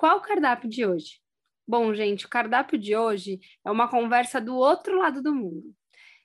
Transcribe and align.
Qual 0.00 0.16
o 0.16 0.22
cardápio 0.22 0.66
de 0.66 0.86
hoje? 0.86 1.20
Bom, 1.68 1.92
gente, 1.92 2.24
o 2.24 2.28
cardápio 2.30 2.78
de 2.78 2.96
hoje 2.96 3.38
é 3.62 3.70
uma 3.70 3.86
conversa 3.86 4.40
do 4.40 4.56
outro 4.56 4.96
lado 4.96 5.22
do 5.22 5.34
mundo. 5.34 5.74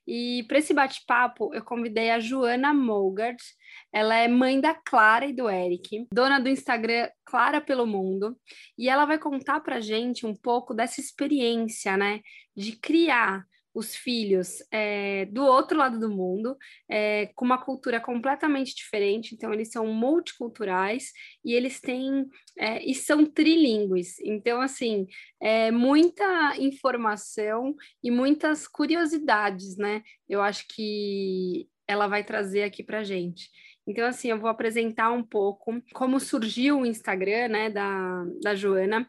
E 0.07 0.45
para 0.47 0.59
esse 0.59 0.73
bate-papo, 0.73 1.53
eu 1.53 1.61
convidei 1.61 2.09
a 2.09 2.17
Joana 2.17 2.73
Molgard. 2.73 3.43
Ela 3.91 4.15
é 4.15 4.29
mãe 4.29 4.61
da 4.61 4.73
Clara 4.73 5.25
e 5.25 5.33
do 5.33 5.49
Eric, 5.49 6.07
dona 6.09 6.39
do 6.39 6.47
Instagram 6.47 7.09
Clara 7.25 7.59
pelo 7.59 7.85
Mundo, 7.85 8.39
e 8.77 8.87
ela 8.87 9.03
vai 9.03 9.19
contar 9.19 9.59
para 9.59 9.81
gente 9.81 10.25
um 10.25 10.33
pouco 10.33 10.73
dessa 10.73 11.01
experiência, 11.01 11.97
né, 11.97 12.21
de 12.55 12.77
criar 12.77 13.45
os 13.75 13.93
filhos 13.93 14.63
é, 14.71 15.25
do 15.25 15.43
outro 15.43 15.77
lado 15.77 15.99
do 15.99 16.09
mundo, 16.09 16.57
é, 16.89 17.27
com 17.35 17.43
uma 17.43 17.57
cultura 17.57 17.99
completamente 17.99 18.73
diferente, 18.73 19.35
então 19.35 19.53
eles 19.53 19.69
são 19.69 19.85
multiculturais 19.85 21.11
e 21.43 21.53
eles 21.53 21.81
têm 21.81 22.25
é, 22.57 22.81
e 22.89 22.95
são 22.95 23.25
trilingües. 23.25 24.17
Então, 24.21 24.61
assim, 24.61 25.05
é 25.41 25.71
muita 25.71 26.55
informação 26.57 27.75
e 28.01 28.09
muitas 28.09 28.65
curiosidades, 28.65 29.75
né? 29.75 30.01
Eu 30.29 30.41
acho 30.41 30.65
que 30.69 31.67
ela 31.85 32.07
vai 32.07 32.23
trazer 32.23 32.63
aqui 32.63 32.81
para 32.81 33.03
gente. 33.03 33.49
Então, 33.85 34.07
assim, 34.07 34.29
eu 34.29 34.39
vou 34.39 34.49
apresentar 34.49 35.11
um 35.11 35.21
pouco 35.21 35.79
como 35.93 36.19
surgiu 36.19 36.79
o 36.79 36.85
Instagram, 36.85 37.49
né, 37.49 37.69
da, 37.69 38.25
da 38.41 38.55
Joana, 38.55 39.07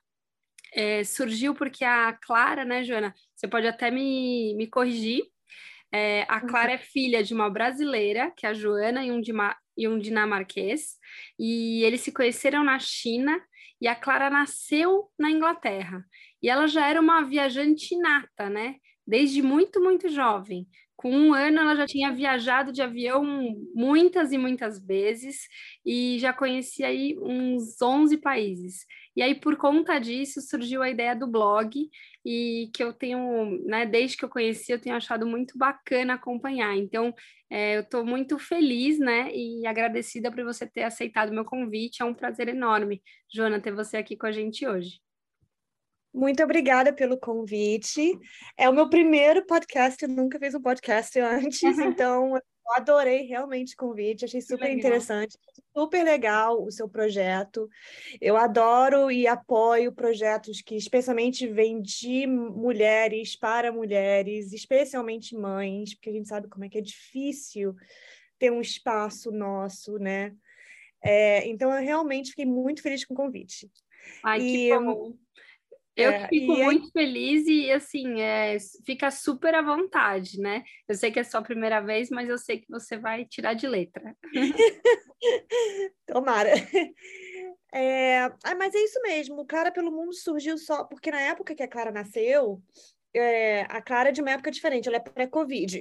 é, 0.77 1.02
surgiu 1.02 1.55
porque 1.55 1.84
a 1.84 2.12
Clara, 2.12 2.64
né, 2.64 2.84
Joana? 2.84 3.14
Você 3.34 3.48
pode 3.48 3.66
até 3.66 3.91
me, 3.91 4.55
me 4.55 4.66
corrigir. 4.66 5.24
É, 5.91 6.27
a 6.28 6.38
Clara 6.41 6.72
é 6.72 6.78
filha 6.78 7.24
de 7.24 7.32
uma 7.32 7.48
brasileira, 7.48 8.30
que 8.36 8.44
é 8.44 8.50
a 8.50 8.55
Joana, 8.55 9.02
e 9.02 9.10
um, 9.10 9.20
e 9.77 9.88
um 9.88 9.98
dinamarquês, 9.98 10.97
e 11.38 11.82
eles 11.82 12.02
se 12.02 12.12
conheceram 12.12 12.62
na 12.62 12.78
China, 12.78 13.41
e 13.80 13.88
a 13.88 13.94
Clara 13.94 14.28
nasceu 14.28 15.10
na 15.19 15.30
Inglaterra. 15.30 16.04
E 16.42 16.50
ela 16.50 16.66
já 16.66 16.86
era 16.86 17.00
uma 17.00 17.22
viajante 17.22 17.97
nata, 17.97 18.50
né? 18.50 18.77
Desde 19.06 19.41
muito, 19.41 19.80
muito 19.80 20.08
jovem. 20.10 20.66
Com 20.97 21.11
um 21.11 21.34
ano, 21.34 21.61
ela 21.61 21.77
já 21.77 21.86
tinha 21.86 22.11
viajado 22.12 22.72
de 22.72 22.80
avião 22.83 23.22
muitas 23.75 24.33
e 24.33 24.39
muitas 24.39 24.78
vezes 24.84 25.47
e 25.84 26.19
já 26.19 26.33
conhecia 26.33 26.86
aí 26.88 27.16
uns 27.20 27.80
11 27.83 28.16
países. 28.19 28.86
E 29.14 29.22
aí, 29.22 29.34
por 29.34 29.56
conta 29.56 29.98
disso, 29.98 30.41
surgiu 30.42 30.83
a 30.83 30.91
ideia 30.91 31.14
do 31.14 31.27
blog 31.27 31.88
e 32.25 32.70
que 32.75 32.83
eu 32.83 32.92
tenho, 32.92 33.62
né, 33.66 33.86
desde 33.86 34.16
que 34.16 34.25
eu 34.25 34.28
conheci, 34.28 34.72
eu 34.72 34.80
tenho 34.80 34.97
achado 34.97 35.27
muito 35.27 35.56
bacana 35.58 36.14
acompanhar. 36.14 36.77
Então, 36.77 37.14
é, 37.50 37.77
eu 37.77 37.81
estou 37.83 38.05
muito 38.05 38.38
feliz, 38.38 38.98
né, 38.98 39.31
e 39.34 39.66
agradecida 39.66 40.31
por 40.31 40.44
você 40.44 40.66
ter 40.66 40.83
aceitado 40.83 41.31
o 41.31 41.34
meu 41.34 41.44
convite. 41.44 42.03
É 42.03 42.05
um 42.05 42.14
prazer 42.14 42.48
enorme, 42.48 43.03
Joana, 43.33 43.60
ter 43.60 43.72
você 43.72 43.97
aqui 43.98 44.16
com 44.16 44.27
a 44.27 44.33
gente 44.33 44.66
hoje. 44.66 45.05
Muito 46.17 46.42
obrigada 46.42 46.95
pelo 46.95 47.19
convite. 47.19 48.19
É 48.56 48.71
o 48.71 48.72
meu 48.72 48.88
primeiro 48.88 49.44
podcast, 49.44 50.03
eu 50.03 50.09
nunca 50.09 50.38
fiz 50.38 50.54
um 50.54 50.62
podcast 50.62 51.21
antes, 51.21 51.60
então 51.78 52.34
eu 52.34 52.43
adorei 52.75 53.27
realmente 53.27 53.75
o 53.75 53.77
convite, 53.77 54.25
achei 54.25 54.41
super 54.41 54.71
interessante, 54.71 55.37
super 55.76 56.03
legal 56.03 56.65
o 56.65 56.71
seu 56.71 56.88
projeto. 56.88 57.69
Eu 58.19 58.34
adoro 58.38 59.10
e 59.10 59.26
apoio 59.26 59.93
projetos 59.93 60.62
que 60.62 60.75
especialmente 60.75 61.47
vêm 61.47 61.82
de 61.82 62.26
mulheres 62.26 63.37
para 63.37 63.71
mulheres, 63.71 64.55
especialmente 64.55 65.37
mães, 65.37 65.94
porque 65.94 66.09
a 66.09 66.15
gente 66.15 66.28
sabe 66.28 66.49
como 66.49 66.65
é 66.65 66.71
que 66.71 66.78
é 66.78 66.82
difícil 66.82 67.75
ter 68.38 68.50
um 68.50 68.62
espaço 68.62 69.31
nosso, 69.31 69.99
né? 69.99 70.34
É, 71.05 71.47
então 71.47 71.71
eu 71.71 71.84
realmente 71.84 72.31
fiquei 72.31 72.47
muito 72.47 72.81
feliz 72.81 73.05
com 73.05 73.12
o 73.12 73.16
convite. 73.19 73.71
Ai, 74.25 74.41
e, 74.41 74.53
que 74.71 74.78
bom. 74.78 75.25
Eu 75.96 76.10
é, 76.10 76.28
fico 76.28 76.52
muito 76.56 76.84
aí... 76.84 76.90
feliz 76.92 77.46
e, 77.46 77.70
assim, 77.72 78.20
é, 78.20 78.58
fica 78.84 79.10
super 79.10 79.54
à 79.54 79.62
vontade, 79.62 80.38
né? 80.38 80.62
Eu 80.86 80.94
sei 80.94 81.10
que 81.10 81.18
é 81.18 81.24
só 81.24 81.38
a 81.38 81.42
primeira 81.42 81.80
vez, 81.80 82.10
mas 82.10 82.28
eu 82.28 82.36
sei 82.36 82.58
que 82.58 82.68
você 82.68 82.98
vai 82.98 83.24
tirar 83.24 83.54
de 83.54 83.66
letra. 83.66 84.14
Tomara. 86.06 86.52
É... 87.72 88.28
Mas 88.58 88.74
é 88.74 88.78
isso 88.78 89.00
mesmo, 89.02 89.40
o 89.40 89.46
Clara 89.46 89.72
pelo 89.72 89.90
Mundo 89.90 90.12
surgiu 90.12 90.58
só... 90.58 90.84
Porque 90.84 91.10
na 91.10 91.20
época 91.20 91.54
que 91.54 91.62
a 91.62 91.68
Clara 91.68 91.90
nasceu, 91.90 92.62
é... 93.14 93.62
a 93.62 93.80
Clara 93.80 94.10
é 94.10 94.12
de 94.12 94.20
uma 94.20 94.32
época 94.32 94.50
diferente, 94.50 94.88
ela 94.88 94.98
é 94.98 95.00
pré-Covid. 95.00 95.80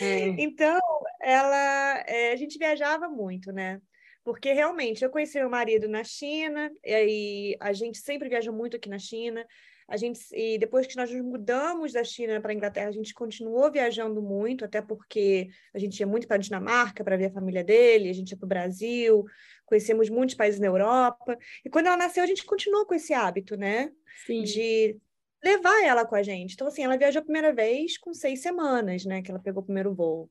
É. 0.00 0.26
então, 0.38 0.80
ela... 1.20 2.04
É, 2.06 2.32
a 2.32 2.36
gente 2.36 2.56
viajava 2.56 3.08
muito, 3.08 3.50
né? 3.50 3.80
Porque 4.24 4.52
realmente 4.52 5.04
eu 5.04 5.10
conheci 5.10 5.38
meu 5.38 5.48
marido 5.48 5.88
na 5.88 6.04
China, 6.04 6.70
e 6.84 6.94
aí 6.94 7.56
a 7.58 7.72
gente 7.72 7.98
sempre 7.98 8.28
viaja 8.28 8.52
muito 8.52 8.76
aqui 8.76 8.88
na 8.88 8.98
China. 8.98 9.46
A 9.88 9.96
gente, 9.96 10.20
e 10.32 10.56
depois 10.56 10.86
que 10.86 10.96
nós 10.96 11.10
nos 11.10 11.20
mudamos 11.20 11.92
da 11.92 12.04
China 12.04 12.40
para 12.40 12.52
a 12.52 12.54
Inglaterra, 12.54 12.88
a 12.88 12.92
gente 12.92 13.12
continuou 13.12 13.72
viajando 13.72 14.22
muito, 14.22 14.64
até 14.64 14.80
porque 14.80 15.48
a 15.74 15.78
gente 15.80 15.98
ia 15.98 16.06
muito 16.06 16.28
para 16.28 16.36
a 16.36 16.38
Dinamarca 16.38 17.02
para 17.02 17.16
ver 17.16 17.26
a 17.26 17.32
família 17.32 17.64
dele, 17.64 18.08
a 18.08 18.12
gente 18.12 18.30
ia 18.30 18.36
para 18.36 18.46
o 18.46 18.48
Brasil, 18.48 19.24
conhecemos 19.66 20.08
muitos 20.08 20.36
países 20.36 20.60
na 20.60 20.68
Europa. 20.68 21.36
E 21.64 21.68
quando 21.68 21.86
ela 21.86 21.96
nasceu, 21.96 22.22
a 22.22 22.26
gente 22.26 22.44
continuou 22.44 22.86
com 22.86 22.94
esse 22.94 23.12
hábito, 23.12 23.56
né? 23.56 23.90
Sim. 24.26 24.44
De 24.44 24.96
levar 25.42 25.82
ela 25.84 26.04
com 26.04 26.14
a 26.14 26.22
gente. 26.22 26.54
Então, 26.54 26.68
assim, 26.68 26.84
ela 26.84 26.96
viajou 26.96 27.20
a 27.20 27.24
primeira 27.24 27.52
vez 27.52 27.98
com 27.98 28.14
seis 28.14 28.42
semanas, 28.42 29.04
né? 29.04 29.22
Que 29.22 29.30
ela 29.32 29.40
pegou 29.40 29.60
o 29.60 29.66
primeiro 29.66 29.92
voo. 29.92 30.30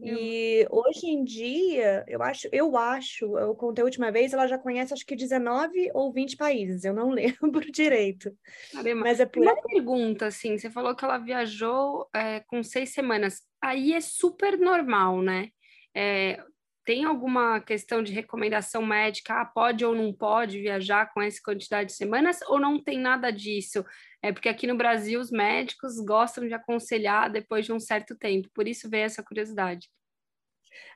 E 0.00 0.66
hoje 0.70 1.06
em 1.06 1.24
dia, 1.24 2.04
eu 2.06 2.22
acho, 2.22 2.48
eu 2.52 2.76
acho, 2.76 3.36
eu 3.36 3.54
contei 3.54 3.82
a 3.82 3.84
última 3.84 4.12
vez, 4.12 4.32
ela 4.32 4.46
já 4.46 4.56
conhece 4.56 4.94
acho 4.94 5.04
que 5.04 5.16
19 5.16 5.90
ou 5.92 6.12
20 6.12 6.36
países, 6.36 6.84
eu 6.84 6.94
não 6.94 7.10
lembro 7.10 7.72
direito. 7.72 8.32
Caramba. 8.72 9.02
Mas 9.02 9.18
é 9.18 9.26
por 9.26 9.42
Uma 9.42 9.60
pergunta, 9.60 10.26
assim, 10.26 10.56
você 10.56 10.70
falou 10.70 10.94
que 10.94 11.04
ela 11.04 11.18
viajou 11.18 12.08
é, 12.14 12.40
com 12.40 12.62
seis 12.62 12.90
semanas. 12.90 13.42
Aí 13.60 13.92
é 13.92 14.00
super 14.00 14.56
normal, 14.58 15.20
né? 15.20 15.48
É, 15.94 16.40
tem 16.84 17.04
alguma 17.04 17.60
questão 17.60 18.02
de 18.02 18.12
recomendação 18.12 18.86
médica? 18.86 19.42
Ah, 19.42 19.44
pode 19.44 19.84
ou 19.84 19.94
não 19.94 20.12
pode 20.12 20.60
viajar 20.60 21.12
com 21.12 21.20
essa 21.20 21.38
quantidade 21.44 21.90
de 21.90 21.96
semanas? 21.96 22.38
Ou 22.48 22.58
não 22.58 22.82
tem 22.82 22.98
nada 22.98 23.30
disso? 23.30 23.84
É 24.22 24.32
porque 24.32 24.48
aqui 24.48 24.66
no 24.66 24.76
Brasil 24.76 25.20
os 25.20 25.30
médicos 25.30 26.00
gostam 26.00 26.46
de 26.46 26.54
aconselhar 26.54 27.30
depois 27.30 27.64
de 27.64 27.72
um 27.72 27.78
certo 27.78 28.16
tempo, 28.16 28.48
por 28.52 28.66
isso 28.66 28.90
veio 28.90 29.04
essa 29.04 29.22
curiosidade. 29.22 29.88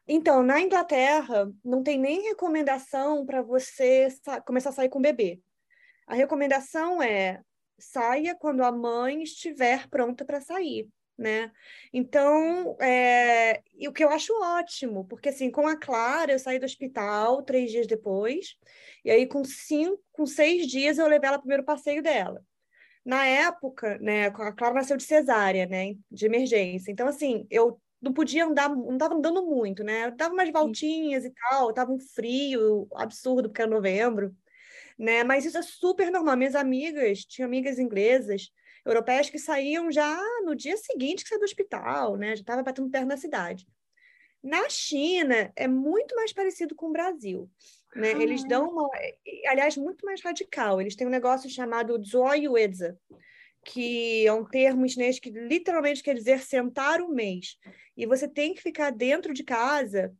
Então, 0.06 0.42
na 0.42 0.60
Inglaterra, 0.60 1.50
não 1.64 1.82
tem 1.82 1.98
nem 1.98 2.22
recomendação 2.22 3.24
para 3.24 3.40
você 3.42 4.08
começar 4.44 4.70
a 4.70 4.72
sair 4.72 4.88
com 4.88 4.98
o 4.98 5.02
bebê. 5.02 5.40
A 6.06 6.14
recomendação 6.14 7.00
é 7.00 7.40
saia 7.78 8.34
quando 8.34 8.62
a 8.62 8.72
mãe 8.72 9.22
estiver 9.22 9.88
pronta 9.88 10.24
para 10.24 10.40
sair, 10.40 10.88
né? 11.16 11.52
Então, 11.92 12.76
é... 12.80 13.62
e 13.74 13.88
o 13.88 13.92
que 13.92 14.04
eu 14.04 14.10
acho 14.10 14.32
ótimo, 14.40 15.04
porque 15.06 15.28
assim, 15.28 15.50
com 15.50 15.66
a 15.66 15.76
Clara, 15.76 16.32
eu 16.32 16.38
saí 16.38 16.58
do 16.58 16.66
hospital 16.66 17.42
três 17.42 17.70
dias 17.70 17.86
depois, 17.86 18.56
e 19.04 19.10
aí 19.10 19.26
com 19.26 19.44
cinco, 19.44 20.02
com 20.12 20.26
seis 20.26 20.66
dias 20.66 20.98
eu 20.98 21.06
levei 21.06 21.28
ela 21.28 21.38
para 21.38 21.40
o 21.40 21.42
primeiro 21.42 21.64
passeio 21.64 22.02
dela. 22.02 22.44
Na 23.04 23.26
época, 23.26 23.98
né, 23.98 24.26
a 24.26 24.52
Clara 24.52 24.74
nasceu 24.74 24.96
de 24.96 25.02
cesárea, 25.04 25.66
né, 25.66 25.94
de 26.10 26.26
emergência. 26.26 26.92
Então, 26.92 27.08
assim, 27.08 27.46
eu 27.50 27.80
não 28.00 28.12
podia 28.12 28.44
andar, 28.46 28.68
não 28.68 28.94
estava 28.94 29.14
andando 29.14 29.44
muito, 29.44 29.84
né? 29.84 30.06
Eu 30.06 30.16
dava 30.16 30.34
umas 30.34 30.50
voltinhas 30.50 31.24
e 31.24 31.30
tal, 31.30 31.72
tava 31.72 31.92
um 31.92 31.98
frio 32.00 32.88
absurdo, 32.94 33.48
porque 33.48 33.62
era 33.62 33.70
novembro, 33.70 34.34
né? 34.98 35.24
Mas 35.24 35.44
isso 35.44 35.58
é 35.58 35.62
super 35.62 36.10
normal. 36.10 36.36
Minhas 36.36 36.54
amigas, 36.56 37.20
tinha 37.24 37.46
amigas 37.46 37.78
inglesas, 37.78 38.50
europeias 38.84 39.30
que 39.30 39.38
saíam 39.38 39.90
já 39.90 40.20
no 40.44 40.54
dia 40.56 40.76
seguinte 40.76 41.22
que 41.22 41.28
saiu 41.28 41.40
do 41.40 41.44
hospital, 41.44 42.16
né? 42.16 42.36
Já 42.36 42.42
estava 42.42 42.62
batendo 42.62 42.90
perto 42.90 43.08
da 43.08 43.16
cidade. 43.16 43.66
Na 44.42 44.68
China, 44.68 45.52
é 45.54 45.68
muito 45.68 46.16
mais 46.16 46.32
parecido 46.32 46.74
com 46.74 46.88
o 46.88 46.92
Brasil. 46.92 47.48
Né? 47.94 48.12
Ah, 48.14 48.22
eles 48.22 48.46
dão 48.46 48.68
uma. 48.68 48.88
Aliás, 49.46 49.76
muito 49.76 50.04
mais 50.04 50.22
radical. 50.22 50.80
Eles 50.80 50.96
têm 50.96 51.06
um 51.06 51.10
negócio 51.10 51.48
chamado 51.50 52.02
Zoyuedza, 52.02 52.98
que 53.64 54.26
é 54.26 54.32
um 54.32 54.44
termo 54.44 54.88
chinês 54.88 55.18
que 55.18 55.30
literalmente 55.30 56.02
quer 56.02 56.14
dizer 56.14 56.40
sentar 56.40 57.00
o 57.00 57.08
mês. 57.08 57.58
E 57.96 58.06
você 58.06 58.26
tem 58.26 58.54
que 58.54 58.62
ficar 58.62 58.90
dentro 58.90 59.34
de 59.34 59.44
casa 59.44 60.14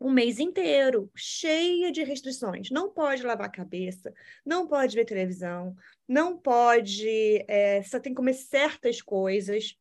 um 0.00 0.10
mês 0.10 0.38
inteiro, 0.38 1.10
cheia 1.16 1.90
de 1.90 2.02
restrições. 2.04 2.70
Não 2.70 2.90
pode 2.90 3.22
lavar 3.22 3.46
a 3.46 3.52
cabeça, 3.52 4.12
não 4.44 4.66
pode 4.66 4.94
ver 4.94 5.06
televisão, 5.06 5.74
não 6.06 6.36
pode, 6.36 7.44
é, 7.48 7.82
só 7.82 7.98
tem 7.98 8.12
que 8.12 8.16
comer 8.16 8.34
certas 8.34 9.00
coisas. 9.00 9.74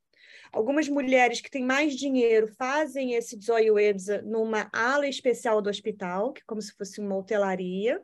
Algumas 0.56 0.88
mulheres 0.88 1.42
que 1.42 1.52
têm 1.52 1.66
mais 1.66 1.94
dinheiro 1.94 2.48
fazem 2.58 3.14
esse 3.14 3.38
Zoiuedza 3.38 4.22
numa 4.22 4.70
ala 4.72 5.06
especial 5.06 5.62
do 5.62 5.70
hospital, 5.70 6.32
que 6.32 6.40
é 6.40 6.44
como 6.48 6.62
se 6.62 6.72
fosse 6.78 7.02
uma 7.02 7.18
hotelaria. 7.18 8.02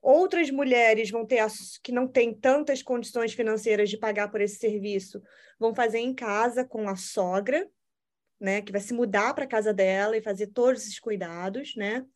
Outras 0.00 0.48
mulheres 0.48 1.10
vão 1.10 1.26
ter 1.26 1.44
que 1.82 1.90
não 1.90 2.06
têm 2.06 2.32
tantas 2.32 2.84
condições 2.84 3.32
financeiras 3.32 3.90
de 3.90 3.98
pagar 3.98 4.30
por 4.30 4.40
esse 4.40 4.60
serviço, 4.60 5.20
vão 5.58 5.74
fazer 5.74 5.98
em 5.98 6.14
casa 6.14 6.64
com 6.64 6.88
a 6.88 6.94
sogra, 6.94 7.68
né, 8.40 8.62
que 8.62 8.70
vai 8.70 8.80
se 8.80 8.94
mudar 8.94 9.34
para 9.34 9.44
casa 9.44 9.74
dela 9.74 10.16
e 10.16 10.22
fazer 10.22 10.46
todos 10.46 10.82
esses 10.82 11.00
cuidados, 11.00 11.74
né? 11.74 12.06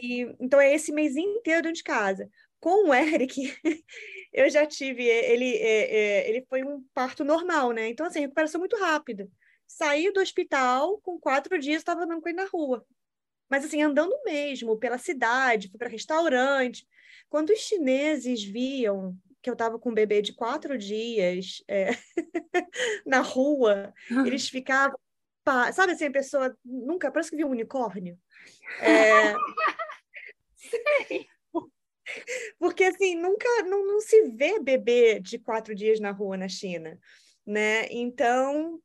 E, 0.00 0.36
então 0.38 0.60
é 0.60 0.72
esse 0.72 0.92
mês 0.92 1.16
inteiro 1.16 1.72
de 1.72 1.82
casa. 1.82 2.30
Com 2.60 2.88
o 2.88 2.94
Eric, 2.94 3.34
eu 4.32 4.50
já 4.50 4.66
tive, 4.66 5.04
ele, 5.04 5.56
é, 5.56 5.96
é, 5.96 6.28
ele 6.28 6.44
foi 6.48 6.62
um 6.62 6.84
parto 6.92 7.24
normal, 7.24 7.72
né? 7.72 7.88
Então, 7.88 8.06
assim, 8.06 8.20
recuperação 8.20 8.58
muito 8.58 8.76
rápida. 8.76 9.28
Saí 9.66 10.12
do 10.12 10.20
hospital, 10.20 10.98
com 11.00 11.18
quatro 11.18 11.58
dias, 11.58 11.78
estava 11.78 12.02
andando 12.02 12.20
com 12.20 12.28
ele 12.28 12.36
na 12.36 12.46
rua. 12.46 12.84
Mas, 13.48 13.64
assim, 13.64 13.82
andando 13.82 14.14
mesmo, 14.24 14.78
pela 14.78 14.98
cidade, 14.98 15.68
fui 15.68 15.78
para 15.78 15.88
restaurante. 15.88 16.86
Quando 17.28 17.50
os 17.50 17.58
chineses 17.60 18.44
viam 18.44 19.16
que 19.42 19.48
eu 19.48 19.54
estava 19.54 19.78
com 19.78 19.90
um 19.90 19.94
bebê 19.94 20.20
de 20.20 20.34
quatro 20.34 20.76
dias 20.76 21.62
é, 21.66 21.90
na 23.06 23.20
rua, 23.20 23.92
eles 24.26 24.48
ficavam. 24.48 24.98
Pá, 25.42 25.72
sabe 25.72 25.92
assim, 25.92 26.06
a 26.06 26.10
pessoa 26.10 26.54
nunca, 26.62 27.10
parece 27.10 27.30
que 27.30 27.36
viu 27.36 27.48
um 27.48 27.52
unicórnio. 27.52 28.18
É... 28.80 29.34
Porque 32.58 32.84
assim, 32.84 33.14
nunca 33.14 33.48
não, 33.64 33.86
não 33.86 34.00
se 34.00 34.22
vê 34.30 34.58
bebê 34.58 35.20
de 35.20 35.38
quatro 35.38 35.74
dias 35.74 36.00
na 36.00 36.10
rua 36.10 36.36
na 36.36 36.48
China, 36.48 36.98
né? 37.46 37.86
Então, 37.90 38.80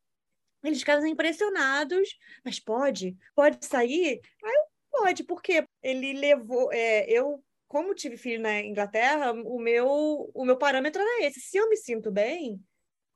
eles 0.64 0.80
ficaram 0.80 1.06
impressionados, 1.06 2.18
mas 2.44 2.60
pode? 2.60 3.16
Pode 3.36 3.66
sair? 3.66 4.22
Pode, 4.92 5.24
porque 5.24 5.68
ele 5.84 6.14
levou. 6.14 6.72
É, 6.72 7.10
eu 7.10 7.44
como 7.68 7.94
tive 7.94 8.16
filho 8.16 8.42
na 8.42 8.62
Inglaterra, 8.62 9.34
o 9.34 9.60
meu, 9.60 10.32
o 10.34 10.46
meu 10.46 10.58
parâmetro 10.58 11.02
era 11.02 11.26
esse. 11.26 11.42
Se 11.42 11.58
eu 11.58 11.68
me 11.70 11.76
sinto 11.76 12.12
bem, 12.12 12.64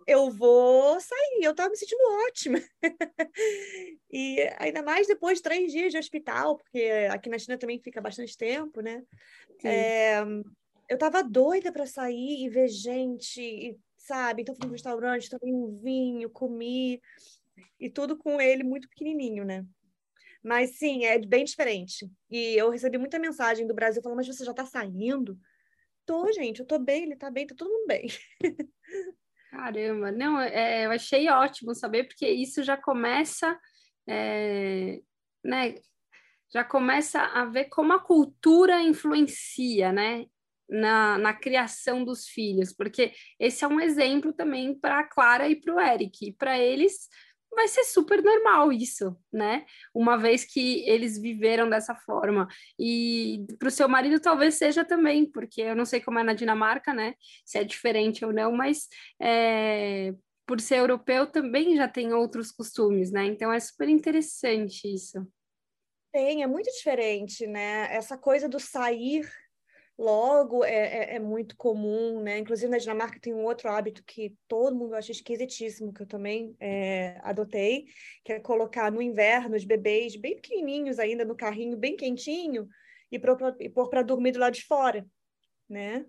eu 0.07 0.29
vou 0.29 0.99
sair. 0.99 1.43
Eu 1.43 1.51
estava 1.51 1.69
me 1.69 1.77
sentindo 1.77 2.01
ótima. 2.27 2.59
e 4.11 4.39
ainda 4.57 4.81
mais 4.81 5.07
depois 5.07 5.37
de 5.37 5.43
três 5.43 5.71
dias 5.71 5.91
de 5.91 5.97
hospital, 5.97 6.57
porque 6.57 6.83
aqui 7.11 7.29
na 7.29 7.37
China 7.37 7.57
também 7.57 7.79
fica 7.79 8.01
bastante 8.01 8.37
tempo, 8.37 8.81
né? 8.81 9.03
É, 9.63 10.21
eu 10.87 10.95
estava 10.95 11.23
doida 11.23 11.71
para 11.71 11.85
sair 11.85 12.43
e 12.43 12.49
ver 12.49 12.67
gente, 12.67 13.77
sabe? 13.97 14.41
Então 14.41 14.55
fui 14.55 14.65
no 14.65 14.73
restaurante, 14.73 15.29
tomei 15.29 15.53
um 15.53 15.77
vinho, 15.81 16.29
comi, 16.29 17.01
e 17.79 17.89
tudo 17.89 18.17
com 18.17 18.41
ele 18.41 18.63
muito 18.63 18.89
pequenininho, 18.89 19.45
né? 19.45 19.65
Mas 20.43 20.77
sim, 20.77 21.05
é 21.05 21.19
bem 21.19 21.43
diferente. 21.43 22.09
E 22.29 22.55
eu 22.55 22.69
recebi 22.69 22.97
muita 22.97 23.19
mensagem 23.19 23.67
do 23.67 23.73
Brasil 23.73 24.01
falando, 24.01 24.17
mas 24.17 24.27
você 24.27 24.43
já 24.43 24.51
está 24.51 24.65
saindo? 24.65 25.37
Tô, 26.05 26.31
gente, 26.31 26.61
eu 26.61 26.65
tô 26.65 26.79
bem, 26.79 27.03
ele 27.03 27.15
tá 27.15 27.29
bem, 27.29 27.45
tá 27.45 27.53
todo 27.55 27.69
mundo 27.69 27.87
bem. 27.87 28.07
Caramba, 29.49 30.11
não, 30.11 30.39
é, 30.39 30.85
eu 30.85 30.91
achei 30.91 31.27
ótimo 31.29 31.73
saber, 31.73 32.03
porque 32.03 32.27
isso 32.29 32.61
já 32.61 32.77
começa, 32.77 33.59
é, 34.07 34.99
né, 35.43 35.75
já 36.53 36.63
começa 36.63 37.19
a 37.19 37.45
ver 37.45 37.65
como 37.65 37.93
a 37.93 37.99
cultura 37.99 38.81
influencia, 38.81 39.91
né, 39.91 40.25
na, 40.69 41.17
na 41.17 41.33
criação 41.33 42.03
dos 42.05 42.27
filhos, 42.27 42.71
porque 42.71 43.11
esse 43.39 43.63
é 43.63 43.67
um 43.67 43.79
exemplo 43.79 44.31
também 44.31 44.79
para 44.79 44.99
a 44.99 45.03
Clara 45.03 45.49
e 45.49 45.55
para 45.55 45.73
o 45.75 45.79
Eric, 45.79 46.33
para 46.33 46.59
eles 46.59 47.09
vai 47.51 47.67
ser 47.67 47.83
super 47.83 48.23
normal 48.23 48.71
isso, 48.71 49.17
né? 49.31 49.65
Uma 49.93 50.17
vez 50.17 50.45
que 50.45 50.87
eles 50.89 51.17
viveram 51.17 51.69
dessa 51.69 51.95
forma. 51.95 52.47
E 52.77 53.45
para 53.57 53.67
o 53.67 53.71
seu 53.71 53.87
marido 53.87 54.19
talvez 54.19 54.55
seja 54.55 54.85
também, 54.85 55.29
porque 55.29 55.61
eu 55.61 55.75
não 55.75 55.85
sei 55.85 55.99
como 56.01 56.19
é 56.19 56.23
na 56.23 56.33
Dinamarca, 56.33 56.93
né? 56.93 57.13
Se 57.45 57.57
é 57.57 57.63
diferente 57.63 58.23
ou 58.23 58.31
não, 58.31 58.51
mas 58.51 58.87
é, 59.21 60.13
por 60.45 60.59
ser 60.59 60.77
europeu 60.77 61.27
também 61.27 61.75
já 61.75 61.87
tem 61.87 62.13
outros 62.13 62.51
costumes, 62.51 63.11
né? 63.11 63.25
Então 63.25 63.51
é 63.51 63.59
super 63.59 63.89
interessante 63.89 64.91
isso. 64.91 65.27
Tem, 66.11 66.41
é 66.41 66.47
muito 66.47 66.71
diferente, 66.71 67.45
né? 67.45 67.93
Essa 67.93 68.17
coisa 68.17 68.49
do 68.49 68.59
sair 68.59 69.29
logo 69.99 70.63
é, 70.63 70.71
é, 70.71 71.15
é, 71.15 71.19
muito 71.19 71.57
comum, 71.57 72.21
né? 72.21 72.37
Inclusive 72.37 72.71
na 72.71 72.77
Dinamarca 72.77 73.19
tem 73.19 73.33
um 73.33 73.43
outro 73.43 73.69
hábito 73.69 74.01
que 74.05 74.33
todo 74.47 74.73
mundo 74.73 74.95
acha 74.95 75.11
esquisitíssimo, 75.11 75.93
que 75.93 76.03
eu 76.03 76.07
também 76.07 76.55
é, 76.57 77.19
adotei, 77.21 77.85
que 78.23 78.31
é 78.31 78.39
colocar 78.39 78.89
no 78.89 79.01
inverno 79.01 79.57
os 79.57 79.65
bebês 79.65 80.15
bem 80.15 80.37
pequenininhos 80.37 80.99
ainda 80.99 81.25
no 81.25 81.35
carrinho, 81.35 81.75
bem 81.75 81.97
quentinho, 81.97 82.65
e 83.11 83.19
pôr 83.69 83.89
para 83.89 84.01
dormir 84.01 84.31
do 84.31 84.39
lado 84.39 84.53
de 84.53 84.63
fora, 84.63 85.05
né? 85.67 86.05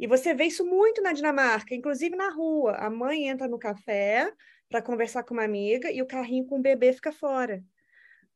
E 0.00 0.08
você 0.08 0.34
vê 0.34 0.46
isso 0.46 0.66
muito 0.66 1.00
na 1.00 1.12
Dinamarca, 1.12 1.76
inclusive 1.76 2.16
na 2.16 2.30
rua. 2.30 2.72
A 2.72 2.90
mãe 2.90 3.28
entra 3.28 3.46
no 3.46 3.58
café 3.58 4.32
para 4.68 4.82
conversar 4.82 5.22
com 5.22 5.32
uma 5.32 5.44
amiga 5.44 5.92
e 5.92 6.02
o 6.02 6.06
carrinho 6.06 6.44
com 6.46 6.58
o 6.58 6.62
bebê 6.62 6.92
fica 6.92 7.12
fora, 7.12 7.62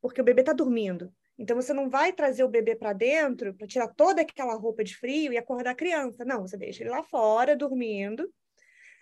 porque 0.01 0.21
o 0.21 0.25
bebê 0.25 0.43
está 0.43 0.53
dormindo. 0.53 1.13
Então, 1.41 1.57
você 1.57 1.73
não 1.73 1.89
vai 1.89 2.13
trazer 2.13 2.45
o 2.45 2.49
bebê 2.49 2.77
para 2.77 2.93
dentro 2.93 3.55
para 3.55 3.67
tirar 3.67 3.89
toda 3.89 4.21
aquela 4.21 4.53
roupa 4.57 4.85
de 4.85 4.95
frio 4.95 5.33
e 5.33 5.39
acordar 5.39 5.71
a 5.71 5.75
criança. 5.75 6.23
Não, 6.23 6.43
você 6.43 6.55
deixa 6.55 6.83
ele 6.83 6.91
lá 6.91 7.03
fora, 7.03 7.57
dormindo, 7.57 8.31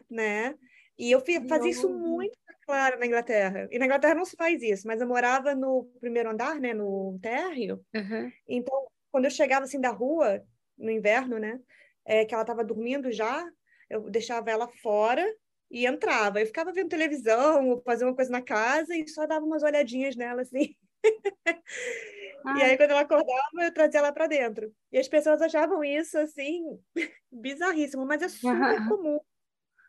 né? 0.09 0.55
E 0.97 1.11
eu 1.11 1.21
fazia 1.49 1.73
isso 1.73 1.89
muito 1.89 2.39
claro 2.65 2.97
na 2.97 3.07
Inglaterra. 3.07 3.67
E 3.73 3.79
na 3.79 3.87
Inglaterra 3.87 4.15
não 4.15 4.25
se 4.25 4.37
faz 4.37 4.63
isso, 4.63 4.87
mas 4.87 5.01
eu 5.01 5.09
morava 5.09 5.53
no 5.53 5.91
primeiro 5.99 6.31
andar, 6.31 6.61
né, 6.61 6.73
no 6.73 7.19
térreo. 7.21 7.85
Uhum. 7.93 8.31
Então, 8.47 8.87
quando 9.11 9.25
eu 9.25 9.31
chegava 9.33 9.65
assim 9.65 9.81
da 9.81 9.91
rua, 9.91 10.41
no 10.77 10.93
inverno, 10.93 11.41
né, 11.41 11.59
é, 12.05 12.25
que 12.25 12.35
ela 12.35 12.45
estava 12.45 12.63
dormindo 12.63 13.11
já, 13.11 13.45
eu 13.91 14.09
deixava 14.09 14.49
ela 14.49 14.69
fora 14.81 15.27
e 15.69 15.87
entrava. 15.87 16.41
Eu 16.41 16.47
ficava 16.47 16.73
vendo 16.73 16.89
televisão, 16.89 17.69
ou 17.71 17.83
fazia 17.83 18.07
uma 18.07 18.15
coisa 18.15 18.31
na 18.31 18.43
casa 18.43 18.95
e 18.95 19.09
só 19.09 19.27
dava 19.27 19.45
umas 19.45 19.65
olhadinhas 19.65 20.15
nela 20.15 20.43
assim. 20.43 20.77
E 22.57 22.63
aí, 22.63 22.77
quando 22.77 22.91
ela 22.91 23.01
acordava, 23.01 23.63
eu 23.63 23.73
trazia 23.73 24.01
ela 24.01 24.13
para 24.13 24.27
dentro. 24.27 24.73
E 24.93 24.99
as 24.99 25.09
pessoas 25.09 25.43
achavam 25.43 25.83
isso, 25.83 26.17
assim, 26.19 26.79
bizarríssimo, 27.31 28.07
mas 28.07 28.23
é 28.23 28.29
super 28.29 28.89
comum. 28.89 29.19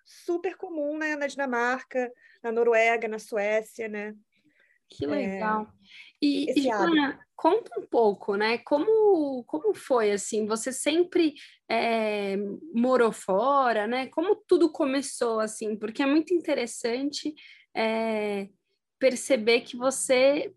Super 0.05 0.57
comum, 0.57 0.97
né? 0.97 1.15
Na 1.15 1.27
Dinamarca, 1.27 2.11
na 2.43 2.51
Noruega, 2.51 3.07
na 3.07 3.19
Suécia, 3.19 3.87
né? 3.87 4.15
Que 4.89 5.05
legal. 5.05 5.63
É... 5.63 5.67
E, 6.21 6.51
e 6.51 6.63
Joana, 6.63 7.19
conta 7.35 7.79
um 7.79 7.85
pouco, 7.85 8.35
né? 8.35 8.57
Como, 8.57 9.43
como 9.45 9.73
foi, 9.73 10.11
assim? 10.11 10.47
Você 10.47 10.73
sempre 10.73 11.35
é, 11.69 12.35
morou 12.73 13.11
fora, 13.11 13.85
né? 13.85 14.07
Como 14.07 14.35
tudo 14.35 14.71
começou, 14.71 15.39
assim? 15.39 15.77
Porque 15.77 16.01
é 16.01 16.07
muito 16.07 16.33
interessante 16.33 17.33
é, 17.73 18.49
perceber 18.97 19.61
que 19.61 19.77
você 19.77 20.53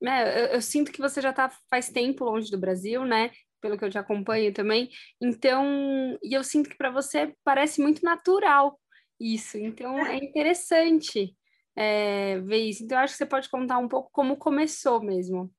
né, 0.00 0.42
eu, 0.42 0.46
eu, 0.46 0.62
sinto 0.62 0.92
que 0.92 1.00
você 1.00 1.20
já 1.20 1.30
está 1.30 1.50
faz 1.70 1.88
tempo 1.88 2.24
longe 2.24 2.50
do 2.50 2.58
Brasil, 2.58 3.04
né? 3.04 3.30
Pelo 3.60 3.78
que 3.78 3.84
eu 3.84 3.90
te 3.90 3.98
acompanho 3.98 4.52
também. 4.52 4.90
Então, 5.20 6.18
e 6.22 6.34
eu 6.34 6.44
sinto 6.44 6.68
que 6.68 6.76
para 6.76 6.90
você 6.90 7.34
parece 7.42 7.80
muito 7.80 8.04
natural 8.04 8.78
isso. 9.18 9.56
Então, 9.56 9.98
é 10.06 10.16
interessante 10.16 11.34
é, 11.76 12.38
ver 12.40 12.58
isso. 12.58 12.84
Então, 12.84 12.98
eu 12.98 13.04
acho 13.04 13.14
que 13.14 13.18
você 13.18 13.26
pode 13.26 13.48
contar 13.48 13.78
um 13.78 13.88
pouco 13.88 14.10
como 14.12 14.36
começou 14.36 15.02
mesmo 15.02 15.50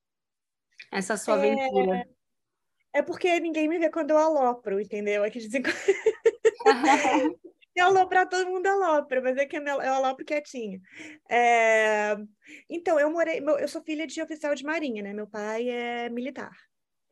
essa 0.92 1.18
sua 1.18 1.36
é... 1.36 1.38
aventura. 1.38 2.08
É 2.94 3.01
porque 3.01 3.39
ninguém 3.42 3.68
me 3.68 3.77
vê 3.77 3.89
quando 3.89 4.12
eu 4.12 4.18
alopro, 4.18 4.80
entendeu? 4.80 5.24
Aqui 5.24 5.39
dizem 5.39 5.62
Eu 7.75 7.88
aloprar 7.88 8.27
todo 8.29 8.50
mundo 8.50 8.67
alopra, 8.67 9.22
mas 9.22 9.36
é 9.38 9.46
que 9.46 9.58
eu 9.58 9.82
alopro 9.82 10.24
quietinho. 10.24 10.82
É... 11.29 12.15
Então, 12.70 12.98
eu 12.98 13.12
morei, 13.12 13.44
eu 13.60 13.67
sou 13.67 13.84
filha 13.84 14.08
de 14.08 14.22
oficial 14.22 14.55
de 14.55 14.63
marinha, 14.63 15.03
né? 15.03 15.13
Meu 15.13 15.27
pai 15.27 15.70
é 15.70 16.10
militar. 16.10 16.55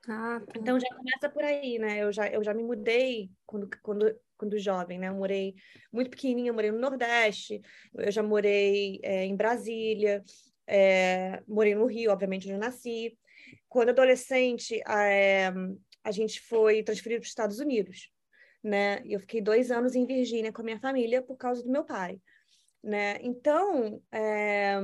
Ah, 0.07 0.41
tá. 0.45 0.53
Então 0.55 0.79
já 0.79 0.87
começa 0.95 1.29
por 1.29 1.43
aí, 1.43 1.77
né? 1.79 2.03
Eu 2.03 2.11
já, 2.11 2.27
eu 2.27 2.43
já 2.43 2.53
me 2.53 2.63
mudei 2.63 3.29
quando, 3.45 3.69
quando, 3.81 4.19
quando 4.37 4.57
jovem, 4.57 4.97
né? 4.97 5.09
Eu 5.09 5.15
morei 5.15 5.53
muito 5.91 6.09
pequenininha, 6.09 6.49
eu 6.49 6.53
morei 6.53 6.71
no 6.71 6.79
Nordeste, 6.79 7.61
eu 7.93 8.11
já 8.11 8.23
morei 8.23 8.99
é, 9.03 9.25
em 9.25 9.35
Brasília, 9.35 10.23
é, 10.67 11.41
morei 11.47 11.75
no 11.75 11.85
Rio, 11.85 12.11
obviamente, 12.11 12.45
onde 12.45 12.53
eu 12.53 12.59
nasci. 12.59 13.17
Quando 13.67 13.89
adolescente, 13.89 14.81
a, 14.85 15.03
é, 15.05 15.53
a 16.03 16.11
gente 16.11 16.39
foi 16.41 16.83
transferido 16.83 17.21
para 17.21 17.25
os 17.25 17.29
Estados 17.29 17.59
Unidos 17.59 18.13
né? 18.63 19.01
Eu 19.05 19.19
fiquei 19.19 19.41
dois 19.41 19.71
anos 19.71 19.95
em 19.95 20.05
Virgínia 20.05 20.51
com 20.53 20.61
a 20.61 20.65
minha 20.65 20.79
família 20.79 21.21
por 21.21 21.35
causa 21.35 21.63
do 21.63 21.69
meu 21.69 21.83
pai, 21.83 22.19
né? 22.83 23.17
Então, 23.21 24.01
é... 24.11 24.75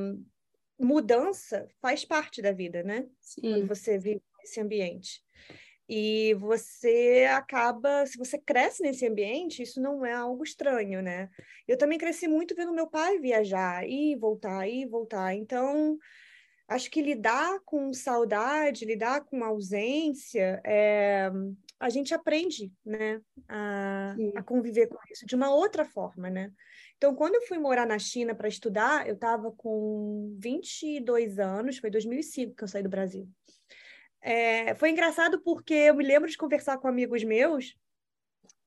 mudança 0.78 1.68
faz 1.82 2.04
parte 2.04 2.42
da 2.42 2.52
vida, 2.52 2.84
né? 2.84 3.08
Sim. 3.22 3.42
Quando 3.42 3.68
você 3.68 3.98
vive 3.98 4.22
nesse 4.40 4.60
ambiente. 4.60 5.24
E 5.92 6.36
você 6.36 7.28
acaba, 7.32 8.06
se 8.06 8.16
você 8.16 8.38
cresce 8.38 8.84
nesse 8.84 9.08
ambiente, 9.08 9.64
isso 9.64 9.82
não 9.82 10.06
é 10.06 10.14
algo 10.14 10.44
estranho, 10.44 11.02
né? 11.02 11.30
Eu 11.68 11.80
também 11.80 11.98
cresci 11.98 12.28
muito 12.28 12.54
vendo 12.54 12.72
meu 12.72 12.86
pai 12.86 13.18
viajar, 13.18 13.90
e 13.90 14.16
voltar, 14.16 14.68
e 14.68 14.86
voltar. 14.86 15.34
Então, 15.34 15.98
acho 16.68 16.92
que 16.92 17.02
lidar 17.02 17.60
com 17.66 17.92
saudade, 17.92 18.86
lidar 18.86 19.22
com 19.22 19.44
ausência, 19.44 20.62
é, 20.64 21.32
a 21.80 21.90
gente 21.90 22.14
aprende, 22.14 22.72
né, 22.86 23.22
a, 23.48 24.14
a, 24.36 24.44
conviver 24.44 24.88
com 24.88 24.98
isso 25.10 25.26
de 25.26 25.36
uma 25.36 25.50
outra 25.50 25.86
forma, 25.86 26.30
né? 26.30 26.52
Então, 26.98 27.16
quando 27.16 27.36
eu 27.36 27.42
fui 27.44 27.58
morar 27.58 27.86
na 27.86 27.98
China 27.98 28.36
para 28.36 28.50
estudar, 28.50 29.08
eu 29.08 29.14
estava 29.14 29.52
com 29.54 30.36
22 30.38 31.40
anos, 31.40 31.78
foi 31.78 31.90
2005 31.90 32.56
que 32.56 32.64
eu 32.64 32.68
saí 32.68 32.84
do 32.84 32.90
Brasil. 32.90 33.28
É, 34.22 34.76
foi 34.76 34.90
engraçado 34.90 35.42
porque 35.42 35.74
eu 35.74 35.96
me 35.96 36.04
lembro 36.04 36.30
de 36.30 36.36
conversar 36.36 36.78
com 36.78 36.88
amigos 36.90 37.24
meus, 37.24 37.78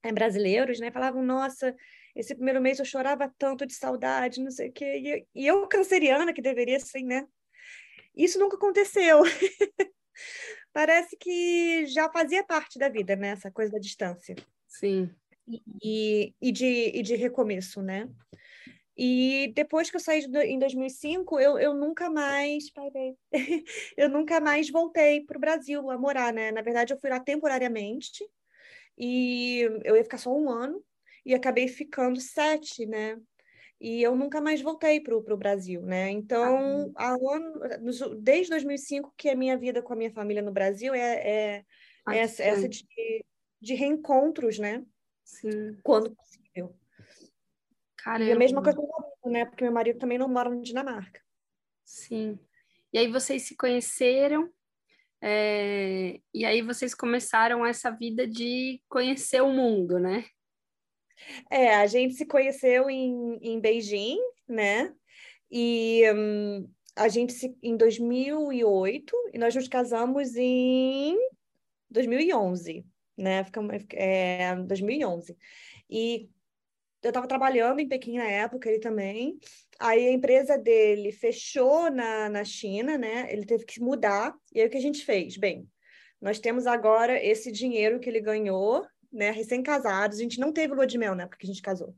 é, 0.03 0.11
brasileiros, 0.11 0.81
né? 0.81 0.91
Falavam, 0.91 1.23
nossa, 1.23 1.77
esse 2.17 2.35
primeiro 2.35 2.61
mês 2.61 2.79
eu 2.79 2.85
chorava 2.85 3.33
tanto 3.39 3.67
de 3.67 3.75
saudade, 3.75 4.43
não 4.43 4.51
sei 4.51 4.71
o 4.71 4.73
quê. 4.73 5.27
E, 5.35 5.43
e 5.43 5.47
eu, 5.47 5.67
canceriana, 5.69 6.33
que 6.33 6.41
deveria 6.41 6.81
ser, 6.81 7.03
né? 7.03 7.27
Isso 8.17 8.39
nunca 8.39 8.57
aconteceu. 8.57 9.21
Parece 10.73 11.17
que 11.17 11.87
já 11.87 12.11
fazia 12.11 12.43
parte 12.45 12.79
da 12.79 12.89
vida, 12.89 13.15
né? 13.15 13.29
Essa 13.29 13.51
coisa 13.51 13.73
da 13.73 13.79
distância. 13.79 14.35
Sim. 14.67 15.11
E, 15.83 16.35
e, 16.41 16.53
de, 16.53 16.91
e 16.95 17.03
de 17.03 17.15
recomeço, 17.15 17.83
né? 17.83 18.09
E 18.97 19.53
depois 19.55 19.91
que 19.91 19.97
eu 19.97 20.01
saí 20.01 20.27
de, 20.27 20.45
em 20.45 20.59
2005, 20.59 21.41
eu, 21.41 21.59
eu 21.59 21.75
nunca 21.75 22.11
mais, 22.11 22.65
eu 23.97 24.09
nunca 24.09 24.41
mais 24.41 24.71
voltei 24.71 25.23
para 25.23 25.37
o 25.37 25.41
Brasil 25.41 25.91
a 25.91 25.99
morar, 25.99 26.33
né? 26.33 26.53
Na 26.53 26.63
verdade, 26.63 26.93
eu 26.93 27.01
fui 27.01 27.11
lá 27.11 27.19
temporariamente 27.19 28.25
e 28.97 29.61
eu 29.85 29.97
ia 29.97 30.05
ficar 30.05 30.19
só 30.19 30.31
um 30.35 30.51
ano 30.51 30.83
e 31.25 31.35
acabei 31.35 31.69
ficando 31.69 32.21
sete, 32.21 32.85
né? 32.87 33.19
E 33.83 34.01
eu 34.01 34.15
nunca 34.15 34.41
mais 34.41 34.63
voltei 34.63 35.01
para 35.01 35.17
o 35.17 35.37
Brasil, 35.37 35.83
né? 35.83 36.09
Então, 36.09 36.93
ah, 36.95 37.15
ano, 37.15 37.61
desde 38.21 38.51
2005 38.51 39.13
que 39.17 39.29
a 39.29 39.35
minha 39.35 39.59
vida 39.59 39.83
com 39.83 39.93
a 39.93 39.97
minha 39.97 40.13
família 40.13 40.41
no 40.41 40.53
Brasil 40.53 40.95
é, 40.95 41.57
é, 41.57 41.65
ah, 42.07 42.15
essa, 42.15 42.45
essa 42.45 42.69
de, 42.69 42.87
de 43.61 43.75
reencontros, 43.75 44.61
né? 44.61 44.85
Sim. 45.25 45.77
Quando 45.83 46.15
possível. 46.15 46.77
Caramba. 47.97 48.31
E 48.31 48.33
a 48.33 48.39
mesma 48.39 48.63
coisa 48.63 48.79
com 48.79 48.85
o 48.85 48.89
marido, 48.89 49.31
né? 49.33 49.45
Porque 49.47 49.65
meu 49.65 49.73
marido 49.73 49.99
também 49.99 50.17
não 50.17 50.29
mora 50.29 50.49
na 50.49 50.63
Dinamarca. 50.63 51.21
Sim. 51.85 52.39
E 52.93 52.99
aí 52.99 53.11
vocês 53.11 53.43
se 53.43 53.57
conheceram, 53.57 54.49
é... 55.21 56.21
e 56.33 56.45
aí 56.45 56.63
vocês 56.63 56.95
começaram 56.95 57.67
essa 57.67 57.91
vida 57.91 58.29
de 58.29 58.81
conhecer 58.89 59.43
o 59.43 59.51
mundo, 59.51 59.99
né? 59.99 60.25
É, 61.51 61.75
a 61.75 61.87
gente 61.87 62.15
se 62.15 62.27
conheceu 62.27 62.89
em, 62.91 63.39
em 63.41 63.61
Beijing, 63.61 64.19
né? 64.49 64.93
E 65.51 66.03
hum, 66.15 66.69
a 66.97 67.09
gente 67.09 67.33
se 67.33 67.57
em 67.63 67.77
2008 67.77 69.15
e 69.33 69.39
nós 69.39 69.55
nos 69.55 69.69
casamos 69.69 70.37
em 70.37 71.17
2011, 71.91 72.85
né? 73.17 73.45
Ficamos 73.45 73.85
é, 73.93 74.55
2011. 74.57 75.37
E 75.89 76.29
eu 77.03 77.09
estava 77.09 77.27
trabalhando 77.27 77.81
em 77.81 77.89
Pequim 77.89 78.19
na 78.19 78.29
época, 78.29 78.69
ele 78.69 78.79
também. 78.79 79.39
Aí 79.79 80.07
a 80.07 80.13
empresa 80.13 80.57
dele 80.57 81.11
fechou 81.11 81.91
na, 81.91 82.29
na 82.29 82.45
China, 82.45 82.97
né? 82.97 83.27
Ele 83.33 83.45
teve 83.45 83.65
que 83.65 83.81
mudar. 83.81 84.35
E 84.55 84.61
aí 84.61 84.67
o 84.67 84.71
que 84.71 84.77
a 84.77 84.83
gente 84.83 85.05
fez? 85.05 85.37
Bem, 85.37 85.69
nós 86.21 86.39
temos 86.39 86.67
agora 86.67 87.23
esse 87.23 87.51
dinheiro 87.51 87.99
que 87.99 88.09
ele 88.09 88.21
ganhou, 88.21 88.87
né? 89.13 89.31
Recém-casados. 89.31 90.19
A 90.19 90.23
gente 90.23 90.41
não 90.41 90.53
teve 90.53 90.75
lua 90.75 90.87
de 90.87 90.99
mel, 90.99 91.15
né? 91.15 91.27
Porque 91.27 91.47
a 91.47 91.49
gente 91.49 91.63
casou. 91.63 91.95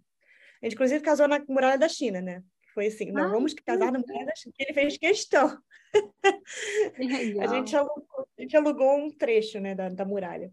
A 0.63 0.67
gente, 0.67 0.75
inclusive, 0.75 1.01
casou 1.01 1.29
na 1.29 1.43
muralha 1.49 1.79
da 1.79 1.89
China, 1.89 2.21
né? 2.21 2.43
Foi 2.75 2.87
assim, 2.87 3.13
não, 3.13 3.31
vamos 3.31 3.55
casar 3.55 3.93
na 3.93 3.99
muralha 3.99 4.27
da 4.27 4.35
China. 4.35 4.55
Ele 4.59 4.73
fez 4.73 4.99
questão. 4.99 5.59
a, 7.41 7.47
gente 7.47 7.77
alugou, 7.77 8.29
a 8.37 8.43
gente 8.43 8.57
alugou 8.57 8.97
um 8.97 9.11
trecho, 9.11 9.61
né, 9.61 9.75
da, 9.75 9.89
da 9.89 10.05
muralha. 10.05 10.53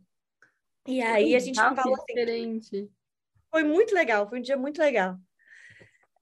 E 0.88 1.02
aí 1.02 1.36
a 1.36 1.40
gente 1.40 1.56
falou 1.56 1.96
assim... 1.96 2.14
Diferente. 2.14 2.90
Foi 3.50 3.64
muito 3.64 3.94
legal, 3.94 4.30
foi 4.30 4.40
um 4.40 4.42
dia 4.42 4.56
muito 4.56 4.80
legal. 4.80 5.18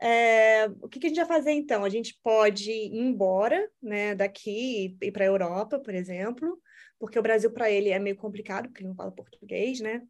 É, 0.02 0.68
o 0.82 0.88
que, 0.88 0.98
que, 1.00 1.08
a 1.08 1.10
gente 1.10 1.18
vai 1.18 1.28
fazer 1.28 1.52
então? 1.52 1.84
A 1.84 1.90
gente 1.90 2.18
pode 2.24 2.72
ir 2.72 2.98
embora 2.98 3.70
né, 3.82 4.16
daqui 4.16 4.96
e 5.02 5.08
ir 5.08 5.12
para 5.12 5.26
a 5.26 5.28
Europa, 5.28 5.78
por 5.78 5.94
exemplo, 5.94 6.58
porque 6.98 7.20
o 7.20 7.22
Brasil 7.22 7.52
para 7.52 7.70
ele 7.70 7.90
é 7.90 8.00
meio 8.00 8.16
complicado, 8.16 8.68
porque 8.68 8.82
ele 8.82 8.90
não 8.90 8.96
fala 8.96 9.12
português, 9.12 9.82
né? 9.82 10.02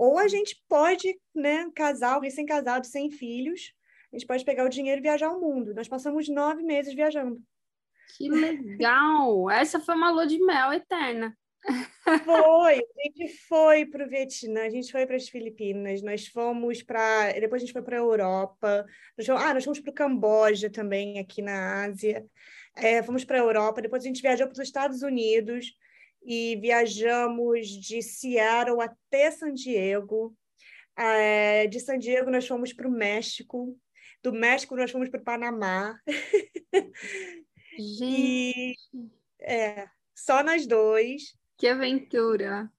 Ou 0.00 0.18
a 0.18 0.26
gente 0.28 0.58
pode, 0.66 1.14
né, 1.34 1.70
casal, 1.76 2.22
recém-casado, 2.22 2.86
sem 2.86 3.10
filhos, 3.10 3.74
a 4.10 4.16
gente 4.16 4.26
pode 4.26 4.46
pegar 4.46 4.64
o 4.64 4.70
dinheiro 4.70 4.98
e 4.98 5.02
viajar 5.02 5.26
ao 5.26 5.38
mundo. 5.38 5.74
Nós 5.74 5.88
passamos 5.88 6.26
nove 6.26 6.62
meses 6.62 6.94
viajando. 6.94 7.38
Que 8.16 8.30
legal! 8.30 9.50
Essa 9.52 9.78
foi 9.78 9.94
uma 9.94 10.10
lua 10.10 10.26
de 10.26 10.38
mel 10.42 10.72
eterna. 10.72 11.36
Foi, 12.24 12.78
a 12.78 13.02
gente 13.02 13.28
foi 13.46 13.84
para 13.84 14.06
o 14.06 14.08
Vietnã, 14.08 14.62
a 14.62 14.70
gente 14.70 14.90
foi 14.90 15.06
para 15.06 15.16
as 15.16 15.28
Filipinas, 15.28 16.00
nós 16.00 16.26
fomos 16.28 16.82
para. 16.82 17.32
Depois 17.32 17.60
a 17.60 17.66
gente 17.66 17.74
foi 17.74 17.82
para 17.82 17.96
a 17.96 18.00
Europa, 18.00 18.86
nós 19.18 19.26
fomos... 19.26 19.42
ah, 19.42 19.52
nós 19.52 19.64
fomos 19.64 19.80
para 19.80 19.90
o 19.90 19.94
Camboja 19.94 20.70
também, 20.70 21.18
aqui 21.18 21.42
na 21.42 21.84
Ásia. 21.84 22.24
É, 22.74 23.02
fomos 23.02 23.22
para 23.22 23.36
a 23.36 23.42
Europa, 23.42 23.82
depois 23.82 24.02
a 24.02 24.06
gente 24.06 24.22
viajou 24.22 24.46
para 24.46 24.54
os 24.54 24.60
Estados 24.60 25.02
Unidos 25.02 25.74
e 26.22 26.56
viajamos 26.56 27.66
de 27.68 28.02
Seattle 28.02 28.80
até 28.80 29.30
San 29.30 29.52
Diego. 29.52 30.34
É, 30.96 31.66
de 31.66 31.80
San 31.80 31.98
Diego 31.98 32.30
nós 32.30 32.46
fomos 32.46 32.72
para 32.72 32.86
o 32.86 32.90
México, 32.90 33.78
do 34.22 34.32
México 34.32 34.76
nós 34.76 34.90
fomos 34.90 35.08
para 35.08 35.20
o 35.20 35.24
Panamá. 35.24 35.98
Gente. 37.78 38.04
E, 38.04 38.74
é, 39.40 39.88
só 40.14 40.42
nós 40.42 40.66
dois. 40.66 41.34
Que 41.56 41.68
aventura! 41.68 42.70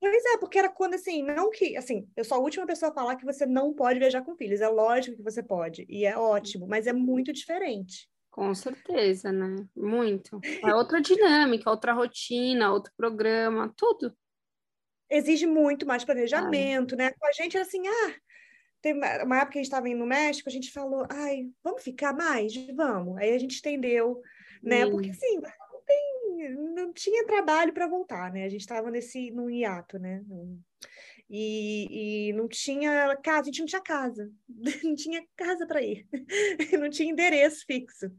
Pois 0.00 0.24
é, 0.24 0.38
porque 0.38 0.58
era 0.58 0.70
quando 0.70 0.94
assim, 0.94 1.22
não 1.22 1.50
que, 1.50 1.76
assim, 1.76 2.08
eu 2.16 2.24
sou 2.24 2.38
a 2.38 2.40
última 2.40 2.66
pessoa 2.66 2.90
a 2.90 2.94
falar 2.94 3.16
que 3.16 3.24
você 3.24 3.44
não 3.44 3.74
pode 3.74 3.98
viajar 3.98 4.22
com 4.22 4.34
filhos. 4.34 4.62
É 4.62 4.68
lógico 4.68 5.16
que 5.16 5.22
você 5.22 5.42
pode, 5.42 5.84
e 5.88 6.06
é 6.06 6.16
ótimo, 6.16 6.66
mas 6.66 6.86
é 6.86 6.92
muito 6.92 7.32
diferente. 7.32 8.08
Com 8.30 8.54
certeza, 8.54 9.32
né? 9.32 9.66
Muito. 9.76 10.40
É 10.64 10.74
outra 10.74 11.00
dinâmica, 11.00 11.68
outra 11.68 11.92
rotina, 11.92 12.72
outro 12.72 12.92
programa, 12.96 13.72
tudo. 13.76 14.16
Exige 15.10 15.46
muito 15.46 15.84
mais 15.84 16.04
planejamento, 16.04 16.94
ai. 16.94 16.98
né? 16.98 17.10
Com 17.18 17.26
a 17.26 17.32
gente 17.32 17.56
era 17.56 17.66
assim, 17.66 17.82
ah, 17.86 18.14
tem 18.80 18.94
uma 18.94 19.36
época 19.36 19.52
que 19.52 19.58
a 19.58 19.62
gente 19.62 19.64
estava 19.64 19.88
indo 19.88 19.98
no 19.98 20.06
México, 20.06 20.48
a 20.48 20.52
gente 20.52 20.70
falou, 20.70 21.06
ai, 21.10 21.50
vamos 21.62 21.82
ficar 21.82 22.14
mais? 22.14 22.54
Vamos. 22.74 23.18
Aí 23.18 23.34
a 23.34 23.38
gente 23.38 23.56
estendeu, 23.56 24.22
né? 24.62 24.84
Sim. 24.84 24.90
Porque 24.90 25.10
assim, 25.10 25.40
tem, 25.84 26.54
não 26.54 26.92
tinha 26.92 27.26
trabalho 27.26 27.72
para 27.72 27.88
voltar, 27.88 28.32
né? 28.32 28.44
A 28.44 28.48
gente 28.48 28.60
estava 28.60 28.90
nesse 28.90 29.30
num 29.32 29.50
hiato, 29.50 29.98
né? 29.98 30.22
E, 31.32 32.28
e 32.28 32.32
não 32.32 32.48
tinha 32.48 33.16
casa, 33.22 33.42
a 33.42 33.44
gente 33.44 33.60
não 33.60 33.66
tinha 33.66 33.82
casa, 33.82 34.32
não 34.82 34.94
tinha 34.96 35.24
casa 35.36 35.64
para 35.64 35.80
ir, 35.80 36.04
não 36.80 36.90
tinha 36.90 37.10
endereço 37.10 37.64
fixo. 37.64 38.10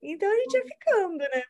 Então 0.00 0.30
a 0.30 0.34
gente 0.34 0.54
ia 0.54 0.64
ficando, 0.64 1.18
né? 1.18 1.44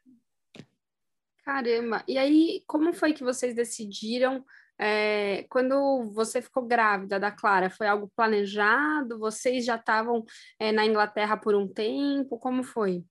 Caramba! 1.44 2.04
E 2.08 2.18
aí, 2.18 2.64
como 2.66 2.92
foi 2.92 3.12
que 3.12 3.22
vocês 3.22 3.54
decidiram 3.54 4.44
é, 4.76 5.44
quando 5.48 6.10
você 6.12 6.42
ficou 6.42 6.64
grávida 6.66 7.18
da 7.18 7.30
Clara, 7.30 7.70
foi 7.70 7.86
algo 7.86 8.10
planejado? 8.16 9.18
Vocês 9.18 9.64
já 9.64 9.76
estavam 9.76 10.24
é, 10.58 10.72
na 10.72 10.84
Inglaterra 10.84 11.36
por 11.36 11.54
um 11.54 11.66
tempo? 11.66 12.38
Como 12.38 12.64
foi? 12.64 13.04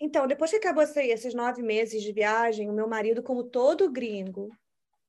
Então, 0.00 0.26
depois 0.26 0.50
que 0.50 0.56
acabou 0.56 0.82
esses 0.82 1.34
nove 1.34 1.62
meses 1.62 2.02
de 2.02 2.12
viagem, 2.12 2.68
o 2.68 2.74
meu 2.74 2.88
marido, 2.88 3.22
como 3.22 3.44
todo 3.44 3.90
gringo, 3.90 4.50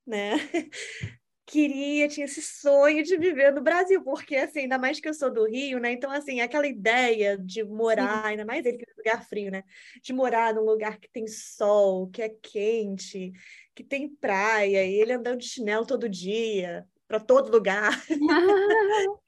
né, 0.06 0.34
queria, 1.48 2.10
tinha 2.10 2.26
esse 2.26 2.42
sonho 2.42 3.02
de 3.04 3.18
viver 3.18 3.54
no 3.54 3.62
Brasil, 3.62 4.04
porque, 4.04 4.36
assim, 4.36 4.62
ainda 4.62 4.78
mais 4.78 5.00
que 5.00 5.08
eu 5.08 5.14
sou 5.14 5.32
do 5.34 5.46
Rio, 5.46 5.80
né, 5.80 5.94
então, 5.94 6.12
assim, 6.12 6.42
aquela 6.42 6.68
ideia 6.68 7.38
de 7.38 7.64
morar, 7.64 8.26
ainda 8.26 8.46
mais 8.46 8.66
ele 8.66 8.78
que 8.78 8.84
é 8.84 8.94
um 8.94 8.98
lugar 8.98 9.26
frio, 9.28 9.50
né, 9.50 9.64
de 10.04 10.12
morar 10.12 10.54
num 10.54 10.64
lugar 10.64 11.00
que 11.00 11.10
tem 11.10 11.26
sol, 11.26 12.10
que 12.10 12.22
é 12.22 12.30
quente, 12.30 13.32
que 13.74 13.84
tem 13.84 14.10
praia, 14.10 14.86
e 14.86 14.94
ele 14.96 15.14
andando 15.14 15.40
de 15.40 15.48
chinelo 15.48 15.86
todo 15.86 16.10
dia, 16.10 16.86
para 17.08 17.20
todo 17.20 17.50
lugar. 17.50 17.92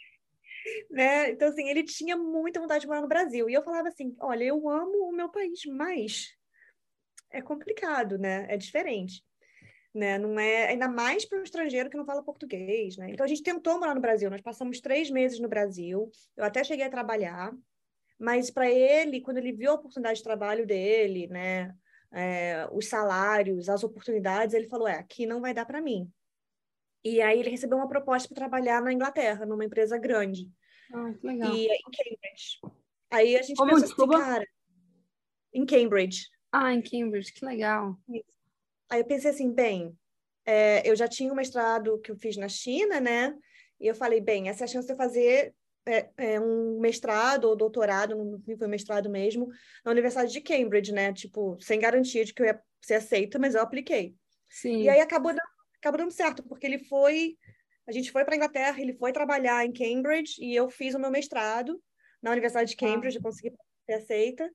né? 0.92 1.32
Então, 1.32 1.48
assim, 1.48 1.68
ele 1.70 1.84
tinha 1.84 2.18
muita 2.18 2.60
vontade 2.60 2.82
de 2.82 2.88
morar 2.88 3.02
no 3.02 3.08
Brasil. 3.08 3.50
E 3.50 3.54
eu 3.54 3.64
falava 3.64 3.88
assim: 3.88 4.16
olha, 4.20 4.44
eu 4.44 4.68
amo 4.70 5.10
o 5.10 5.16
meu 5.16 5.30
país, 5.30 5.62
mas 5.66 6.36
é 7.32 7.42
complicado, 7.42 8.18
né? 8.18 8.46
É 8.50 8.58
diferente. 8.58 9.24
Né? 10.00 10.18
Não 10.18 10.39
é 10.39 10.68
ainda 10.68 10.88
mais 10.88 11.25
para 11.25 11.39
um 11.39 11.44
estrangeiro 11.44 11.89
que 11.89 11.98
não 11.98 12.06
fala 12.06 12.24
português, 12.24 12.96
né? 12.96 13.10
Então 13.12 13.25
a 13.25 13.27
gente 13.27 13.44
tentou 13.44 13.77
morar 13.77 13.94
no 13.94 14.00
Brasil. 14.00 14.29
Nós 14.29 14.39
passamos 14.39 14.79
três 14.79 15.12
meses 15.12 15.41
no 15.41 15.50
Brasil. 15.50 16.10
Eu 16.38 16.46
até 16.46 16.63
cheguei 16.63 16.86
a 16.86 16.89
trabalhar, 16.89 17.51
Mas 18.18 18.50
para 18.50 18.70
ele, 18.70 19.20
quando 19.20 19.39
ele 19.39 19.51
viu 19.51 19.72
a 19.72 19.74
oportunidade 19.74 20.20
de 20.20 20.24
trabalho 20.24 20.65
dele, 20.65 21.27
né, 21.27 21.75
é, 22.13 22.65
os 22.72 22.88
salários, 22.88 23.68
as 23.68 23.84
oportunidades, 23.84 24.53
ele 24.53 24.70
falou: 24.70 24.88
é, 24.88 24.96
aqui 24.96 25.25
não 25.25 25.41
vai 25.41 25.53
dar 25.53 25.65
para 25.65 25.82
mim. 25.82 26.10
E 27.03 27.22
aí 27.22 27.39
ele 27.39 27.50
recebeu 27.50 27.77
uma 27.77 27.88
proposta 27.88 28.29
para 28.29 28.36
trabalhar 28.36 28.82
na 28.82 28.94
Inglaterra, 28.94 29.46
numa 29.46 29.65
empresa 29.65 29.98
grande. 29.98 30.50
Ah, 30.94 31.13
que 31.13 31.27
legal. 31.27 31.53
E 31.53 31.68
em 31.68 31.84
Cambridge. 31.84 32.60
Aí 33.12 33.36
a 33.36 33.41
gente 33.41 33.58
Como, 33.58 33.72
pensou 33.72 34.06
assim, 34.06 34.24
cara, 34.24 34.46
em 35.53 35.65
Cambridge. 35.65 36.27
Ah, 36.51 36.74
em 36.74 36.82
Cambridge, 36.82 37.34
que 37.34 37.46
legal. 37.46 37.98
Aí 38.89 39.01
eu 39.01 39.05
pensei 39.05 39.31
assim, 39.31 39.51
bem, 39.51 39.96
é, 40.46 40.88
eu 40.89 40.96
já 40.96 41.08
tinha 41.08 41.31
um 41.31 41.36
mestrado 41.36 42.00
que 42.00 42.12
eu 42.12 42.15
fiz 42.15 42.36
na 42.38 42.50
China, 42.50 43.00
né? 43.00 43.36
E 43.79 43.88
eu 43.88 43.96
falei, 43.96 44.19
bem, 44.19 44.50
essa 44.50 44.63
é 44.63 44.65
a 44.65 44.67
chance 44.67 44.88
de 44.88 44.93
eu 44.93 44.98
fazer 44.98 45.53
é, 45.86 46.10
é, 46.17 46.39
um 46.39 46.79
mestrado 46.79 47.46
ou 47.46 47.55
doutorado, 47.55 48.15
fim 48.46 48.58
foi 48.58 48.67
mestrado 48.67 49.10
mesmo, 49.10 49.48
na 49.84 49.91
Universidade 49.91 50.31
de 50.31 50.41
Cambridge, 50.41 50.91
né? 50.91 51.13
Tipo, 51.13 51.58
sem 51.62 51.79
garantia 51.79 52.25
de 52.25 52.34
que 52.34 52.41
eu 52.41 52.46
ia 52.48 52.62
ser 52.81 52.96
aceita, 52.96 53.39
mas 53.39 53.55
eu 53.55 53.62
apliquei. 53.62 54.15
Sim. 54.50 54.84
E 54.84 54.89
aí 54.89 55.00
acabou 55.00 55.31
dando, 55.31 55.41
acabou 55.77 56.00
dando 56.00 56.12
certo, 56.12 56.43
porque 56.43 56.65
ele 56.65 56.79
foi, 56.79 57.38
a 57.88 57.91
gente 57.91 58.12
foi 58.12 58.25
para 58.25 58.36
Inglaterra, 58.36 58.81
ele 58.81 58.93
foi 58.93 59.12
trabalhar 59.12 59.65
em 59.65 59.72
Cambridge 59.72 60.36
e 60.39 60.55
eu 60.55 60.69
fiz 60.69 60.96
o 60.96 61.00
meu 61.00 61.12
mestrado 61.12 61.81
na 62.22 62.31
Universidade 62.31 62.72
de 62.72 62.75
Cambridge, 62.75 63.17
eu 63.17 63.24
consegui 63.24 63.55
ser 63.86 63.93
aceita. 63.93 64.51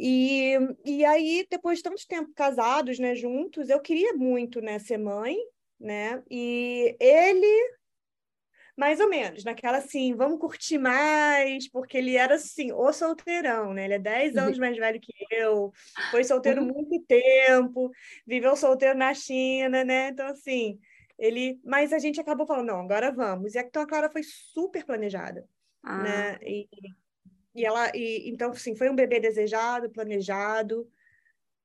E, 0.00 0.52
e 0.84 1.04
aí, 1.04 1.44
depois 1.50 1.78
de 1.78 1.84
tanto 1.84 2.06
tempo 2.06 2.32
casados, 2.32 3.00
né, 3.00 3.16
juntos, 3.16 3.68
eu 3.68 3.80
queria 3.80 4.12
muito, 4.14 4.60
né, 4.60 4.78
ser 4.78 4.96
mãe, 4.96 5.36
né? 5.80 6.22
E 6.30 6.96
ele 7.00 7.78
mais 8.76 9.00
ou 9.00 9.08
menos, 9.08 9.42
naquela 9.42 9.78
assim, 9.78 10.14
vamos 10.14 10.38
curtir 10.38 10.78
mais, 10.78 11.68
porque 11.68 11.98
ele 11.98 12.16
era 12.16 12.36
assim, 12.36 12.70
o 12.70 12.92
solteirão, 12.92 13.74
né? 13.74 13.86
Ele 13.86 13.94
é 13.94 13.98
10 13.98 14.36
anos 14.36 14.56
mais 14.56 14.76
velho 14.78 15.00
que 15.00 15.12
eu, 15.32 15.72
foi 16.12 16.22
solteiro 16.22 16.62
muito 16.62 17.04
tempo, 17.08 17.90
viveu 18.24 18.54
solteiro 18.54 18.96
na 18.96 19.12
China, 19.12 19.82
né? 19.82 20.10
Então, 20.10 20.28
assim, 20.28 20.78
ele. 21.18 21.58
Mas 21.64 21.92
a 21.92 21.98
gente 21.98 22.20
acabou 22.20 22.46
falando, 22.46 22.68
não, 22.68 22.80
agora 22.80 23.10
vamos. 23.10 23.56
E 23.56 23.58
então 23.58 23.82
a 23.82 23.86
Clara 23.86 24.08
foi 24.08 24.22
super 24.22 24.84
planejada, 24.84 25.44
Ah, 25.82 26.02
né? 26.04 26.38
E, 26.42 26.68
e 27.54 27.64
ela. 27.64 27.90
E, 27.94 28.28
então, 28.28 28.50
assim, 28.50 28.76
foi 28.76 28.88
um 28.90 28.96
bebê 28.96 29.20
desejado, 29.20 29.90
planejado, 29.90 30.90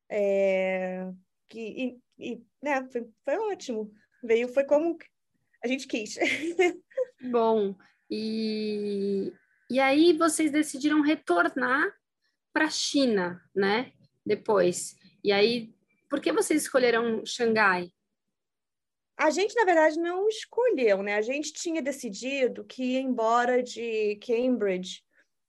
é, 0.09 1.07
que, 1.49 1.59
e, 1.59 2.33
e, 2.33 2.43
né, 2.61 2.87
foi, 2.91 3.07
foi 3.23 3.37
ótimo. 3.51 3.93
Veio, 4.23 4.47
foi 4.47 4.63
como 4.63 4.97
a 5.63 5.67
gente 5.67 5.87
quis. 5.87 6.17
Bom, 7.31 7.75
e, 8.09 9.33
e 9.69 9.79
aí 9.79 10.13
vocês 10.13 10.51
decidiram 10.51 11.01
retornar 11.01 11.93
para 12.53 12.65
a 12.65 12.69
China, 12.69 13.41
né? 13.55 13.91
Depois. 14.25 14.95
E 15.23 15.31
aí, 15.31 15.73
por 16.09 16.21
que 16.21 16.31
vocês 16.31 16.63
escolheram 16.63 17.25
Xangai? 17.25 17.91
A 19.17 19.29
gente, 19.29 19.55
na 19.55 19.65
verdade, 19.65 19.99
não 19.99 20.27
escolheu, 20.27 21.01
né? 21.01 21.15
A 21.15 21.21
gente 21.21 21.53
tinha 21.53 21.81
decidido 21.81 22.63
que 22.65 22.83
ia 22.93 22.99
embora 22.99 23.63
de 23.63 24.17
Cambridge. 24.17 25.03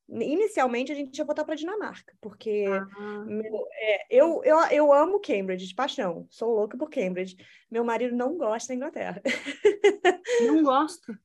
Inicialmente, 0.08 0.92
a 0.92 0.94
gente 0.94 1.16
ia 1.16 1.24
voltar 1.24 1.44
para 1.44 1.54
Dinamarca, 1.54 2.14
porque 2.20 2.66
Ah, 2.68 3.24
meu- 3.26 3.66
é, 3.72 4.06
eu, 4.10 4.42
eu, 4.44 4.58
eu 4.70 4.92
amo 4.92 5.20
Cambridge, 5.20 5.66
de 5.66 5.74
paixão. 5.74 6.26
Sou 6.30 6.54
louca 6.54 6.76
por 6.76 6.90
Cambridge. 6.90 7.36
Meu 7.70 7.82
marido 7.84 8.14
não 8.14 8.36
gosta 8.36 8.68
da 8.68 8.74
Inglaterra. 8.74 9.22
não 10.46 10.62
gosto. 10.62 11.16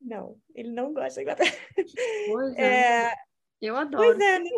Não, 0.00 0.36
ele 0.54 0.72
não 0.72 0.92
gosta 0.92 1.16
da 1.16 1.22
Inglaterra. 1.22 1.56
Pois 2.26 2.56
é. 2.56 3.02
É, 3.04 3.14
Eu 3.60 3.76
adoro. 3.76 4.04
Pois 4.04 4.18
é, 4.18 4.38
né? 4.38 4.50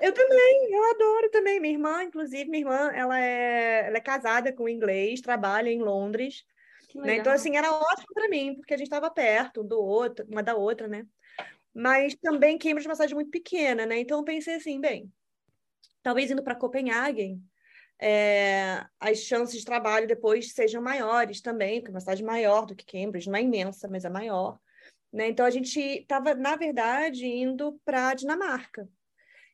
Eu 0.00 0.12
também, 0.12 0.72
eu 0.72 0.90
adoro 0.90 1.30
também. 1.30 1.60
Minha 1.60 1.74
irmã, 1.74 2.02
inclusive, 2.02 2.50
minha 2.50 2.62
irmã, 2.62 2.90
ela 2.92 3.20
é, 3.20 3.86
ela 3.86 3.96
é 3.96 4.00
casada 4.00 4.52
com 4.52 4.68
inglês, 4.68 5.20
trabalha 5.20 5.68
em 5.70 5.80
Londres, 5.80 6.44
né? 6.94 7.16
Então, 7.16 7.32
assim, 7.32 7.56
era 7.56 7.70
ótimo 7.70 8.14
para 8.14 8.28
mim, 8.28 8.56
porque 8.56 8.74
a 8.74 8.76
gente 8.76 8.86
estava 8.86 9.10
perto 9.10 9.60
um 9.62 9.66
do 9.66 9.78
outro, 9.78 10.26
uma 10.28 10.42
da 10.42 10.56
outra, 10.56 10.88
né? 10.88 11.06
Mas 11.74 12.14
também 12.16 12.58
Cambridge 12.58 12.86
é 12.86 12.90
uma 12.90 12.94
cidade 12.94 13.14
muito 13.14 13.30
pequena, 13.30 13.86
né? 13.86 14.00
Então, 14.00 14.18
eu 14.18 14.24
pensei 14.24 14.54
assim, 14.54 14.80
bem, 14.80 15.12
talvez 16.02 16.30
indo 16.30 16.42
para 16.42 16.54
Copenhagen, 16.54 17.40
é, 18.00 18.84
as 19.00 19.18
chances 19.18 19.58
de 19.58 19.64
trabalho 19.64 20.06
depois 20.06 20.52
sejam 20.52 20.80
maiores 20.80 21.40
também, 21.40 21.80
porque 21.80 21.90
é 21.90 21.94
uma 21.94 22.00
cidade 22.00 22.22
maior 22.22 22.66
do 22.66 22.74
que 22.74 22.86
Cambridge, 22.86 23.28
não 23.28 23.38
é 23.38 23.42
imensa, 23.42 23.88
mas 23.88 24.04
é 24.04 24.10
maior. 24.10 24.58
Né? 25.12 25.28
Então, 25.28 25.44
a 25.44 25.50
gente 25.50 25.80
estava, 25.80 26.34
na 26.34 26.56
verdade, 26.56 27.26
indo 27.26 27.80
para 27.84 28.14
Dinamarca. 28.14 28.88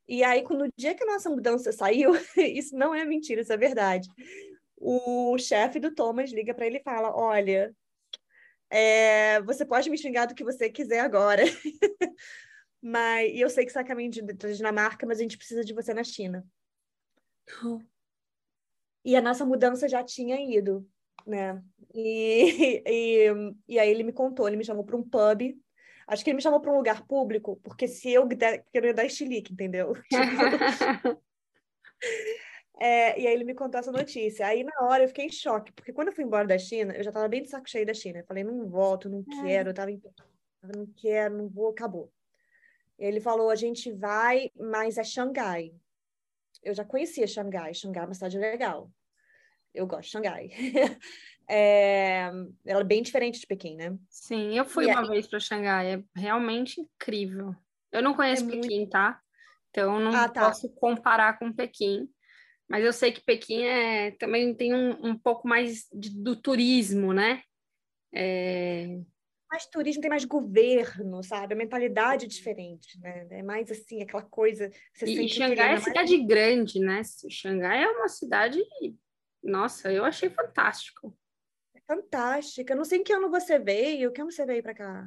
E 0.06 0.22
aí, 0.22 0.42
quando, 0.42 0.66
no 0.66 0.72
dia 0.76 0.94
que 0.94 1.02
a 1.02 1.06
nossa 1.06 1.30
mudança 1.30 1.72
saiu, 1.72 2.12
isso 2.36 2.76
não 2.76 2.94
é 2.94 3.04
mentira, 3.04 3.40
isso 3.40 3.52
é 3.52 3.56
verdade. 3.56 4.08
O 4.76 5.38
chefe 5.38 5.80
do 5.80 5.94
Thomas 5.94 6.30
liga 6.30 6.54
para 6.54 6.66
ele 6.66 6.78
e 6.78 6.82
fala: 6.82 7.14
Olha, 7.16 7.74
é, 8.70 9.40
você 9.42 9.64
pode 9.64 9.88
me 9.90 9.98
xingar 9.98 10.26
do 10.26 10.34
que 10.34 10.44
você 10.44 10.70
quiser 10.70 11.00
agora. 11.00 11.42
mas 12.82 13.32
e 13.32 13.40
eu 13.40 13.48
sei 13.48 13.64
que 13.64 13.70
você 13.70 13.78
está 13.78 13.80
a 13.80 13.84
caminho 13.84 14.10
de, 14.10 14.22
da 14.22 14.48
Dinamarca, 14.50 15.06
mas 15.06 15.18
a 15.18 15.22
gente 15.22 15.38
precisa 15.38 15.64
de 15.64 15.72
você 15.72 15.94
na 15.94 16.04
China. 16.04 16.46
E 19.04 19.14
a 19.16 19.20
nossa 19.20 19.44
mudança 19.44 19.88
já 19.88 20.02
tinha 20.02 20.36
ido, 20.40 20.88
né? 21.26 21.62
E, 21.94 22.82
e, 22.86 23.54
e 23.68 23.78
aí 23.78 23.90
ele 23.90 24.02
me 24.02 24.12
contou, 24.12 24.48
ele 24.48 24.56
me 24.56 24.64
chamou 24.64 24.84
para 24.84 24.96
um 24.96 25.02
pub. 25.02 25.56
Acho 26.06 26.22
que 26.22 26.30
ele 26.30 26.36
me 26.36 26.42
chamou 26.42 26.60
para 26.60 26.70
um 26.72 26.76
lugar 26.76 27.06
público, 27.06 27.58
porque 27.62 27.88
se 27.88 28.12
eu 28.12 28.26
der, 28.26 28.62
porque 28.64 28.78
eu 28.78 28.84
ia 28.84 28.94
dar 28.94 29.06
estilique, 29.06 29.52
entendeu? 29.52 29.94
Tipo, 29.94 31.20
é, 32.80 33.18
e 33.20 33.26
aí 33.26 33.32
ele 33.34 33.44
me 33.44 33.54
contou 33.54 33.78
essa 33.78 33.92
notícia. 33.92 34.46
Aí 34.46 34.64
na 34.64 34.72
hora 34.86 35.04
eu 35.04 35.08
fiquei 35.08 35.26
em 35.26 35.32
choque, 35.32 35.72
porque 35.72 35.92
quando 35.92 36.08
eu 36.08 36.14
fui 36.14 36.24
embora 36.24 36.46
da 36.46 36.58
China, 36.58 36.92
eu 36.94 37.02
já 37.02 37.10
estava 37.10 37.28
bem 37.28 37.42
de 37.42 37.48
saco 37.48 37.68
cheio 37.68 37.86
da 37.86 37.94
China. 37.94 38.18
Eu 38.20 38.26
falei, 38.26 38.44
não 38.44 38.68
volto, 38.68 39.08
não 39.08 39.22
quero, 39.42 39.70
eu 39.70 39.74
tava 39.74 39.90
em... 39.90 40.00
não 40.62 40.86
quero, 40.96 41.36
não 41.38 41.48
vou, 41.48 41.70
acabou. 41.70 42.12
Ele 42.98 43.20
falou, 43.20 43.50
a 43.50 43.56
gente 43.56 43.92
vai, 43.92 44.50
mas 44.56 44.98
é 44.98 45.04
Xangai. 45.04 45.72
Eu 46.62 46.74
já 46.74 46.84
conhecia 46.84 47.26
Xangai, 47.26 47.74
Xangai 47.74 48.04
é 48.04 48.06
uma 48.06 48.14
cidade 48.14 48.38
legal. 48.38 48.90
Eu 49.74 49.86
gosto 49.86 50.04
de 50.04 50.10
Xangai. 50.10 50.50
É, 51.46 52.30
ela 52.64 52.80
é 52.80 52.84
bem 52.84 53.02
diferente 53.02 53.38
de 53.38 53.46
Pequim, 53.46 53.76
né? 53.76 53.94
Sim, 54.08 54.56
eu 54.56 54.64
fui 54.64 54.86
E 54.86 54.90
uma 54.90 55.06
vez 55.06 55.26
para 55.28 55.38
Xangai, 55.38 55.94
é 55.96 56.02
realmente 56.18 56.80
incrível. 56.80 57.54
Eu 57.92 58.02
não 58.02 58.14
conheço 58.14 58.44
É 58.44 58.46
muito- 58.46 58.62
Pequim, 58.62 58.88
tá? 58.88 59.20
Então 59.68 59.92
eu 59.92 60.00
não 60.00 60.14
Ah, 60.18 60.26
tá. 60.26 60.46
posso 60.46 60.70
comparar 60.70 61.38
com 61.38 61.52
Pequim. 61.52 62.08
Mas 62.68 62.84
eu 62.84 62.92
sei 62.92 63.12
que 63.12 63.22
Pequim 63.24 63.62
é, 63.64 64.10
também 64.12 64.54
tem 64.54 64.74
um, 64.74 65.10
um 65.10 65.18
pouco 65.18 65.46
mais 65.46 65.86
de- 65.92 66.10
do 66.10 66.34
turismo, 66.34 67.12
né? 67.12 67.42
É, 68.12 68.98
mais 69.50 69.66
turismo, 69.66 70.00
tem 70.00 70.10
mais 70.10 70.24
governo, 70.24 71.22
sabe? 71.22 71.54
A 71.54 71.56
mentalidade 71.56 72.24
é 72.24 72.28
diferente, 72.28 72.98
né? 73.00 73.26
É 73.30 73.42
mais 73.42 73.70
assim, 73.70 74.02
aquela 74.02 74.22
coisa. 74.22 74.70
Você 74.92 75.04
E, 75.06 75.28
Xangai 75.28 75.68
é 75.68 75.72
mais- 75.72 75.84
cidade 75.84 76.24
grande, 76.24 76.80
né? 76.80 77.02
Xangai 77.30 77.84
é 77.84 77.88
uma 77.88 78.08
cidade. 78.08 78.60
Nossa, 79.42 79.92
eu 79.92 80.04
achei 80.04 80.30
fantástico. 80.30 81.16
fantástica. 81.86 82.72
Eu 82.72 82.78
não 82.78 82.84
sei 82.84 83.00
em 83.00 83.04
que 83.04 83.12
ano 83.12 83.30
você 83.30 83.58
veio. 83.58 84.10
Que 84.10 84.22
ano 84.22 84.32
você 84.32 84.46
veio 84.46 84.62
para 84.62 84.74
cá? 84.74 85.06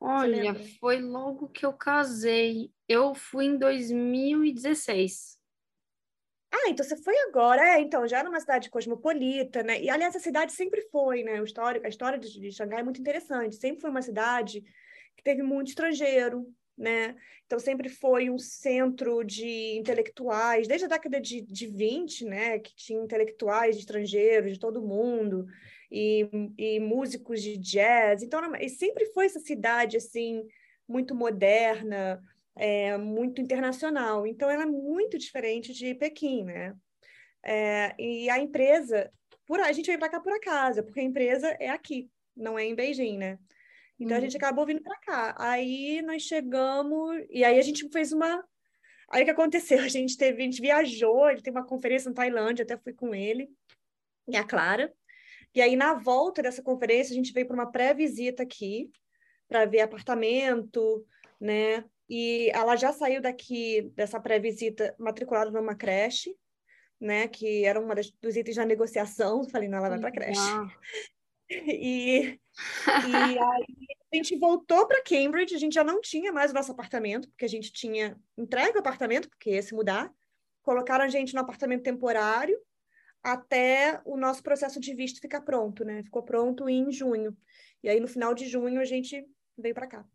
Olha, 0.00 0.54
foi 0.80 1.00
logo 1.00 1.48
que 1.48 1.64
eu 1.64 1.72
casei. 1.72 2.72
Eu 2.88 3.14
fui 3.14 3.44
em 3.44 3.56
2016. 3.56 5.39
Ah, 6.52 6.68
então 6.68 6.84
você 6.84 6.96
foi 6.96 7.16
agora. 7.28 7.62
É, 7.76 7.80
então, 7.80 8.06
já 8.06 8.18
era 8.18 8.28
uma 8.28 8.40
cidade 8.40 8.70
cosmopolita, 8.70 9.62
né? 9.62 9.80
E, 9.80 9.88
aliás, 9.88 10.14
a 10.16 10.20
cidade 10.20 10.52
sempre 10.52 10.82
foi, 10.90 11.22
né? 11.22 11.40
O 11.40 11.44
histórico, 11.44 11.86
a 11.86 11.88
história 11.88 12.18
de, 12.18 12.40
de 12.40 12.52
Xangai 12.52 12.80
é 12.80 12.82
muito 12.82 13.00
interessante. 13.00 13.56
Sempre 13.56 13.80
foi 13.80 13.90
uma 13.90 14.02
cidade 14.02 14.62
que 15.16 15.22
teve 15.22 15.42
muito 15.42 15.68
estrangeiro, 15.68 16.52
né? 16.76 17.14
Então, 17.46 17.58
sempre 17.58 17.88
foi 17.88 18.30
um 18.30 18.38
centro 18.38 19.22
de 19.22 19.76
intelectuais, 19.78 20.66
desde 20.66 20.86
a 20.86 20.88
década 20.88 21.20
de, 21.20 21.40
de 21.42 21.66
20, 21.66 22.24
né? 22.24 22.58
Que 22.58 22.74
tinha 22.74 23.00
intelectuais 23.00 23.76
estrangeiros 23.76 24.52
de 24.52 24.58
todo 24.58 24.82
mundo 24.82 25.46
e, 25.90 26.28
e 26.58 26.80
músicos 26.80 27.42
de 27.42 27.56
jazz. 27.56 28.22
Então, 28.22 28.40
e 28.56 28.68
sempre 28.68 29.06
foi 29.06 29.26
essa 29.26 29.40
cidade, 29.40 29.96
assim, 29.96 30.44
muito 30.88 31.14
moderna, 31.14 32.20
é, 32.56 32.96
muito 32.96 33.40
internacional. 33.40 34.26
Então, 34.26 34.50
ela 34.50 34.64
é 34.64 34.66
muito 34.66 35.18
diferente 35.18 35.72
de 35.72 35.94
Pequim, 35.94 36.44
né? 36.44 36.74
É, 37.42 37.94
e 37.98 38.28
a 38.28 38.38
empresa, 38.38 39.10
por, 39.46 39.60
a 39.60 39.72
gente 39.72 39.86
veio 39.86 39.98
para 39.98 40.10
cá 40.10 40.20
por 40.20 40.32
acaso, 40.32 40.82
porque 40.82 41.00
a 41.00 41.04
empresa 41.04 41.48
é 41.58 41.68
aqui, 41.70 42.10
não 42.36 42.58
é 42.58 42.64
em 42.64 42.74
Beijing, 42.74 43.18
né? 43.18 43.38
Então, 43.98 44.16
a 44.16 44.20
gente 44.20 44.36
acabou 44.36 44.64
vindo 44.64 44.82
para 44.82 44.98
cá. 45.00 45.34
Aí, 45.38 46.00
nós 46.02 46.22
chegamos, 46.22 47.22
e 47.28 47.44
aí 47.44 47.58
a 47.58 47.62
gente 47.62 47.88
fez 47.90 48.12
uma... 48.12 48.44
Aí, 49.10 49.22
o 49.22 49.24
que 49.24 49.30
aconteceu? 49.30 49.78
A 49.84 49.88
gente 49.88 50.16
teve, 50.16 50.40
a 50.40 50.44
gente 50.44 50.62
viajou, 50.62 51.28
ele 51.28 51.42
tem 51.42 51.52
uma 51.52 51.66
conferência 51.66 52.08
na 52.08 52.14
Tailândia, 52.14 52.62
até 52.62 52.76
fui 52.78 52.92
com 52.92 53.12
ele, 53.12 53.50
e 54.28 54.36
a 54.36 54.44
Clara. 54.44 54.92
E 55.54 55.60
aí, 55.60 55.74
na 55.74 55.94
volta 55.94 56.40
dessa 56.42 56.62
conferência, 56.62 57.12
a 57.12 57.16
gente 57.16 57.32
veio 57.32 57.46
para 57.46 57.54
uma 57.54 57.70
pré-visita 57.70 58.44
aqui, 58.44 58.88
para 59.48 59.64
ver 59.64 59.80
apartamento, 59.80 61.04
né? 61.40 61.84
E 62.12 62.50
ela 62.50 62.74
já 62.74 62.92
saiu 62.92 63.22
daqui 63.22 63.82
dessa 63.94 64.18
pré-visita 64.18 64.92
matriculada 64.98 65.48
numa 65.48 65.76
creche, 65.76 66.36
né? 67.00 67.28
Que 67.28 67.64
era 67.64 67.80
uma 67.80 67.94
das, 67.94 68.10
dos 68.20 68.34
itens 68.34 68.56
da 68.56 68.66
negociação. 68.66 69.48
Falei, 69.48 69.68
não, 69.68 69.78
ela 69.78 69.90
vai 69.90 70.00
para 70.00 70.10
creche. 70.10 70.40
E, 71.52 72.38
e 73.08 73.16
aí 73.16 73.76
a 74.12 74.14
gente 74.14 74.36
voltou 74.36 74.86
para 74.86 75.02
Cambridge, 75.02 75.52
a 75.52 75.58
gente 75.58 75.74
já 75.74 75.82
não 75.82 76.00
tinha 76.00 76.32
mais 76.32 76.52
o 76.52 76.54
nosso 76.54 76.70
apartamento, 76.70 77.28
porque 77.28 77.44
a 77.44 77.48
gente 77.48 77.72
tinha 77.72 78.16
entregue 78.38 78.76
o 78.76 78.78
apartamento, 78.78 79.28
porque 79.28 79.50
ia 79.50 79.62
se 79.62 79.74
mudar. 79.74 80.14
Colocaram 80.62 81.04
a 81.04 81.08
gente 81.08 81.34
no 81.34 81.40
apartamento 81.40 81.82
temporário 81.82 82.56
até 83.20 84.00
o 84.04 84.16
nosso 84.16 84.44
processo 84.44 84.78
de 84.78 84.94
visto 84.94 85.20
ficar 85.20 85.40
pronto, 85.40 85.84
né? 85.84 86.04
Ficou 86.04 86.22
pronto 86.22 86.68
em 86.68 86.92
junho. 86.92 87.36
E 87.82 87.88
aí, 87.88 87.98
no 87.98 88.06
final 88.06 88.32
de 88.32 88.46
junho, 88.46 88.80
a 88.80 88.84
gente 88.84 89.26
veio 89.58 89.74
para 89.74 89.88
cá. 89.88 90.06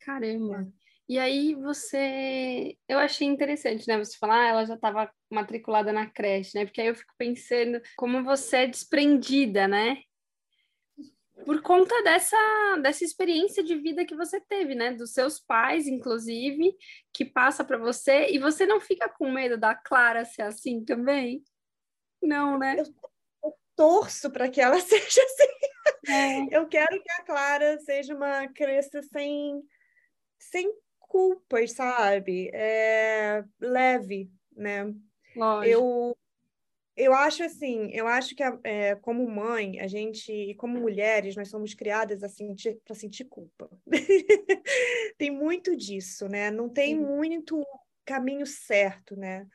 Caramba! 0.00 0.72
E 1.12 1.18
aí 1.18 1.54
você, 1.54 2.74
eu 2.88 2.98
achei 2.98 3.26
interessante, 3.26 3.86
né? 3.86 3.98
Você 3.98 4.16
falar, 4.16 4.44
ah, 4.44 4.48
ela 4.48 4.64
já 4.64 4.76
estava 4.76 5.12
matriculada 5.30 5.92
na 5.92 6.08
creche, 6.10 6.56
né? 6.56 6.64
Porque 6.64 6.80
aí 6.80 6.86
eu 6.86 6.94
fico 6.94 7.12
pensando 7.18 7.82
como 7.98 8.24
você 8.24 8.56
é 8.56 8.66
desprendida, 8.66 9.68
né? 9.68 9.98
Por 11.44 11.60
conta 11.60 12.02
dessa, 12.02 12.34
dessa 12.82 13.04
experiência 13.04 13.62
de 13.62 13.76
vida 13.76 14.06
que 14.06 14.16
você 14.16 14.40
teve, 14.40 14.74
né? 14.74 14.94
Dos 14.94 15.12
seus 15.12 15.38
pais, 15.38 15.86
inclusive, 15.86 16.74
que 17.12 17.26
passa 17.26 17.62
para 17.62 17.76
você, 17.76 18.30
e 18.30 18.38
você 18.38 18.64
não 18.64 18.80
fica 18.80 19.06
com 19.06 19.30
medo 19.30 19.58
da 19.58 19.74
Clara 19.74 20.24
ser 20.24 20.40
assim 20.40 20.82
também? 20.82 21.44
Não, 22.22 22.58
né? 22.58 22.76
Eu, 22.80 22.86
eu 23.44 23.54
torço 23.76 24.30
para 24.30 24.48
que 24.48 24.62
ela 24.62 24.80
seja 24.80 25.20
assim. 25.22 26.10
É. 26.10 26.56
Eu 26.56 26.66
quero 26.68 27.02
que 27.02 27.12
a 27.12 27.22
Clara 27.22 27.78
seja 27.80 28.14
uma 28.14 28.48
criança 28.48 29.02
sem, 29.02 29.62
sem 30.38 30.72
culpas, 31.12 31.72
sabe? 31.72 32.50
É, 32.54 33.44
leve, 33.60 34.30
né? 34.56 34.90
Lógico. 35.36 35.68
Eu, 35.68 36.16
eu 36.96 37.12
acho 37.12 37.44
assim, 37.44 37.90
eu 37.92 38.06
acho 38.06 38.34
que 38.34 38.42
é, 38.64 38.96
como 38.96 39.30
mãe, 39.30 39.78
a 39.78 39.86
gente, 39.86 40.32
e 40.32 40.54
como 40.54 40.80
mulheres, 40.80 41.36
nós 41.36 41.50
somos 41.50 41.74
criadas 41.74 42.22
assim 42.22 42.54
para 42.82 42.94
sentir 42.94 43.26
culpa. 43.26 43.68
tem 45.18 45.30
muito 45.30 45.76
disso, 45.76 46.28
né? 46.28 46.50
Não 46.50 46.70
tem 46.70 46.96
Sim. 46.96 47.04
muito 47.04 47.62
caminho 48.06 48.46
certo, 48.46 49.14
né? 49.14 49.46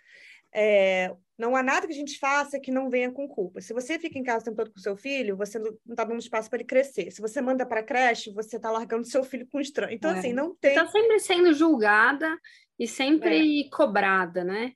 É, 0.53 1.11
não 1.37 1.55
há 1.55 1.61
nada 1.61 1.85
que 1.85 1.93
a 1.93 1.95
gente 1.95 2.17
faça 2.17 2.59
que 2.59 2.71
não 2.71 2.89
venha 2.89 3.11
com 3.11 3.27
culpa. 3.27 3.61
Se 3.61 3.71
você 3.71 3.99
fica 3.99 4.17
em 4.17 4.23
casa 4.23 4.41
o 4.41 4.45
tempo 4.45 4.57
todo 4.57 4.73
com 4.73 4.79
seu 4.79 4.97
filho, 4.97 5.37
você 5.37 5.59
não 5.59 5.77
está 5.87 6.03
dando 6.03 6.19
espaço 6.19 6.49
para 6.49 6.57
ele 6.57 6.67
crescer. 6.67 7.11
Se 7.11 7.21
você 7.21 7.39
manda 7.41 7.65
para 7.65 7.81
a 7.81 7.83
creche, 7.83 8.33
você 8.33 8.55
está 8.55 8.71
largando 8.71 9.05
seu 9.05 9.23
filho 9.23 9.47
com 9.47 9.59
estranho. 9.59 9.93
Então, 9.93 10.11
é. 10.11 10.17
assim, 10.17 10.33
não 10.33 10.55
tem. 10.55 10.71
Está 10.71 10.87
sempre 10.87 11.19
sendo 11.19 11.53
julgada 11.53 12.37
e 12.79 12.87
sempre 12.87 13.61
é. 13.61 13.69
cobrada, 13.69 14.43
né? 14.43 14.73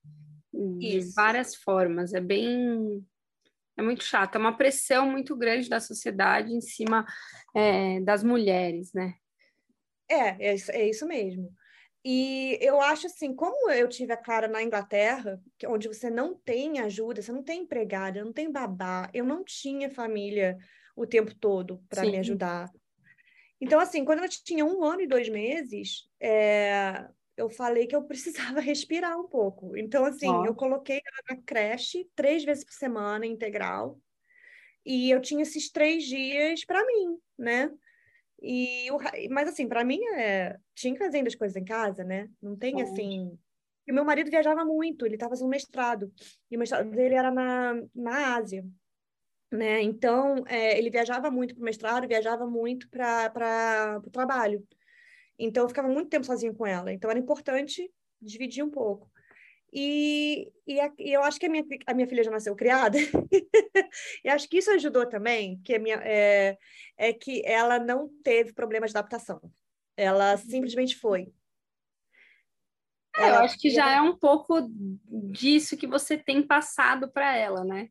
De 0.54 0.98
Isso. 0.98 1.16
várias 1.16 1.56
formas. 1.56 2.14
É 2.14 2.22
bem. 2.22 3.04
É 3.76 3.82
muito 3.82 4.04
chato. 4.04 4.36
É 4.36 4.38
uma 4.38 4.56
pressão 4.56 5.10
muito 5.10 5.36
grande 5.36 5.68
da 5.68 5.80
sociedade 5.80 6.54
em 6.54 6.62
cima 6.62 7.06
é, 7.56 8.00
das 8.02 8.24
mulheres, 8.24 8.94
né? 8.94 9.16
É, 10.08 10.50
é 10.50 10.54
isso, 10.54 10.72
é 10.72 10.90
isso 10.90 11.08
mesmo. 11.08 11.52
E 12.04 12.58
eu 12.62 12.82
acho 12.82 13.06
assim, 13.06 13.36
como 13.36 13.70
eu 13.70 13.88
tive 13.88 14.12
a 14.12 14.18
Clara 14.18 14.48
na 14.48 14.64
Inglaterra, 14.64 15.40
onde 15.68 15.88
você 15.88 16.10
não 16.10 16.34
tem 16.34 16.80
ajuda, 16.80 17.22
você 17.22 17.32
não 17.32 17.44
tem 17.44 17.62
empregada, 17.62 18.24
não 18.24 18.34
tem 18.34 18.52
babá, 18.52 19.10
eu 19.14 19.24
não 19.24 19.44
tinha 19.44 19.90
família 19.90 20.58
o 20.96 21.06
tempo 21.06 21.34
todo 21.36 21.84
para 21.88 22.04
me 22.04 22.18
ajudar. 22.18 22.70
Então, 23.60 23.80
assim, 23.80 24.04
quando 24.04 24.20
ela 24.20 24.28
tinha 24.28 24.66
um 24.66 24.84
ano 24.84 25.02
e 25.02 25.08
dois 25.08 25.30
meses, 25.30 26.10
é, 26.20 27.06
eu 27.38 27.48
falei 27.50 27.86
que 27.86 27.96
eu 27.96 28.04
precisava 28.04 28.60
respirar 28.62 29.20
um 29.20 29.28
pouco. 29.28 29.78
Então, 29.78 30.04
assim, 30.04 30.28
oh. 30.28 30.46
eu 30.46 30.56
coloquei 30.56 31.00
ela 31.06 31.38
na 31.38 31.44
creche 31.44 32.10
três 32.16 32.44
vezes 32.44 32.64
por 32.64 32.74
semana, 32.74 33.28
integral, 33.28 34.00
e 34.84 35.12
eu 35.12 35.22
tinha 35.22 35.44
esses 35.44 35.72
três 35.72 36.04
dias 36.04 36.66
para 36.66 36.84
mim, 36.86 37.18
né? 37.38 37.70
E 38.42 38.90
o, 38.92 38.98
mas 39.30 39.50
assim, 39.50 39.68
para 39.68 39.84
mim 39.84 40.04
é, 40.16 40.58
tinha 40.74 40.94
que 40.94 41.00
fazer 41.00 41.26
as 41.26 41.36
coisas 41.36 41.56
em 41.56 41.64
casa, 41.64 42.04
né? 42.04 42.28
Não 42.42 42.56
tem 42.56 42.82
assim. 42.82 43.38
E 43.88 43.92
meu 43.92 44.04
marido 44.04 44.32
viajava 44.32 44.66
muito, 44.66 45.06
ele 45.06 45.16
estava 45.16 45.32
fazendo 45.32 45.50
mestrado, 45.50 46.12
e 46.50 46.56
o 46.56 46.60
mestrado 46.60 46.90
dele 46.90 47.16
era 47.16 47.32
na, 47.32 47.74
na 47.94 48.36
Ásia, 48.36 48.66
né? 49.52 49.82
Então, 49.82 50.44
é, 50.48 50.78
ele 50.78 50.90
viajava 50.90 51.30
muito 51.30 51.54
para 51.54 51.62
o 51.62 51.66
mestrado, 51.66 52.08
viajava 52.08 52.48
muito 52.48 52.90
para 52.90 54.02
o 54.06 54.10
trabalho. 54.10 54.66
Então, 55.38 55.64
eu 55.64 55.70
ficava 55.70 55.88
muito 55.88 56.10
tempo 56.10 56.26
sozinho 56.26 56.54
com 56.54 56.66
ela. 56.66 56.92
Então, 56.92 57.10
era 57.10 57.20
importante 57.20 57.92
dividir 58.22 58.64
um 58.64 58.70
pouco. 58.70 59.12
E, 59.74 60.52
e, 60.68 60.80
a, 60.82 60.92
e, 61.00 61.14
eu 61.14 61.24
acho 61.24 61.40
que 61.40 61.46
a 61.46 61.50
minha, 61.50 61.64
a 61.88 61.94
minha 61.94 62.08
filha 62.08 62.24
já 62.24 62.32
nasceu 62.32 62.56
criada, 62.56 62.98
e 64.24 64.30
acho 64.30 64.50
que 64.50 64.58
isso 64.58 64.70
ajudou 64.72 65.08
também, 65.08 65.62
que 65.64 65.80
minha, 65.80 65.96
é, 66.04 66.58
é 66.98 67.14
que 67.14 67.42
ela 67.46 67.80
não 67.80 68.10
teve 68.22 68.54
problema 68.54 68.86
de 68.86 68.92
adaptação. 68.92 69.42
Ela 69.96 70.36
simplesmente 70.38 70.98
foi. 70.98 71.32
É, 73.16 73.30
eu 73.30 73.36
acho 73.36 73.58
que 73.58 73.70
já 73.70 73.92
é 73.92 74.02
um 74.02 74.18
pouco 74.18 74.70
disso 75.32 75.78
que 75.78 75.88
você 75.88 76.18
tem 76.18 76.42
passado 76.42 77.12
para 77.12 77.36
ela, 77.36 77.64
né? 77.64 77.90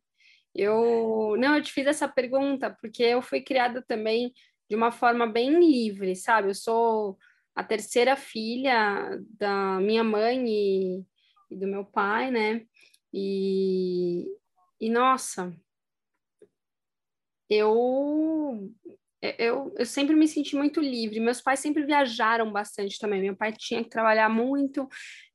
Eu 0.53 1.35
não, 1.37 1.55
eu 1.55 1.63
te 1.63 1.71
fiz 1.71 1.87
essa 1.87 2.07
pergunta 2.07 2.75
porque 2.81 3.03
eu 3.03 3.21
fui 3.21 3.41
criada 3.41 3.81
também 3.81 4.33
de 4.69 4.75
uma 4.75 4.91
forma 4.91 5.25
bem 5.27 5.59
livre, 5.59 6.15
sabe? 6.15 6.49
Eu 6.49 6.55
sou 6.55 7.17
a 7.55 7.63
terceira 7.63 8.15
filha 8.15 9.19
da 9.37 9.79
minha 9.79 10.03
mãe 10.03 10.43
e 10.47 11.05
e 11.51 11.55
do 11.55 11.67
meu 11.67 11.85
pai, 11.85 12.31
né? 12.31 12.65
E, 13.13 14.25
e 14.79 14.89
nossa, 14.89 15.53
eu, 17.49 18.71
eu, 19.21 19.73
eu 19.77 19.85
sempre 19.85 20.15
me 20.15 20.25
senti 20.25 20.55
muito 20.55 20.79
livre. 20.79 21.19
Meus 21.19 21.41
pais 21.41 21.59
sempre 21.59 21.85
viajaram 21.85 22.49
bastante 22.49 22.97
também. 22.97 23.21
Meu 23.21 23.35
pai 23.35 23.51
tinha 23.51 23.83
que 23.83 23.89
trabalhar 23.89 24.29
muito, 24.29 24.87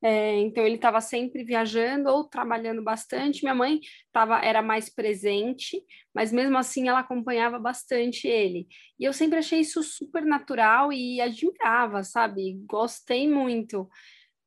é, 0.03 0.41
então 0.41 0.65
ele 0.65 0.77
estava 0.77 1.01
sempre 1.03 1.45
viajando 1.45 2.09
ou 2.09 2.27
trabalhando 2.27 2.83
bastante. 2.83 3.43
Minha 3.43 3.55
mãe 3.55 3.81
tava, 4.11 4.39
era 4.41 4.63
mais 4.63 4.89
presente, 4.89 5.83
mas 6.15 6.33
mesmo 6.33 6.57
assim 6.57 6.89
ela 6.89 7.01
acompanhava 7.01 7.59
bastante 7.59 8.27
ele. 8.27 8.67
E 8.99 9.05
eu 9.05 9.13
sempre 9.13 9.39
achei 9.39 9.61
isso 9.61 9.83
super 9.83 10.25
natural 10.25 10.91
e 10.91 11.21
admirava, 11.21 12.03
sabe? 12.03 12.59
Gostei 12.67 13.29
muito 13.29 13.87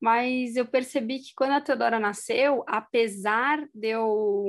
mas 0.02 0.56
eu 0.56 0.66
percebi 0.66 1.20
que 1.20 1.34
quando 1.36 1.52
a 1.52 1.62
Teodora 1.62 2.00
nasceu, 2.00 2.64
apesar 2.68 3.68
de 3.74 3.88
eu 3.88 4.46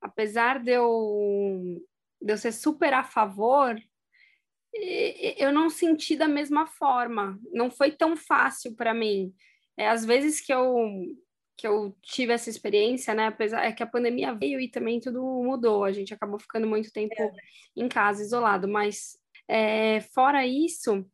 apesar 0.00 0.62
de 0.62 0.70
eu, 0.70 1.82
de 2.20 2.32
eu 2.32 2.36
ser 2.36 2.52
super 2.52 2.92
a 2.92 3.02
favor, 3.02 3.80
eu 5.38 5.52
não 5.52 5.70
senti 5.70 6.14
da 6.16 6.28
mesma 6.28 6.66
forma. 6.66 7.38
Não 7.52 7.70
foi 7.70 7.90
tão 7.90 8.16
fácil 8.16 8.74
para 8.74 8.92
mim. 8.92 9.32
É, 9.76 9.88
às 9.88 10.04
vezes 10.04 10.40
que 10.40 10.52
eu 10.52 10.76
que 11.56 11.68
eu 11.68 11.96
tive 12.02 12.32
essa 12.32 12.50
experiência, 12.50 13.14
né? 13.14 13.28
Apesar 13.28 13.64
é 13.64 13.72
que 13.72 13.82
a 13.82 13.86
pandemia 13.86 14.34
veio 14.34 14.60
e 14.60 14.68
também 14.68 14.98
tudo 14.98 15.22
mudou. 15.22 15.84
A 15.84 15.92
gente 15.92 16.12
acabou 16.12 16.38
ficando 16.38 16.66
muito 16.66 16.92
tempo 16.92 17.14
é. 17.16 17.30
em 17.76 17.88
casa, 17.88 18.22
isolado. 18.22 18.66
Mas 18.66 19.16
é, 19.48 20.00
fora 20.00 20.44
isso, 20.44 21.06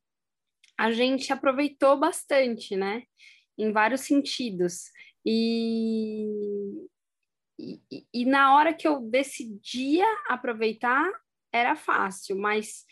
a 0.81 0.91
gente 0.93 1.31
aproveitou 1.31 2.01
bastante, 2.01 2.75
né? 2.75 3.03
Em 3.59 3.71
vários 3.71 4.01
sentidos. 4.01 4.85
E, 5.27 6.25
e, 7.59 8.07
e 8.15 8.25
na 8.25 8.57
hora 8.57 8.73
que 8.73 8.89
eu 8.89 8.99
decidia 8.99 10.07
aproveitar, 10.27 11.07
era 11.53 11.77
fácil, 11.77 12.39
mas 12.39 12.87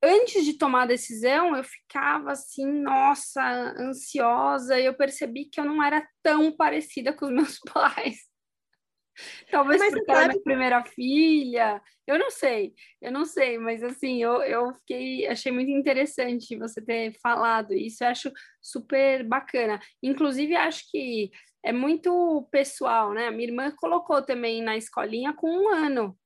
antes 0.00 0.44
de 0.44 0.56
tomar 0.56 0.82
a 0.82 0.86
decisão, 0.86 1.56
eu 1.56 1.64
ficava 1.64 2.30
assim, 2.30 2.64
nossa, 2.64 3.42
ansiosa, 3.76 4.78
e 4.78 4.86
eu 4.86 4.94
percebi 4.94 5.46
que 5.46 5.58
eu 5.58 5.64
não 5.64 5.82
era 5.82 6.06
tão 6.22 6.56
parecida 6.56 7.12
com 7.12 7.26
os 7.26 7.32
meus 7.32 7.58
pais. 7.74 8.18
Talvez 9.50 9.80
mas 9.80 9.92
porque 9.92 10.10
era 10.10 10.28
minha 10.28 10.42
primeira 10.42 10.84
filha, 10.84 11.82
eu 12.06 12.18
não 12.18 12.30
sei, 12.30 12.74
eu 13.00 13.10
não 13.10 13.24
sei, 13.24 13.58
mas 13.58 13.82
assim, 13.82 14.22
eu, 14.22 14.42
eu 14.42 14.72
fiquei, 14.74 15.26
achei 15.26 15.50
muito 15.50 15.70
interessante 15.70 16.56
você 16.56 16.80
ter 16.80 17.12
falado 17.20 17.72
isso, 17.72 18.04
eu 18.04 18.08
acho 18.08 18.32
super 18.60 19.26
bacana. 19.26 19.80
Inclusive, 20.02 20.54
acho 20.54 20.84
que 20.90 21.30
é 21.64 21.72
muito 21.72 22.46
pessoal, 22.50 23.12
né? 23.12 23.30
Minha 23.30 23.48
irmã 23.48 23.70
colocou 23.76 24.22
também 24.22 24.62
na 24.62 24.76
escolinha 24.76 25.32
com 25.32 25.50
um 25.50 25.68
ano, 25.68 26.16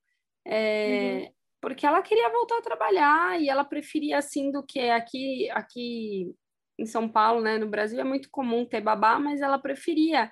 é, 0.47 1.23
uhum. 1.25 1.33
porque 1.61 1.87
ela 1.87 2.03
queria 2.03 2.29
voltar 2.31 2.59
a 2.59 2.63
trabalhar 2.63 3.41
e 3.41 3.49
ela 3.49 3.65
preferia 3.65 4.19
assim 4.19 4.51
do 4.51 4.63
que 4.63 4.81
aqui, 4.91 5.49
aqui 5.51 6.35
em 6.79 6.87
São 6.87 7.09
Paulo, 7.09 7.41
né? 7.41 7.59
No 7.59 7.69
Brasil 7.69 8.01
é 8.01 8.05
muito 8.05 8.29
comum 8.31 8.65
ter 8.65 8.81
babá, 8.81 9.19
mas 9.19 9.41
ela 9.41 9.59
preferia 9.59 10.31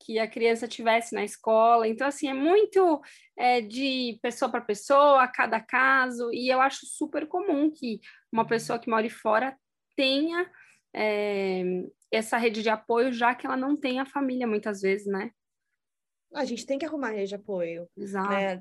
que 0.00 0.18
a 0.18 0.28
criança 0.28 0.68
tivesse 0.68 1.14
na 1.14 1.24
escola. 1.24 1.88
Então, 1.88 2.06
assim, 2.06 2.28
é 2.28 2.34
muito 2.34 3.00
é, 3.36 3.60
de 3.60 4.18
pessoa 4.22 4.50
para 4.50 4.60
pessoa, 4.60 5.26
cada 5.28 5.60
caso, 5.60 6.30
e 6.32 6.48
eu 6.52 6.60
acho 6.60 6.86
super 6.86 7.26
comum 7.26 7.70
que 7.70 8.00
uma 8.32 8.46
pessoa 8.46 8.78
que 8.78 8.90
mora 8.90 9.08
fora 9.08 9.56
tenha 9.96 10.50
é, 10.94 11.62
essa 12.10 12.36
rede 12.36 12.62
de 12.62 12.68
apoio, 12.68 13.12
já 13.12 13.34
que 13.34 13.46
ela 13.46 13.56
não 13.56 13.76
tem 13.76 14.00
a 14.00 14.06
família 14.06 14.46
muitas 14.46 14.80
vezes, 14.80 15.06
né? 15.06 15.30
A 16.34 16.44
gente 16.44 16.66
tem 16.66 16.78
que 16.78 16.84
arrumar 16.84 17.10
rede 17.10 17.28
de 17.28 17.34
apoio. 17.36 17.88
Exato. 17.96 18.30
Né? 18.30 18.56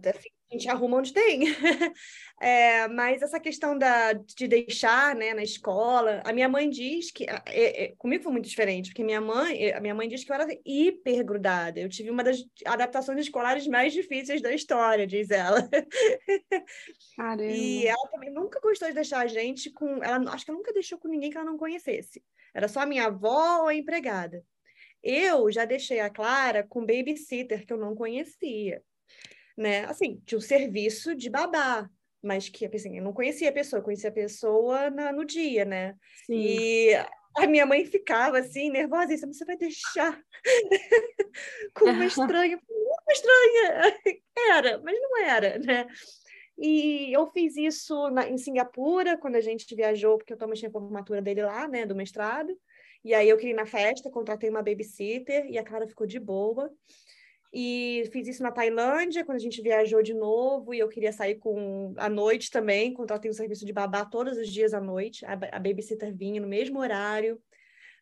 A 0.54 0.58
gente 0.58 0.70
arruma 0.70 0.98
onde 0.98 1.12
tem. 1.12 1.44
é, 2.40 2.88
mas 2.88 3.22
essa 3.22 3.40
questão 3.40 3.78
da, 3.78 4.14
de 4.14 4.48
deixar 4.48 5.16
né, 5.16 5.34
na 5.34 5.44
escola, 5.44 6.22
a 6.24 6.32
minha 6.32 6.48
mãe 6.48 6.70
diz 6.70 7.12
que. 7.12 7.26
É, 7.48 7.86
é, 7.86 7.96
comigo 7.98 8.24
foi 8.24 8.32
muito 8.32 8.48
diferente, 8.48 8.90
porque 8.90 9.04
minha 9.04 9.20
mãe, 9.20 9.72
a 9.72 9.82
minha 9.82 9.96
mãe 9.96 10.08
diz 10.08 10.24
que 10.24 10.32
eu 10.32 10.36
era 10.36 10.48
hiper 10.66 11.26
grudada. 11.26 11.80
Eu 11.80 11.90
tive 11.90 12.10
uma 12.10 12.24
das 12.24 12.38
adaptações 12.66 13.20
escolares 13.20 13.68
mais 13.68 13.94
difíceis 13.94 14.42
da 14.42 14.54
história, 14.54 15.08
diz 15.08 15.32
ela. 15.32 15.68
Caramba. 17.18 17.52
E 17.52 17.88
ela 17.88 18.08
também 18.12 18.32
nunca 18.32 18.60
gostou 18.60 18.88
de 18.88 18.94
deixar 18.94 19.20
a 19.20 19.28
gente 19.28 19.72
com. 19.72 20.04
Ela 20.04 20.32
acho 20.32 20.46
que 20.46 20.52
ela 20.52 20.60
nunca 20.60 20.74
deixou 20.74 21.00
com 21.00 21.08
ninguém 21.08 21.32
que 21.32 21.38
ela 21.38 21.50
não 21.50 21.58
conhecesse. 21.58 22.24
Era 22.54 22.68
só 22.68 22.82
a 22.82 22.86
minha 22.86 23.06
avó 23.06 23.62
ou 23.62 23.68
a 23.68 23.76
empregada. 23.76 24.46
Eu 25.02 25.52
já 25.52 25.66
deixei 25.66 26.00
a 26.00 26.10
Clara 26.10 26.64
com 26.64 26.86
babysitter 26.86 27.66
que 27.66 27.74
eu 27.74 27.78
não 27.78 27.96
conhecia 27.96 28.82
né? 29.58 29.86
Assim, 29.86 30.22
de 30.26 30.36
um 30.36 30.42
serviço 30.42 31.16
de 31.16 31.30
babá, 31.30 31.90
mas 32.22 32.50
que 32.50 32.66
assim, 32.66 32.98
eu 32.98 33.04
não 33.04 33.14
conhecia 33.14 33.50
a 33.50 33.54
pessoa, 33.54 33.80
eu 33.80 33.84
conhecia 33.84 34.10
a 34.10 34.14
pessoa 34.14 34.90
na, 34.90 35.12
no 35.12 35.26
dia, 35.26 35.66
né? 35.66 35.96
Sim. 36.26 36.36
E 36.36 36.94
a 37.38 37.48
minha 37.48 37.66
mãe 37.66 37.86
ficava 37.86 38.40
assim, 38.40 38.70
nervosa, 38.70 39.14
isso 39.14 39.28
você 39.28 39.44
vai 39.44 39.58
deixar 39.58 40.20
com 41.74 41.86
uma 41.86 42.06
estranha, 42.06 42.60
uma 42.70 43.14
estranha. 43.14 44.00
Era, 44.50 44.80
mas 44.80 45.00
não 45.00 45.24
era, 45.26 45.60
né? 45.60 45.88
E 46.58 47.12
eu 47.12 47.28
fiz 47.28 47.58
isso 47.58 48.10
na, 48.12 48.30
em 48.30 48.38
Singapura, 48.38 49.18
quando 49.18 49.36
a 49.36 49.42
gente 49.42 49.76
viajou, 49.76 50.18
porque 50.18 50.34
eu 50.34 50.38
tomei 50.38 50.58
a 50.66 50.72
formatura 50.72 51.22
dele 51.22 51.44
lá, 51.44 51.68
né, 51.68 51.86
do 51.86 51.96
mestrado. 51.96 52.56
E 53.04 53.14
aí 53.14 53.28
eu 53.28 53.36
queria 53.36 53.52
ir 53.52 53.56
na 53.56 53.66
festa, 53.66 54.10
contratei 54.10 54.50
uma 54.50 54.64
babysitter 54.64 55.46
e 55.48 55.58
a 55.58 55.64
Clara 55.64 55.88
ficou 55.88 56.08
de 56.08 56.20
boa. 56.20 56.72
E 57.54 58.10
fiz 58.12 58.28
isso 58.28 58.42
na 58.42 58.52
Tailândia, 58.52 59.24
quando 59.24 59.36
a 59.36 59.40
gente 59.40 59.62
viajou 59.62 60.02
de 60.02 60.14
novo, 60.14 60.74
e 60.74 60.80
eu 60.80 60.90
queria 60.90 61.14
sair 61.14 61.36
com 61.36 61.94
à 61.98 62.10
noite 62.10 62.50
também, 62.50 62.92
contratei 62.92 63.30
um 63.30 63.34
serviço 63.34 63.64
de 63.64 63.72
babá 63.72 64.04
todos 64.04 64.38
os 64.40 64.50
dias 64.50 64.74
à 64.74 64.82
noite. 64.82 65.24
A, 65.24 65.34
a 65.34 65.60
babysitter 65.60 66.12
vinha 66.16 66.42
no 66.42 66.48
mesmo 66.48 66.80
horário, 66.80 67.40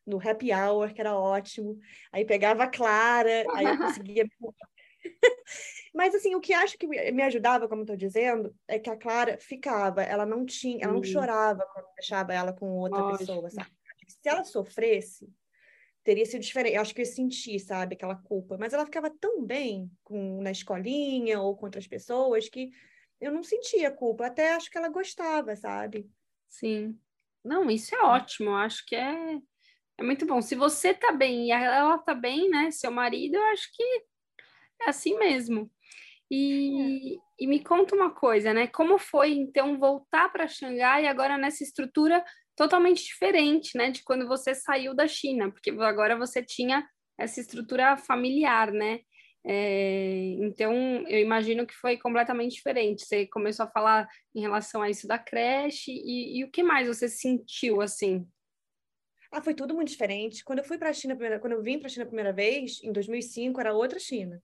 no 0.08 0.18
happy 0.18 0.54
hour, 0.54 0.94
que 0.94 1.02
era 1.02 1.18
ótimo. 1.18 1.78
Aí 2.14 2.24
pegava 2.24 2.64
a 2.64 2.68
Clara, 2.68 3.44
aí 3.54 3.66
eu 3.66 3.78
conseguia. 3.78 4.26
Mas 5.94 6.16
assim, 6.16 6.34
o 6.34 6.40
que 6.40 6.54
acho 6.54 6.78
que 6.78 6.88
me 6.88 7.22
ajudava, 7.22 7.68
como 7.68 7.82
estou 7.82 7.98
dizendo, 7.98 8.56
é 8.70 8.80
que 8.80 8.90
a 8.90 8.96
Clara 8.96 9.38
ficava, 9.38 10.02
ela 10.02 10.26
não 10.26 10.46
tinha, 10.46 10.86
ela 10.86 10.94
não 10.94 11.04
chorava 11.04 11.68
quando 11.74 11.88
deixava 11.96 12.34
ela 12.34 12.54
com 12.54 12.70
outra 12.70 13.18
pessoa, 13.18 13.50
sabe? 13.50 13.70
Se 14.08 14.30
ela 14.30 14.46
sofresse, 14.46 15.30
teria 16.04 16.26
sido 16.26 16.42
diferente. 16.42 16.76
Eu 16.76 16.82
acho 16.82 16.94
que 16.94 17.02
eu 17.02 17.06
senti, 17.06 17.60
sabe, 17.60 17.96
aquela 17.96 18.16
culpa. 18.16 18.58
Mas 18.58 18.74
ela 18.74 18.86
ficava 18.86 19.10
tão 19.10 19.44
bem 19.46 19.90
com, 20.04 20.42
na 20.42 20.52
escolinha 20.52 21.40
ou 21.40 21.56
com 21.56 21.66
outras 21.66 21.88
pessoas 21.88 22.50
que 22.50 22.72
eu 23.20 23.32
não 23.32 23.44
sentia 23.44 23.92
culpa. 23.92 24.26
Até 24.26 24.54
acho 24.54 24.70
que 24.70 24.78
ela 24.78 24.90
gostava, 24.90 25.56
sabe? 25.56 26.10
Sim. 26.48 26.98
Não, 27.44 27.70
isso 27.70 27.96
é 27.96 28.02
ótimo. 28.02 28.50
Eu 28.50 28.56
acho 28.56 28.86
que 28.86 28.96
é, 28.96 29.40
é 29.98 30.04
muito 30.04 30.26
bom. 30.26 30.42
Se 30.42 30.56
você 30.56 30.94
tá 30.94 31.12
bem 31.12 31.48
e 31.48 31.52
ela 31.52 31.98
tá 31.98 32.14
bem, 32.14 32.50
né, 32.50 32.72
seu 32.72 32.92
marido, 32.92 33.36
eu 33.36 33.44
acho 33.46 33.70
que 33.74 33.84
é 34.82 34.90
assim 34.90 35.18
mesmo. 35.18 35.72
E, 36.30 37.16
é. 37.16 37.20
e 37.40 37.48
me 37.48 37.62
conta 37.62 37.94
uma 37.94 38.10
coisa, 38.10 38.54
né? 38.54 38.66
Como 38.68 38.98
foi, 38.98 39.32
então, 39.32 39.78
voltar 39.78 40.32
para 40.32 40.48
Xangai 40.48 41.06
agora 41.06 41.38
nessa 41.38 41.64
estrutura 41.64 42.24
totalmente 42.62 43.04
diferente, 43.04 43.76
né, 43.76 43.90
de 43.90 44.04
quando 44.04 44.28
você 44.28 44.54
saiu 44.54 44.94
da 44.94 45.08
China, 45.08 45.50
porque 45.50 45.72
agora 45.72 46.16
você 46.16 46.44
tinha 46.44 46.88
essa 47.18 47.40
estrutura 47.40 47.98
familiar, 47.98 48.72
né? 48.72 49.00
É, 49.44 50.36
então, 50.40 50.72
eu 51.08 51.20
imagino 51.20 51.66
que 51.66 51.74
foi 51.74 51.98
completamente 51.98 52.54
diferente. 52.54 53.04
Você 53.04 53.26
começou 53.26 53.66
a 53.66 53.72
falar 53.72 54.08
em 54.36 54.42
relação 54.42 54.84
a 54.84 54.92
isso 54.92 55.08
da 55.08 55.18
creche 55.18 55.92
e, 55.92 56.38
e 56.38 56.44
o 56.44 56.52
que 56.52 56.62
mais 56.62 56.88
você 56.88 57.10
sentiu 57.10 57.82
assim? 57.82 58.28
Ah, 59.32 59.42
foi 59.42 59.56
tudo 59.56 59.74
muito 59.74 59.90
diferente. 59.90 60.44
Quando 60.44 60.60
eu 60.60 60.66
fui 60.66 60.78
para 60.78 60.90
a 60.90 60.94
China, 60.94 61.16
primeira, 61.16 61.40
quando 61.40 61.54
eu 61.54 61.64
vim 61.64 61.80
para 61.80 61.88
a 61.88 61.90
China 61.90 62.04
a 62.04 62.10
primeira 62.10 62.32
vez, 62.32 62.80
em 62.84 62.92
2005, 62.92 63.60
era 63.60 63.74
outra 63.74 63.98
China. 63.98 64.40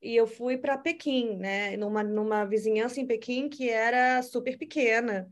E 0.00 0.14
eu 0.14 0.28
fui 0.28 0.56
para 0.56 0.78
Pequim, 0.78 1.36
né, 1.36 1.76
numa, 1.76 2.04
numa 2.04 2.44
vizinhança 2.44 3.00
em 3.00 3.06
Pequim 3.06 3.48
que 3.48 3.68
era 3.68 4.22
super 4.22 4.56
pequena 4.56 5.28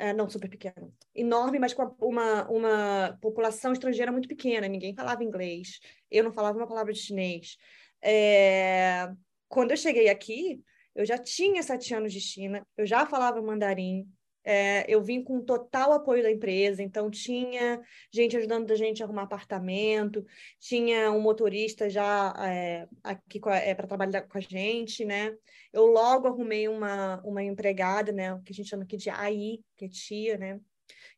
é, 0.00 0.14
não 0.14 0.30
super 0.30 0.48
pequena, 0.48 0.90
enorme, 1.14 1.58
mas 1.58 1.74
com 1.74 1.94
uma, 2.00 2.48
uma 2.48 3.18
população 3.20 3.72
estrangeira 3.72 4.10
muito 4.10 4.26
pequena, 4.26 4.66
ninguém 4.66 4.94
falava 4.94 5.22
inglês, 5.22 5.78
eu 6.10 6.24
não 6.24 6.32
falava 6.32 6.56
uma 6.56 6.66
palavra 6.66 6.92
de 6.92 6.98
chinês. 6.98 7.58
É, 8.02 9.10
quando 9.46 9.72
eu 9.72 9.76
cheguei 9.76 10.08
aqui, 10.08 10.62
eu 10.94 11.04
já 11.04 11.18
tinha 11.18 11.62
sete 11.62 11.94
anos 11.94 12.14
de 12.14 12.20
China, 12.20 12.66
eu 12.78 12.86
já 12.86 13.04
falava 13.04 13.42
mandarim, 13.42 14.10
é, 14.42 14.84
eu 14.88 15.02
vim 15.02 15.22
com 15.22 15.40
total 15.40 15.92
apoio 15.92 16.22
da 16.22 16.30
empresa, 16.30 16.82
então 16.82 17.10
tinha 17.10 17.80
gente 18.12 18.36
ajudando 18.36 18.70
a 18.70 18.74
gente 18.74 19.02
a 19.02 19.06
arrumar 19.06 19.22
apartamento, 19.22 20.24
tinha 20.58 21.10
um 21.12 21.20
motorista 21.20 21.90
já 21.90 22.34
é, 22.38 22.88
aqui 23.02 23.40
é, 23.46 23.74
para 23.74 23.86
trabalhar 23.86 24.22
com 24.22 24.38
a 24.38 24.40
gente, 24.40 25.04
né? 25.04 25.34
Eu 25.72 25.86
logo 25.86 26.26
arrumei 26.26 26.68
uma, 26.68 27.20
uma 27.22 27.42
empregada, 27.42 28.12
né? 28.12 28.40
Que 28.44 28.52
a 28.52 28.54
gente 28.54 28.68
chama 28.68 28.84
aqui 28.84 28.96
de 28.96 29.10
AI, 29.10 29.60
que 29.76 29.84
é 29.84 29.88
tia, 29.88 30.38
né? 30.38 30.60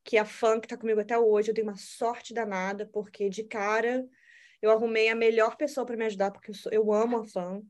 Que 0.02 0.16
é 0.16 0.20
a 0.20 0.24
fã 0.24 0.58
que 0.58 0.66
está 0.66 0.76
comigo 0.76 1.00
até 1.00 1.16
hoje. 1.16 1.50
Eu 1.50 1.54
dei 1.54 1.62
uma 1.62 1.76
sorte 1.76 2.35
danada, 2.35 2.87
porque 2.92 3.28
de 3.28 3.44
cara 3.44 4.04
eu 4.61 4.70
arrumei 4.70 5.08
a 5.08 5.14
melhor 5.14 5.56
pessoa 5.56 5.87
para 5.87 5.96
me 5.96 6.04
ajudar, 6.04 6.30
porque 6.32 6.50
eu, 6.50 6.54
sou, 6.54 6.72
eu 6.72 6.92
amo 6.92 7.18
a 7.18 7.24
fã. 7.24 7.62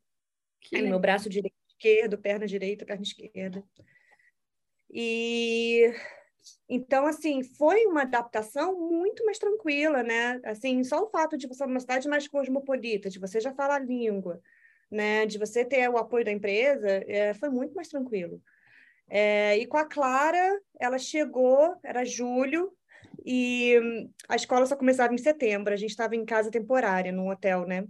Que 0.60 0.80
meu 0.80 0.98
braço 0.98 1.28
direito, 1.28 1.56
esquerdo, 1.68 2.16
perna 2.16 2.46
direita, 2.46 2.86
perna 2.86 3.02
esquerda. 3.02 3.64
E 4.92 5.92
então, 6.68 7.06
assim, 7.06 7.42
foi 7.42 7.86
uma 7.86 8.02
adaptação 8.02 8.78
muito 8.78 9.24
mais 9.24 9.38
tranquila, 9.38 10.02
né? 10.02 10.40
Assim, 10.44 10.82
só 10.84 11.02
o 11.02 11.10
fato 11.10 11.36
de 11.36 11.46
você 11.46 11.58
ser 11.58 11.64
uma 11.66 11.80
cidade 11.80 12.08
mais 12.08 12.26
cosmopolita, 12.28 13.10
de 13.10 13.18
você 13.18 13.40
já 13.40 13.52
falar 13.54 13.76
a 13.76 13.78
língua, 13.78 14.40
né? 14.90 15.26
De 15.26 15.38
você 15.38 15.64
ter 15.64 15.88
o 15.88 15.98
apoio 15.98 16.24
da 16.24 16.32
empresa, 16.32 16.88
é, 17.06 17.34
foi 17.34 17.48
muito 17.48 17.74
mais 17.74 17.88
tranquilo. 17.88 18.42
É, 19.08 19.58
e 19.58 19.66
com 19.66 19.76
a 19.76 19.84
Clara, 19.84 20.60
ela 20.80 20.98
chegou, 20.98 21.76
era 21.84 22.04
julho, 22.04 22.72
e 23.24 23.76
a 24.28 24.36
escola 24.36 24.66
só 24.66 24.76
começava 24.76 25.14
em 25.14 25.18
setembro. 25.18 25.72
A 25.72 25.76
gente 25.76 25.90
estava 25.90 26.16
em 26.16 26.24
casa 26.24 26.50
temporária, 26.50 27.12
num 27.12 27.28
hotel, 27.28 27.66
né? 27.66 27.84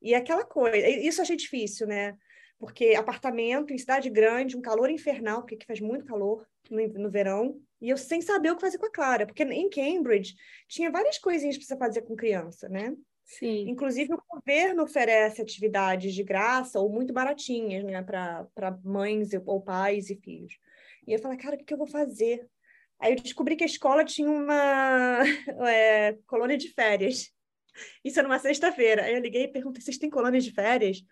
E 0.00 0.14
aquela 0.14 0.44
coisa, 0.44 0.76
isso 0.76 1.20
achei 1.22 1.36
difícil, 1.36 1.86
né? 1.86 2.16
Porque 2.58 2.94
apartamento 2.94 3.72
em 3.72 3.78
cidade 3.78 4.08
grande, 4.08 4.56
um 4.56 4.62
calor 4.62 4.90
infernal, 4.90 5.40
porque 5.40 5.54
aqui 5.54 5.66
faz 5.66 5.80
muito 5.80 6.04
calor 6.04 6.46
no, 6.70 6.86
no 6.88 7.10
verão, 7.10 7.60
e 7.80 7.90
eu 7.90 7.96
sem 7.96 8.20
saber 8.20 8.50
o 8.50 8.56
que 8.56 8.62
fazer 8.62 8.78
com 8.78 8.86
a 8.86 8.90
Clara, 8.90 9.26
porque 9.26 9.42
em 9.42 9.68
Cambridge 9.68 10.34
tinha 10.68 10.90
várias 10.90 11.18
coisinhas 11.18 11.56
para 11.56 11.66
você 11.66 11.76
fazer 11.76 12.02
com 12.02 12.16
criança, 12.16 12.68
né? 12.68 12.94
Sim. 13.24 13.68
Inclusive, 13.68 14.14
o 14.14 14.22
governo 14.28 14.84
oferece 14.84 15.42
atividades 15.42 16.14
de 16.14 16.22
graça 16.22 16.78
ou 16.78 16.88
muito 16.88 17.12
baratinhas, 17.12 17.84
né, 17.84 18.00
para 18.00 18.78
mães 18.84 19.30
ou 19.44 19.60
pais 19.60 20.10
e 20.10 20.16
filhos. 20.16 20.56
E 21.06 21.12
eu 21.12 21.18
falei, 21.18 21.36
cara, 21.36 21.56
o 21.56 21.58
que, 21.58 21.64
que 21.64 21.74
eu 21.74 21.78
vou 21.78 21.88
fazer? 21.88 22.48
Aí 22.98 23.12
eu 23.12 23.20
descobri 23.20 23.56
que 23.56 23.64
a 23.64 23.66
escola 23.66 24.04
tinha 24.04 24.30
uma 24.30 25.22
é, 25.68 26.16
colônia 26.26 26.56
de 26.56 26.72
férias. 26.72 27.30
Isso 28.04 28.18
era 28.18 28.26
numa 28.26 28.38
sexta-feira. 28.38 29.04
Aí 29.04 29.14
eu 29.14 29.20
liguei 29.20 29.44
e 29.44 29.48
perguntei: 29.48 29.82
vocês 29.82 29.98
têm 29.98 30.08
colônia 30.08 30.40
de 30.40 30.52
férias? 30.52 31.02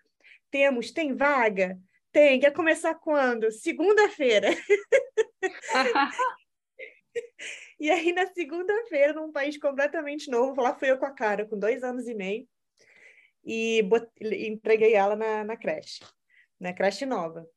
Temos, 0.51 0.91
tem 0.91 1.15
vaga? 1.15 1.79
Tem. 2.11 2.39
Quer 2.39 2.51
começar 2.51 2.95
quando? 2.95 3.51
Segunda-feira. 3.51 4.49
e 7.79 7.89
aí, 7.91 8.13
na 8.13 8.25
segunda-feira, 8.27 9.13
num 9.13 9.31
país 9.31 9.57
completamente 9.57 10.29
novo, 10.29 10.61
lá 10.61 10.73
fui 10.75 10.89
eu 10.89 10.97
com 10.97 11.05
a 11.05 11.11
cara, 11.11 11.45
com 11.45 11.59
dois 11.59 11.83
anos 11.83 12.07
e 12.07 12.13
meio, 12.13 12.47
e 13.43 13.81
bot... 13.83 14.07
entreguei 14.21 14.93
ela 14.93 15.15
na, 15.15 15.43
na 15.43 15.57
creche, 15.57 16.03
na 16.59 16.73
creche 16.73 17.05
nova. 17.05 17.47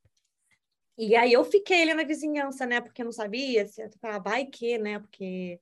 E 0.97 1.15
aí 1.15 1.31
eu 1.31 1.45
fiquei 1.45 1.83
ali 1.83 1.93
na 1.93 2.03
vizinhança, 2.03 2.65
né? 2.65 2.81
Porque 2.81 3.01
eu 3.01 3.05
não 3.05 3.11
sabia 3.13 3.65
se 3.65 3.81
ah, 4.03 4.19
vai 4.19 4.45
que, 4.45 4.77
né? 4.77 4.99
Porque 4.99 5.57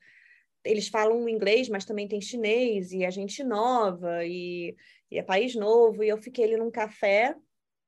eles 0.64 0.88
falam 0.88 1.30
inglês, 1.30 1.70
mas 1.70 1.86
também 1.86 2.08
tem 2.08 2.20
chinês, 2.20 2.92
e 2.92 3.06
a 3.06 3.10
gente 3.10 3.44
nova, 3.44 4.26
e 4.26 4.76
e 5.12 5.18
é 5.18 5.24
país 5.24 5.56
novo, 5.56 6.04
e 6.04 6.10
eu 6.10 6.18
fiquei 6.18 6.46
ali 6.46 6.58
num 6.58 6.72
café 6.72 7.36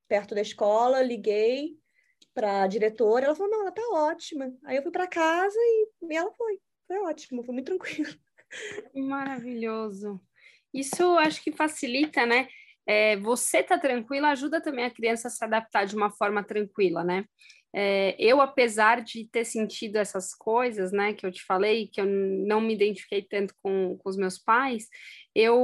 perto 0.07 0.33
da 0.33 0.41
escola, 0.41 1.01
liguei 1.01 1.77
para 2.33 2.63
a 2.63 2.67
diretora, 2.67 3.25
ela 3.25 3.35
falou, 3.35 3.51
não, 3.51 3.61
ela 3.61 3.71
tá 3.71 3.81
ótima. 3.91 4.51
Aí 4.65 4.77
eu 4.77 4.83
fui 4.83 4.91
para 4.91 5.07
casa 5.07 5.57
e, 5.57 5.89
e 6.09 6.15
ela 6.15 6.31
foi. 6.31 6.59
Foi 6.87 6.97
ótimo, 7.01 7.43
foi 7.43 7.53
muito 7.53 7.67
tranquilo. 7.67 8.11
Maravilhoso. 8.95 10.19
Isso 10.73 11.17
acho 11.17 11.43
que 11.43 11.51
facilita, 11.51 12.25
né? 12.25 12.47
É, 12.87 13.17
você 13.17 13.61
tá 13.61 13.77
tranquila 13.77 14.29
ajuda 14.29 14.61
também 14.61 14.85
a 14.85 14.89
criança 14.89 15.27
a 15.27 15.31
se 15.31 15.43
adaptar 15.43 15.85
de 15.85 15.95
uma 15.95 16.09
forma 16.09 16.43
tranquila, 16.43 17.03
né? 17.03 17.25
É, 17.71 18.15
eu, 18.17 18.41
apesar 18.41 19.03
de 19.03 19.25
ter 19.25 19.45
sentido 19.45 19.97
essas 19.97 20.33
coisas, 20.33 20.91
né, 20.91 21.13
que 21.13 21.23
eu 21.23 21.31
te 21.31 21.43
falei, 21.45 21.87
que 21.87 22.01
eu 22.01 22.05
não 22.07 22.59
me 22.59 22.73
identifiquei 22.73 23.21
tanto 23.21 23.53
com, 23.61 23.95
com 23.95 24.09
os 24.09 24.17
meus 24.17 24.39
pais, 24.39 24.87
eu 25.35 25.55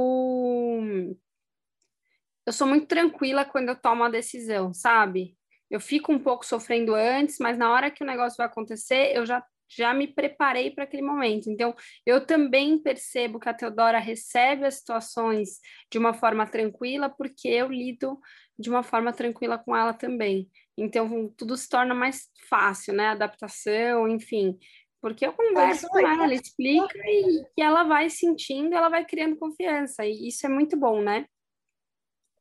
eu 2.46 2.52
sou 2.52 2.66
muito 2.66 2.86
tranquila 2.86 3.44
quando 3.44 3.70
eu 3.70 3.76
tomo 3.76 4.04
a 4.04 4.08
decisão, 4.08 4.72
sabe? 4.72 5.36
Eu 5.68 5.80
fico 5.80 6.12
um 6.12 6.18
pouco 6.18 6.46
sofrendo 6.46 6.94
antes, 6.94 7.38
mas 7.40 7.58
na 7.58 7.70
hora 7.70 7.90
que 7.90 8.04
o 8.04 8.06
negócio 8.06 8.36
vai 8.36 8.46
acontecer, 8.46 9.16
eu 9.16 9.26
já 9.26 9.44
já 9.68 9.92
me 9.92 10.06
preparei 10.06 10.70
para 10.70 10.84
aquele 10.84 11.02
momento. 11.02 11.50
Então, 11.50 11.74
eu 12.04 12.24
também 12.24 12.78
percebo 12.78 13.40
que 13.40 13.48
a 13.48 13.54
Teodora 13.54 13.98
recebe 13.98 14.64
as 14.64 14.76
situações 14.76 15.58
de 15.90 15.98
uma 15.98 16.14
forma 16.14 16.46
tranquila, 16.46 17.08
porque 17.08 17.48
eu 17.48 17.68
lido 17.68 18.18
de 18.58 18.70
uma 18.70 18.82
forma 18.82 19.12
tranquila 19.12 19.58
com 19.58 19.74
ela 19.76 19.92
também. 19.92 20.48
Então, 20.78 21.32
tudo 21.36 21.56
se 21.56 21.68
torna 21.68 21.94
mais 21.94 22.28
fácil, 22.48 22.94
né? 22.94 23.08
Adaptação, 23.08 24.08
enfim. 24.08 24.56
Porque 25.00 25.26
eu 25.26 25.32
converso 25.32 25.88
com 25.88 25.98
ela, 25.98 26.24
ela 26.24 26.34
explica 26.34 26.98
e, 27.04 27.42
e 27.58 27.62
ela 27.62 27.84
vai 27.84 28.08
sentindo, 28.08 28.74
ela 28.74 28.88
vai 28.88 29.04
criando 29.04 29.36
confiança. 29.36 30.04
E 30.06 30.28
isso 30.28 30.46
é 30.46 30.48
muito 30.48 30.76
bom, 30.76 31.02
né? 31.02 31.26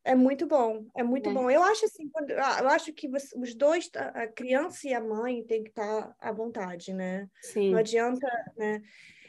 É 0.05 0.13
muito 0.13 0.45
bom, 0.45 0.85
é 0.95 1.01
muito 1.01 1.31
é. 1.31 1.33
bom. 1.33 1.49
Eu 1.49 1.63
acho 1.63 1.85
assim, 1.85 2.07
quando, 2.09 2.29
ah, 2.33 2.59
eu 2.61 2.69
acho 2.69 2.93
que 2.93 3.07
você, 3.07 3.35
os 3.39 3.55
dois, 3.55 3.89
a 3.95 4.27
criança 4.27 4.87
e 4.87 4.93
a 4.93 5.01
mãe, 5.01 5.43
tem 5.43 5.63
que 5.63 5.69
estar 5.69 6.15
à 6.19 6.31
vontade, 6.31 6.93
né? 6.93 7.27
Sim. 7.41 7.71
Não 7.71 7.79
adianta, 7.79 8.27
né? 8.55 8.83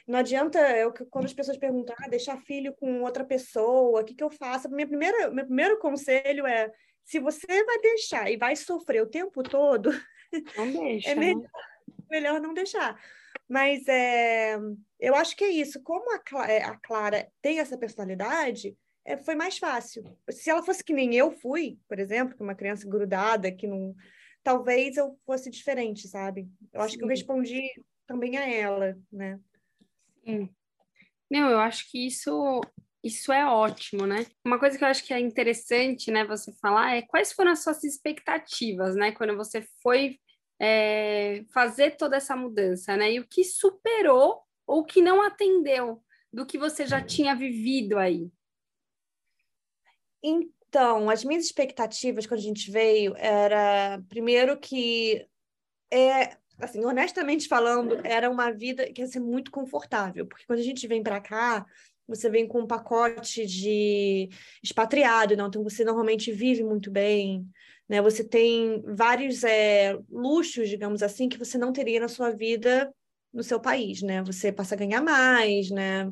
Não 0.07 0.19
adianta 0.19 0.59
eu, 0.77 0.93
quando 1.11 1.25
as 1.25 1.33
pessoas 1.33 1.57
perguntam, 1.57 1.97
ah, 1.99 2.09
deixar 2.09 2.37
filho 2.43 2.75
com 2.79 3.01
outra 3.01 3.25
pessoa, 3.25 4.03
o 4.03 4.05
que, 4.05 4.15
que 4.15 4.23
eu 4.23 4.29
faço? 4.29 4.71
Minha 4.71 4.87
primeira, 4.87 5.31
meu 5.31 5.47
primeiro 5.47 5.79
conselho 5.79 6.47
é: 6.47 6.71
se 7.03 7.19
você 7.19 7.65
vai 7.65 7.79
deixar 7.81 8.31
e 8.31 8.37
vai 8.37 8.55
sofrer 8.55 9.03
o 9.03 9.09
tempo 9.09 9.43
todo, 9.43 9.91
não 10.59 10.71
deixa, 10.85 11.09
é 11.09 11.15
melhor, 11.15 11.41
né? 11.41 11.49
melhor 12.11 12.39
não 12.39 12.53
deixar. 12.53 13.01
Mas 13.49 13.89
é, 13.89 14.59
eu 15.01 15.15
acho 15.15 15.35
que 15.35 15.45
é 15.45 15.51
isso. 15.51 15.83
Como 15.83 16.15
a 16.15 16.19
Clara, 16.19 16.53
é, 16.53 16.62
a 16.62 16.77
Clara 16.77 17.27
tem 17.41 17.61
essa 17.61 17.79
personalidade, 17.79 18.77
é, 19.07 19.16
foi 19.16 19.37
mais 19.37 19.57
fácil. 19.57 20.05
Se 20.31 20.51
ela 20.51 20.62
fosse 20.62 20.83
que 20.83 20.92
nem 20.92 21.14
eu 21.14 21.31
fui, 21.31 21.79
por 21.88 21.99
exemplo, 21.99 22.37
que 22.37 22.42
uma 22.42 22.55
criança 22.55 22.88
grudada, 22.88 23.53
que 23.53 23.66
não. 23.66 23.95
Talvez 24.42 24.97
eu 24.97 25.19
fosse 25.25 25.51
diferente, 25.51 26.07
sabe? 26.07 26.49
Eu 26.73 26.81
acho 26.81 26.92
Sim. 26.92 26.99
que 26.99 27.05
eu 27.05 27.09
respondi 27.09 27.62
também 28.07 28.37
a 28.37 28.49
ela, 28.49 28.97
né? 29.11 29.40
Sim. 30.25 30.49
Não, 31.31 31.51
eu 31.51 31.59
acho 31.59 31.90
que 31.90 32.07
isso 32.07 32.61
isso 33.03 33.33
é 33.33 33.47
ótimo, 33.47 34.05
né? 34.05 34.27
Uma 34.45 34.59
coisa 34.59 34.77
que 34.77 34.83
eu 34.83 34.88
acho 34.88 35.05
que 35.05 35.14
é 35.14 35.21
interessante, 35.21 36.11
né, 36.11 36.25
você 36.25 36.53
falar 36.61 36.97
é 36.97 37.03
quais 37.03 37.33
foram 37.33 37.53
as 37.53 37.62
suas 37.62 37.85
expectativas, 37.85 38.97
né, 38.97 39.12
quando 39.12 39.37
você 39.37 39.64
foi 39.81 40.19
é, 40.61 41.45
fazer 41.55 41.97
toda 41.97 42.16
essa 42.16 42.35
mudança, 42.35 42.97
né? 42.97 43.12
E 43.12 43.21
o 43.21 43.29
que 43.29 43.45
superou 43.45 44.42
ou 44.66 44.85
que 44.85 45.01
não 45.01 45.23
atendeu 45.23 46.03
do 46.33 46.45
que 46.45 46.59
você 46.59 46.85
já 46.85 47.01
tinha 47.01 47.35
vivido 47.35 47.97
aí? 47.99 48.29
Então, 50.29 51.09
as 51.09 51.23
minhas 51.23 51.45
expectativas 51.45 52.27
quando 52.27 52.41
a 52.41 52.43
gente 52.43 52.69
veio 52.69 53.15
era, 53.17 54.03
primeiro, 54.09 54.59
que 54.59 55.25
é, 55.89 56.37
assim, 56.59 56.85
honestamente 56.85 57.47
falando, 57.47 58.01
era 58.05 58.29
uma 58.29 58.51
vida 58.51 58.93
que 58.93 59.01
ia 59.01 59.07
ser 59.07 59.21
muito 59.21 59.53
confortável, 59.53 60.27
porque 60.27 60.45
quando 60.45 60.59
a 60.59 60.65
gente 60.65 60.85
vem 60.89 61.01
para 61.01 61.21
cá, 61.21 61.65
você 62.09 62.29
vem 62.29 62.47
com 62.47 62.61
um 62.61 62.67
pacote 62.67 63.47
de 63.47 64.29
expatriado, 64.62 65.37
não? 65.37 65.47
então 65.47 65.62
você 65.62 65.85
normalmente 65.85 66.33
vive 66.33 66.65
muito 66.65 66.91
bem, 66.91 67.47
né? 67.89 68.03
Você 68.03 68.25
tem 68.25 68.83
vários 68.85 69.45
é, 69.45 69.97
luxos, 70.11 70.69
digamos 70.69 71.05
assim, 71.05 71.29
que 71.29 71.39
você 71.39 71.57
não 71.57 71.73
teria 71.73 72.01
na 72.01 72.09
sua 72.09 72.31
vida 72.31 72.93
no 73.33 73.45
seu 73.45 73.61
país, 73.61 74.03
né? 74.03 74.23
Você 74.25 74.51
passa 74.51 74.75
a 74.75 74.79
ganhar 74.79 75.03
mais, 75.03 75.71
né? 75.71 76.11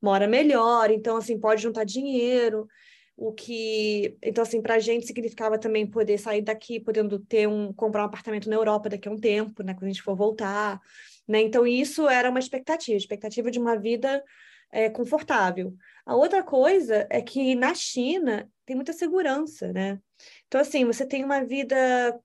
Mora 0.00 0.28
melhor, 0.28 0.90
então 0.90 1.16
assim 1.16 1.38
pode 1.38 1.62
juntar 1.62 1.84
dinheiro 1.84 2.68
o 3.16 3.32
que 3.32 4.18
então 4.22 4.42
assim 4.42 4.60
para 4.60 4.74
a 4.74 4.78
gente 4.78 5.06
significava 5.06 5.58
também 5.58 5.86
poder 5.86 6.18
sair 6.18 6.42
daqui 6.42 6.78
podendo 6.78 7.18
ter 7.18 7.48
um 7.48 7.72
comprar 7.72 8.02
um 8.02 8.06
apartamento 8.06 8.48
na 8.50 8.56
Europa 8.56 8.90
daqui 8.90 9.08
a 9.08 9.10
um 9.10 9.18
tempo 9.18 9.62
né 9.62 9.72
quando 9.72 9.84
a 9.84 9.88
gente 9.88 10.02
for 10.02 10.14
voltar 10.14 10.80
né? 11.26 11.40
Então 11.40 11.66
isso 11.66 12.08
era 12.08 12.30
uma 12.30 12.38
expectativa 12.38 12.96
expectativa 12.96 13.50
de 13.50 13.58
uma 13.58 13.76
vida 13.76 14.22
é, 14.70 14.88
confortável. 14.90 15.74
A 16.04 16.14
outra 16.14 16.42
coisa 16.42 17.06
é 17.10 17.20
que 17.20 17.54
na 17.54 17.74
China 17.74 18.48
tem 18.64 18.76
muita 18.76 18.92
segurança 18.92 19.72
né? 19.72 19.98
Então 20.46 20.60
assim 20.60 20.84
você 20.84 21.06
tem 21.06 21.24
uma 21.24 21.42
vida 21.44 21.76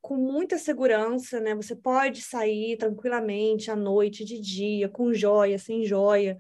com 0.02 0.16
muita 0.16 0.58
segurança 0.58 1.40
né? 1.40 1.56
Você 1.56 1.76
pode 1.76 2.22
sair 2.22 2.78
tranquilamente 2.78 3.72
à 3.72 3.76
noite 3.76 4.24
de 4.24 4.40
dia 4.40 4.90
com 4.90 5.14
joia 5.14 5.58
sem 5.58 5.86
joia 5.86 6.38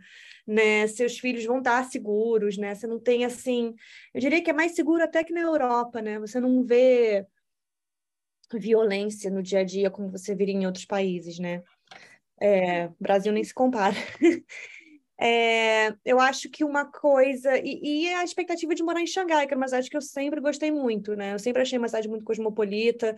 né? 0.52 0.86
Seus 0.88 1.18
filhos 1.18 1.46
vão 1.46 1.60
estar 1.60 1.84
seguros, 1.86 2.58
né? 2.58 2.76
Você 2.76 2.86
não 2.86 3.00
tem 3.00 3.24
assim, 3.24 3.74
eu 4.14 4.20
diria 4.20 4.44
que 4.44 4.50
é 4.50 4.54
mais 4.54 4.74
seguro 4.74 5.02
até 5.04 5.24
que 5.24 5.34
na 5.34 5.42
Europa, 5.42 6.02
né? 6.02 6.20
Você 6.20 6.40
não 6.40 6.64
vê 6.64 7.26
violência 8.54 9.32
no 9.32 9.42
dia 9.42 9.60
a 9.60 9.64
dia 9.64 9.90
como 9.90 10.12
você 10.12 10.36
viria 10.36 10.54
em 10.54 10.66
outros 10.66 10.86
países, 10.86 11.40
né? 11.40 11.64
É, 12.40 12.90
Brasil 13.00 13.32
nem 13.32 13.44
se 13.44 13.54
compara. 13.54 13.96
É, 15.24 15.94
eu 16.04 16.20
acho 16.20 16.50
que 16.50 16.64
uma 16.64 16.84
coisa. 16.84 17.56
E, 17.60 18.06
e, 18.08 18.14
a 18.16 18.24
expectativa 18.24 18.74
de 18.74 18.82
morar 18.82 19.02
em 19.02 19.06
Xangai, 19.06 19.46
que 19.46 19.54
é 19.54 19.58
uma 19.58 19.68
cidade 19.68 19.88
que 19.88 19.96
eu 19.96 20.02
sempre 20.02 20.42
gostei 20.42 20.72
muito, 20.72 21.16
né? 21.16 21.36
Eu 21.36 21.38
sempre 21.38 21.62
achei 21.62 21.78
uma 21.78 21.88
cidade 21.88 22.10
muito 22.10 22.26
cosmopolita. 22.26 23.16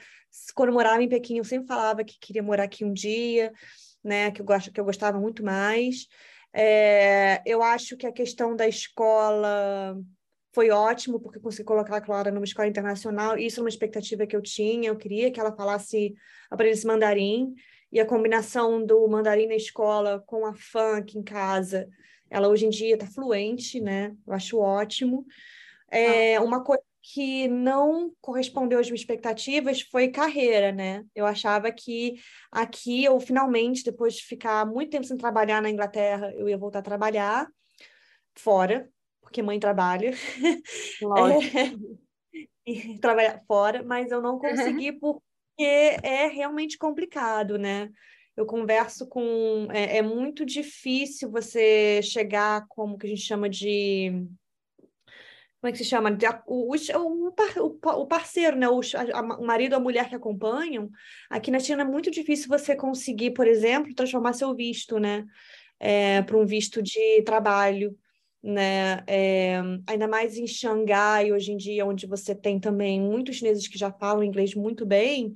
Quando 0.54 0.68
eu 0.68 0.74
morava 0.74 1.02
em 1.02 1.08
Pequim, 1.08 1.38
eu 1.38 1.46
sempre 1.46 1.66
falava 1.66 2.04
que 2.04 2.20
queria 2.20 2.44
morar 2.44 2.66
aqui 2.66 2.84
um 2.84 2.92
dia, 2.92 3.54
né? 4.04 4.32
Que 4.32 4.42
eu, 4.42 4.46
gosto, 4.46 4.70
que 4.70 4.82
eu 4.82 4.84
gostava 4.84 5.18
muito 5.18 5.46
mais. 5.46 6.10
É, 6.54 7.42
eu 7.46 7.64
acho 7.64 7.98
que 7.98 8.06
a 8.06 8.12
questão 8.12 8.56
da 8.56 8.68
escola 8.68 9.98
foi 10.54 10.70
ótimo, 10.70 11.20
porque 11.20 11.40
consegui 11.40 11.64
colocar 11.64 11.98
a 11.98 12.02
Clara 12.02 12.32
numa 12.32 12.46
escola 12.46 12.68
internacional. 12.68 13.38
Isso 13.38 13.60
é 13.60 13.64
uma 13.64 13.70
expectativa 13.70 14.28
que 14.28 14.36
eu 14.36 14.42
tinha. 14.42 14.90
Eu 14.90 14.96
queria 14.96 15.32
que 15.32 15.40
ela 15.40 15.56
falasse, 15.56 16.14
aprendesse 16.50 16.86
mandarim. 16.86 17.54
E 17.92 18.00
a 18.00 18.06
combinação 18.06 18.86
do 18.86 19.08
mandarim 19.08 19.48
na 19.48 19.56
escola 19.56 20.24
com 20.26 20.46
a 20.46 20.54
funk 20.54 21.18
em 21.18 21.24
casa, 21.24 21.88
ela 22.30 22.48
hoje 22.48 22.66
em 22.66 22.70
dia 22.70 22.94
está 22.94 23.08
fluente, 23.08 23.80
né? 23.82 24.16
Eu 24.26 24.34
acho 24.34 24.58
ótimo. 24.60 25.26
É, 25.90 26.36
ah. 26.36 26.42
Uma 26.42 26.64
coisa 26.64 26.84
que 27.04 27.50
não 27.50 28.14
correspondeu 28.22 28.80
às 28.80 28.88
minhas 28.88 29.02
expectativas 29.02 29.82
foi 29.82 30.08
carreira, 30.08 30.72
né? 30.72 31.04
Eu 31.14 31.26
achava 31.26 31.70
que 31.70 32.16
aqui 32.50 33.04
eu 33.04 33.20
finalmente, 33.20 33.84
depois 33.84 34.16
de 34.16 34.24
ficar 34.24 34.66
muito 34.66 34.92
tempo 34.92 35.06
sem 35.06 35.18
trabalhar 35.18 35.62
na 35.62 35.70
Inglaterra, 35.70 36.34
eu 36.34 36.48
ia 36.48 36.58
voltar 36.58 36.80
a 36.80 36.84
trabalhar 36.84 37.48
fora, 38.34 38.90
porque 39.22 39.44
mãe 39.44 39.60
trabalha. 39.60 40.12
Lógico. 41.04 42.00
É, 42.66 42.98
trabalhar 43.02 43.38
fora, 43.46 43.84
mas 43.84 44.10
eu 44.10 44.22
não 44.22 44.40
consegui 44.40 44.94
porque 44.94 45.22
é 45.58 46.28
realmente 46.28 46.78
complicado, 46.78 47.58
né? 47.58 47.90
Eu 48.36 48.46
converso 48.46 49.10
com. 49.10 49.68
É, 49.72 49.98
é 49.98 50.02
muito 50.02 50.46
difícil 50.46 51.30
você 51.30 52.02
chegar 52.02 52.66
como 52.70 52.98
que 52.98 53.06
a 53.06 53.10
gente 53.10 53.22
chama 53.22 53.50
de 53.50 54.26
como 55.64 55.70
é 55.70 55.72
que 55.72 55.78
se 55.78 55.86
chama? 55.86 56.10
O, 56.46 56.76
o, 56.76 58.02
o 58.02 58.06
parceiro, 58.06 58.58
né? 58.58 58.68
O, 58.68 58.82
a, 59.14 59.22
o 59.40 59.46
marido 59.46 59.72
ou 59.72 59.78
a 59.80 59.82
mulher 59.82 60.10
que 60.10 60.16
acompanham. 60.16 60.90
Aqui 61.30 61.50
na 61.50 61.58
China 61.58 61.84
é 61.84 61.86
muito 61.86 62.12
difícil 62.12 62.50
você 62.50 62.76
conseguir, 62.76 63.32
por 63.32 63.48
exemplo, 63.48 63.96
transformar 63.96 64.34
seu 64.34 64.54
visto, 64.54 65.00
né? 65.00 65.26
É, 65.80 66.22
para 66.22 66.38
um 66.38 66.46
visto 66.46 66.82
de 66.82 67.22
trabalho, 67.22 67.98
né? 68.44 69.06
É, 69.08 69.62
ainda 69.88 70.06
mais 70.06 70.38
em 70.38 70.46
Xangai, 70.46 71.32
hoje 71.32 71.54
em 71.54 71.58
dia, 71.58 71.86
onde 71.86 72.08
você 72.08 72.36
tem 72.36 72.60
também 72.60 73.00
muitos 73.00 73.38
chineses 73.38 73.66
que 73.66 73.78
já 73.78 73.90
falam 73.90 74.22
inglês 74.22 74.54
muito 74.54 74.86
bem. 74.86 75.34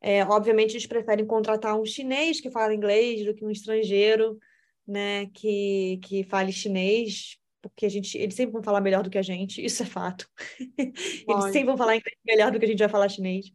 É, 0.00 0.22
obviamente, 0.26 0.74
eles 0.74 0.86
preferem 0.86 1.26
contratar 1.26 1.76
um 1.76 1.84
chinês 1.84 2.40
que 2.40 2.52
fala 2.52 2.72
inglês 2.72 3.26
do 3.26 3.34
que 3.34 3.44
um 3.44 3.50
estrangeiro, 3.50 4.38
né? 4.86 5.26
Que, 5.34 5.98
que 6.04 6.22
fale 6.22 6.52
chinês, 6.52 7.36
porque 7.68 7.86
a 7.86 7.88
gente, 7.88 8.16
eles 8.16 8.34
sempre 8.34 8.52
vão 8.52 8.62
falar 8.62 8.80
melhor 8.80 9.02
do 9.02 9.10
que 9.10 9.18
a 9.18 9.22
gente, 9.22 9.64
isso 9.64 9.82
é 9.82 9.86
fato. 9.86 10.28
eles 10.78 11.44
sempre 11.44 11.64
vão 11.64 11.76
falar 11.76 11.96
inglês 11.96 12.16
melhor 12.26 12.50
do 12.50 12.58
que 12.58 12.64
a 12.64 12.68
gente 12.68 12.78
vai 12.78 12.88
falar 12.88 13.08
chinês. 13.08 13.52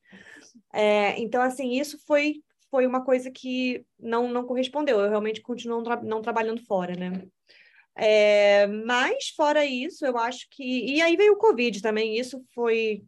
É, 0.74 1.20
então, 1.20 1.42
assim, 1.42 1.80
isso 1.80 1.98
foi, 2.06 2.42
foi 2.70 2.86
uma 2.86 3.04
coisa 3.04 3.30
que 3.32 3.86
não, 4.00 4.28
não 4.28 4.46
correspondeu. 4.46 5.00
Eu 5.00 5.10
realmente 5.10 5.42
continuo 5.42 5.84
tra 5.84 6.02
não 6.02 6.22
trabalhando 6.22 6.64
fora, 6.66 6.96
né? 6.96 7.24
É, 7.96 8.68
mas, 8.68 9.30
fora 9.30 9.66
isso, 9.66 10.06
eu 10.06 10.18
acho 10.18 10.48
que... 10.50 10.64
E 10.64 11.02
aí 11.02 11.16
veio 11.18 11.34
o 11.34 11.38
Covid 11.38 11.82
também, 11.82 12.18
isso 12.18 12.44
foi... 12.54 13.04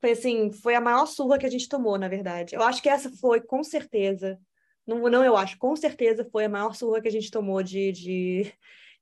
Foi 0.00 0.10
assim, 0.10 0.50
foi 0.50 0.74
a 0.74 0.80
maior 0.80 1.06
surra 1.06 1.38
que 1.38 1.46
a 1.46 1.50
gente 1.50 1.68
tomou, 1.68 1.96
na 1.96 2.08
verdade. 2.08 2.56
Eu 2.56 2.62
acho 2.62 2.82
que 2.82 2.88
essa 2.88 3.08
foi, 3.18 3.40
com 3.40 3.62
certeza, 3.62 4.36
não, 4.86 4.98
não 5.08 5.24
eu 5.24 5.36
acho, 5.36 5.56
com 5.58 5.74
certeza 5.76 6.28
foi 6.30 6.44
a 6.44 6.48
maior 6.48 6.74
surra 6.74 7.00
que 7.00 7.08
a 7.08 7.12
gente 7.12 7.30
tomou 7.30 7.62
de, 7.62 7.92
de, 7.92 8.52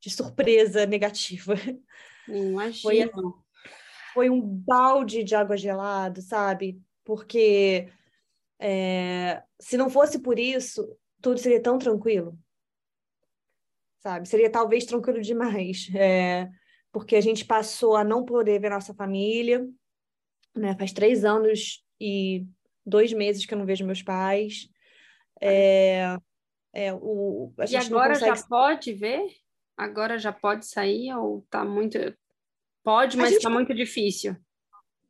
de 0.00 0.10
surpresa 0.10 0.86
negativa. 0.86 1.54
Imagino. 2.26 3.10
Foi, 3.12 3.32
foi 4.14 4.30
um 4.30 4.40
balde 4.40 5.22
de 5.22 5.34
água 5.34 5.56
gelada, 5.56 6.20
sabe? 6.20 6.80
Porque 7.04 7.88
É, 8.58 9.42
se 9.58 9.76
não 9.76 9.88
fosse 9.88 10.18
por 10.18 10.38
isso, 10.38 10.96
tudo 11.20 11.38
seria 11.38 11.62
tão 11.62 11.78
tranquilo. 11.78 12.38
Sabe? 14.02 14.28
Seria 14.28 14.50
talvez 14.50 14.84
tranquilo 14.84 15.20
demais. 15.20 15.88
É, 15.96 16.48
porque 16.92 17.14
a 17.14 17.20
gente 17.20 17.44
passou 17.44 17.94
a 17.94 18.02
não 18.02 18.24
poder 18.24 18.60
ver 18.60 18.70
nossa 18.70 18.92
família. 18.92 19.64
Né? 20.54 20.76
Faz 20.76 20.92
três 20.92 21.24
anos 21.24 21.84
e 22.00 22.44
dois 22.84 23.12
meses 23.12 23.46
que 23.46 23.54
eu 23.54 23.58
não 23.58 23.66
vejo 23.66 23.86
meus 23.86 24.02
pais. 24.02 24.68
É, 25.40 26.16
é, 26.72 26.92
o, 26.92 27.52
a 27.58 27.66
gente 27.66 27.82
e 27.82 27.86
agora 27.86 28.14
consegue... 28.14 28.36
já 28.36 28.46
pode 28.46 28.92
ver? 28.92 29.39
Agora 29.80 30.18
já 30.18 30.30
pode 30.30 30.66
sair 30.66 31.10
ou 31.14 31.42
tá 31.48 31.64
muito. 31.64 31.98
Pode, 32.84 33.16
mas 33.16 33.32
está 33.32 33.48
muito 33.48 33.74
difícil. 33.74 34.36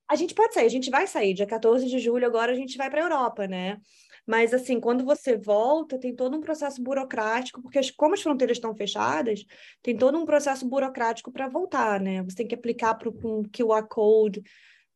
A 0.08 0.14
gente 0.14 0.32
pode 0.32 0.54
sair, 0.54 0.66
a 0.66 0.70
gente 0.70 0.90
vai 0.90 1.08
sair. 1.08 1.34
Dia 1.34 1.46
14 1.46 1.86
de 1.86 1.98
julho, 1.98 2.24
agora 2.24 2.52
a 2.52 2.54
gente 2.54 2.78
vai 2.78 2.88
para 2.88 3.00
a 3.00 3.04
Europa, 3.04 3.48
né? 3.48 3.78
Mas, 4.24 4.54
assim, 4.54 4.78
quando 4.78 5.04
você 5.04 5.36
volta, 5.36 5.98
tem 5.98 6.14
todo 6.14 6.36
um 6.36 6.40
processo 6.40 6.80
burocrático, 6.80 7.60
porque 7.60 7.80
como 7.96 8.14
as 8.14 8.22
fronteiras 8.22 8.58
estão 8.58 8.72
fechadas, 8.72 9.44
tem 9.82 9.96
todo 9.96 10.16
um 10.16 10.24
processo 10.24 10.64
burocrático 10.68 11.32
para 11.32 11.48
voltar, 11.48 12.00
né? 12.00 12.22
Você 12.22 12.36
tem 12.36 12.46
que 12.46 12.54
aplicar 12.54 12.94
para 12.94 13.08
um 13.08 13.42
QR 13.42 13.88
Code 13.88 14.40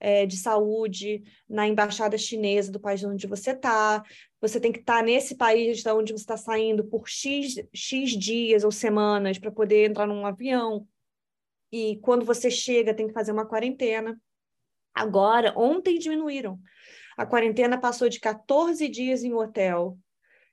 é, 0.05 0.27
de 0.27 0.37
saúde 0.37 1.23
na 1.49 1.67
embaixada 1.67 2.19
chinesa 2.19 2.71
do 2.71 2.79
país 2.79 3.03
onde 3.03 3.27
você 3.27 3.53
está. 3.53 4.05
Você 4.39 4.61
tem 4.61 4.71
que 4.71 4.81
estar 4.81 4.99
tá 4.99 5.03
nesse 5.03 5.35
país 5.35 5.83
de 5.83 5.89
onde 5.89 6.13
você 6.13 6.21
está 6.21 6.37
saindo 6.37 6.85
por 6.85 7.09
X, 7.09 7.55
X 7.73 8.11
dias 8.11 8.65
ou 8.65 8.71
semanas 8.71 9.39
para 9.39 9.51
poder 9.51 9.89
entrar 9.89 10.07
num 10.07 10.27
avião. 10.27 10.87
E 11.73 11.97
quando 12.03 12.23
você 12.23 12.51
chega, 12.51 12.93
tem 12.93 13.07
que 13.07 13.15
fazer 13.15 13.33
uma 13.33 13.47
quarentena. 13.47 14.21
Agora, 14.95 15.55
ontem 15.57 15.99
diminuíram. 15.99 16.61
A 17.17 17.25
quarentena 17.25 17.81
passou 17.81 18.11
de 18.11 18.21
14 18.21 18.87
dias 18.89 19.25
em 19.25 19.33
hotel 19.33 19.99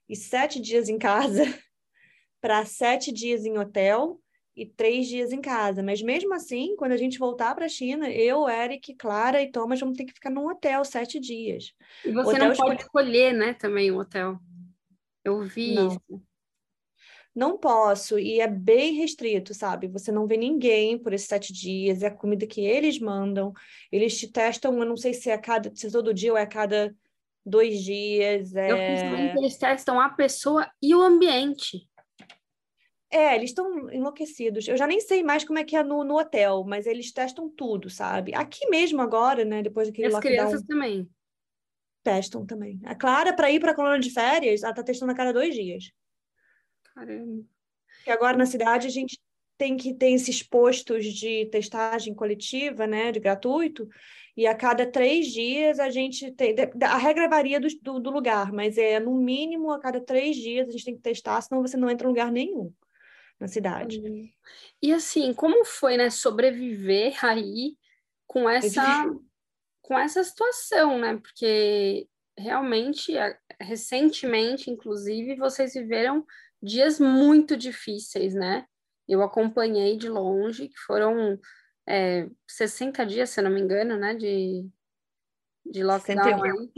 e 0.08 0.16
7 0.16 0.62
dias 0.62 0.88
em 0.88 0.98
casa 0.98 1.44
para 2.40 2.64
7 2.64 3.12
dias 3.12 3.44
em 3.44 3.58
hotel 3.58 4.18
e 4.62 4.66
3 4.66 5.08
dias 5.08 5.32
em 5.32 5.42
casa. 5.42 5.82
Mas 5.82 6.02
mesmo 6.02 6.34
assim, 6.34 6.76
quando 6.76 6.92
a 6.92 6.98
gente 6.98 7.18
voltar 7.18 7.56
para 7.56 7.66
a 7.66 7.70
China, 7.70 8.10
eu, 8.10 8.48
Eric, 8.48 8.94
Clara 8.96 9.42
e 9.42 9.52
Thomas 9.52 9.80
vamos 9.80 9.98
ter 9.98 10.06
que 10.06 10.14
ficar 10.14 10.30
num 10.30 10.48
hotel 10.48 10.84
7 10.86 11.20
dias. 11.20 11.74
E 12.06 12.12
você 12.12 12.36
hotel 12.36 12.50
não 12.50 12.56
pode 12.56 12.82
escolher, 12.82 13.34
né, 13.34 13.54
também 13.54 13.92
o 13.92 14.00
hotel. 14.00 14.40
Eu 15.24 15.42
vi 15.42 15.76
não. 15.76 15.88
isso 15.88 16.22
não 17.34 17.58
posso, 17.58 18.20
e 18.20 18.42
é 18.42 18.48
bem 18.48 18.96
restrito, 18.96 19.54
sabe? 19.54 19.88
Você 19.88 20.12
não 20.12 20.28
vê 20.28 20.36
ninguém 20.36 20.98
por 20.98 21.14
esses 21.14 21.28
sete 21.28 21.54
dias, 21.54 22.04
é 22.04 22.08
a 22.08 22.12
comida 22.12 22.46
que 22.46 22.62
eles 22.62 23.00
mandam, 23.00 23.54
eles 23.92 24.18
te 24.18 24.28
testam, 24.28 24.78
eu 24.78 24.86
não 24.86 24.98
sei 24.98 25.14
se 25.14 25.30
é 25.30 25.34
a 25.34 25.38
cada, 25.38 25.74
se 25.74 25.88
é 25.88 25.90
todo 25.90 26.14
dia 26.14 26.32
ou 26.32 26.38
é 26.38 26.42
a 26.42 26.48
cada 26.48 26.94
dois 27.46 27.82
dias. 27.82 28.54
É... 28.54 28.72
Eu 28.72 29.32
que 29.32 29.40
eles 29.40 29.58
testam 29.58 30.00
a 30.00 30.10
pessoa 30.10 30.70
e 30.82 30.94
o 30.94 31.02
ambiente. 31.02 31.88
É, 33.12 33.36
eles 33.36 33.50
estão 33.50 33.90
enlouquecidos. 33.92 34.66
Eu 34.70 34.78
já 34.78 34.88
nem 34.88 35.02
sei 35.02 35.22
mais 35.22 35.44
como 35.44 35.60
é 35.60 35.66
que 35.66 35.76
é 35.76 35.84
no, 35.84 36.02
no 36.06 36.18
hotel, 36.18 36.64
mas 36.66 36.88
eles 36.88 37.12
testam 37.12 37.50
tudo, 37.50 37.90
sabe? 37.90 38.34
Aqui 38.34 38.66
mesmo 38.70 39.02
agora, 39.02 39.44
né? 39.44 39.62
Depois 39.62 39.90
daquele 39.90 40.08
As 40.08 40.14
lockdown. 40.14 40.34
As 40.34 40.40
crianças 40.40 40.66
também. 40.66 41.10
Testam 42.02 42.46
também. 42.46 42.80
A 42.86 42.96
Clara, 42.96 43.34
para 43.34 43.52
ir 43.52 43.60
para 43.60 43.72
a 43.72 43.76
colônia 43.76 44.00
de 44.00 44.10
férias, 44.10 44.64
ela 44.64 44.74
tá 44.74 44.82
testando 44.82 45.12
a 45.12 45.16
cada 45.16 45.34
dois 45.34 45.54
dias. 45.54 45.92
Caramba. 46.96 47.44
Que 48.06 48.12
agora 48.12 48.38
na 48.38 48.46
cidade 48.46 48.88
a 48.88 48.90
gente 48.90 49.20
tem 49.58 49.76
que 49.76 49.94
ter 49.94 50.12
esses 50.12 50.42
postos 50.42 51.06
de 51.06 51.46
testagem 51.48 52.16
coletiva, 52.16 52.88
né, 52.88 53.12
de 53.12 53.20
gratuito, 53.20 53.88
e 54.36 54.48
a 54.48 54.56
cada 54.56 54.90
três 54.90 55.28
dias 55.28 55.80
a 55.80 55.90
gente 55.90 56.32
tem. 56.32 56.56
A 56.82 56.98
regra 56.98 57.28
varia 57.28 57.60
do, 57.60 57.68
do, 57.82 58.00
do, 58.00 58.10
lugar, 58.10 58.52
mas 58.52 58.78
é 58.78 59.00
no 59.00 59.14
mínimo 59.14 59.70
a 59.70 59.80
cada 59.80 60.02
três 60.02 60.38
dias 60.38 60.68
a 60.68 60.72
gente 60.72 60.86
tem 60.86 60.96
que 60.96 61.02
testar, 61.02 61.40
senão 61.42 61.62
você 61.62 61.78
não 61.78 61.90
entra 61.90 62.08
em 62.08 62.10
lugar 62.10 62.32
nenhum 62.32 62.74
na 63.42 63.48
cidade. 63.48 64.00
E 64.80 64.94
assim, 64.94 65.34
como 65.34 65.66
foi, 65.66 65.98
né, 65.98 66.12
sobreviver 66.12 67.26
aí 67.26 67.76
com 68.28 68.48
essa, 68.48 68.82
com 69.82 69.98
essa 69.98 70.24
situação, 70.24 71.00
né? 71.00 71.18
Porque 71.18 72.08
realmente, 72.38 73.14
recentemente, 73.60 74.70
inclusive, 74.70 75.36
vocês 75.36 75.74
viveram 75.74 76.24
dias 76.62 77.00
muito 77.00 77.58
difíceis, 77.58 78.36
né? 78.36 78.66
Eu 79.08 79.24
acompanhei 79.24 79.98
de 79.98 80.08
longe, 80.08 80.68
que 80.68 80.78
foram 80.78 81.40
é, 81.90 82.30
60 82.48 83.06
dias, 83.08 83.32
se 83.32 83.42
não 83.42 83.50
me 83.50 83.60
engano, 83.60 83.98
né? 83.98 84.14
De, 84.14 84.70
de 85.66 85.84
lockdown. 85.84 86.70
61. 86.70 86.72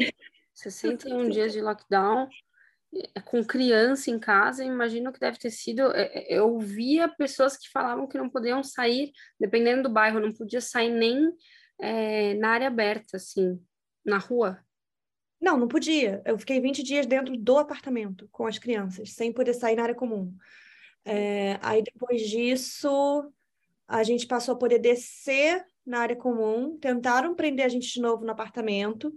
61 0.54 1.30
dias 1.30 1.52
de 1.52 1.62
lockdown, 1.62 2.30
com 3.26 3.44
criança 3.44 4.10
em 4.12 4.20
casa, 4.20 4.64
imagino 4.64 5.12
que 5.12 5.20
deve 5.20 5.38
ter 5.38 5.52
sido. 5.52 5.92
É, 5.94 6.04
é, 6.14 6.38
eu 6.38 6.60
via 6.60 7.08
pessoas 7.08 7.58
que 7.58 7.70
falavam 7.70 8.08
que 8.08 8.18
não 8.18 8.30
podiam 8.30 8.64
sair, 8.64 9.12
dependendo 9.40 9.84
do 9.84 9.90
bairro, 9.90 10.20
não 10.20 10.32
podia 10.32 10.62
sair 10.62 10.92
nem 10.92 11.32
é, 11.80 12.34
na 12.36 12.50
área 12.50 12.68
aberta, 12.68 13.18
assim, 13.18 13.60
na 14.06 14.18
rua. 14.18 14.60
Não, 15.42 15.58
não 15.58 15.68
podia. 15.68 16.22
Eu 16.26 16.38
fiquei 16.38 16.62
20 16.62 16.84
dias 16.84 17.06
dentro 17.06 17.36
do 17.38 17.58
apartamento 17.58 18.30
com 18.32 18.46
as 18.48 18.58
crianças, 18.58 19.14
sem 19.14 19.32
poder 19.34 19.54
sair 19.54 19.76
na 19.76 19.84
área 19.84 19.96
comum. 19.96 20.34
É, 21.06 21.60
aí 21.62 21.84
depois 21.84 22.22
disso, 22.30 23.30
a 23.88 24.04
gente 24.04 24.26
passou 24.26 24.56
a 24.56 24.58
poder 24.58 24.80
descer 24.80 25.66
na 25.86 26.00
área 26.00 26.16
comum, 26.16 26.78
tentaram 26.78 27.36
prender 27.36 27.66
a 27.66 27.70
gente 27.70 27.92
de 27.92 28.02
novo 28.02 28.24
no 28.24 28.32
apartamento, 28.32 29.14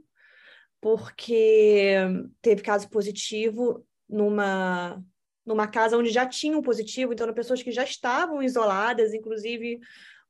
porque 0.80 1.94
teve 2.40 2.62
caso 2.62 2.88
positivo 2.88 3.84
numa, 4.08 5.02
numa 5.44 5.66
casa 5.66 5.96
onde 5.96 6.10
já 6.10 6.26
tinham 6.26 6.62
positivo, 6.62 7.12
então 7.12 7.24
eram 7.24 7.34
pessoas 7.34 7.62
que 7.62 7.72
já 7.72 7.84
estavam 7.84 8.42
isoladas, 8.42 9.14
inclusive 9.14 9.80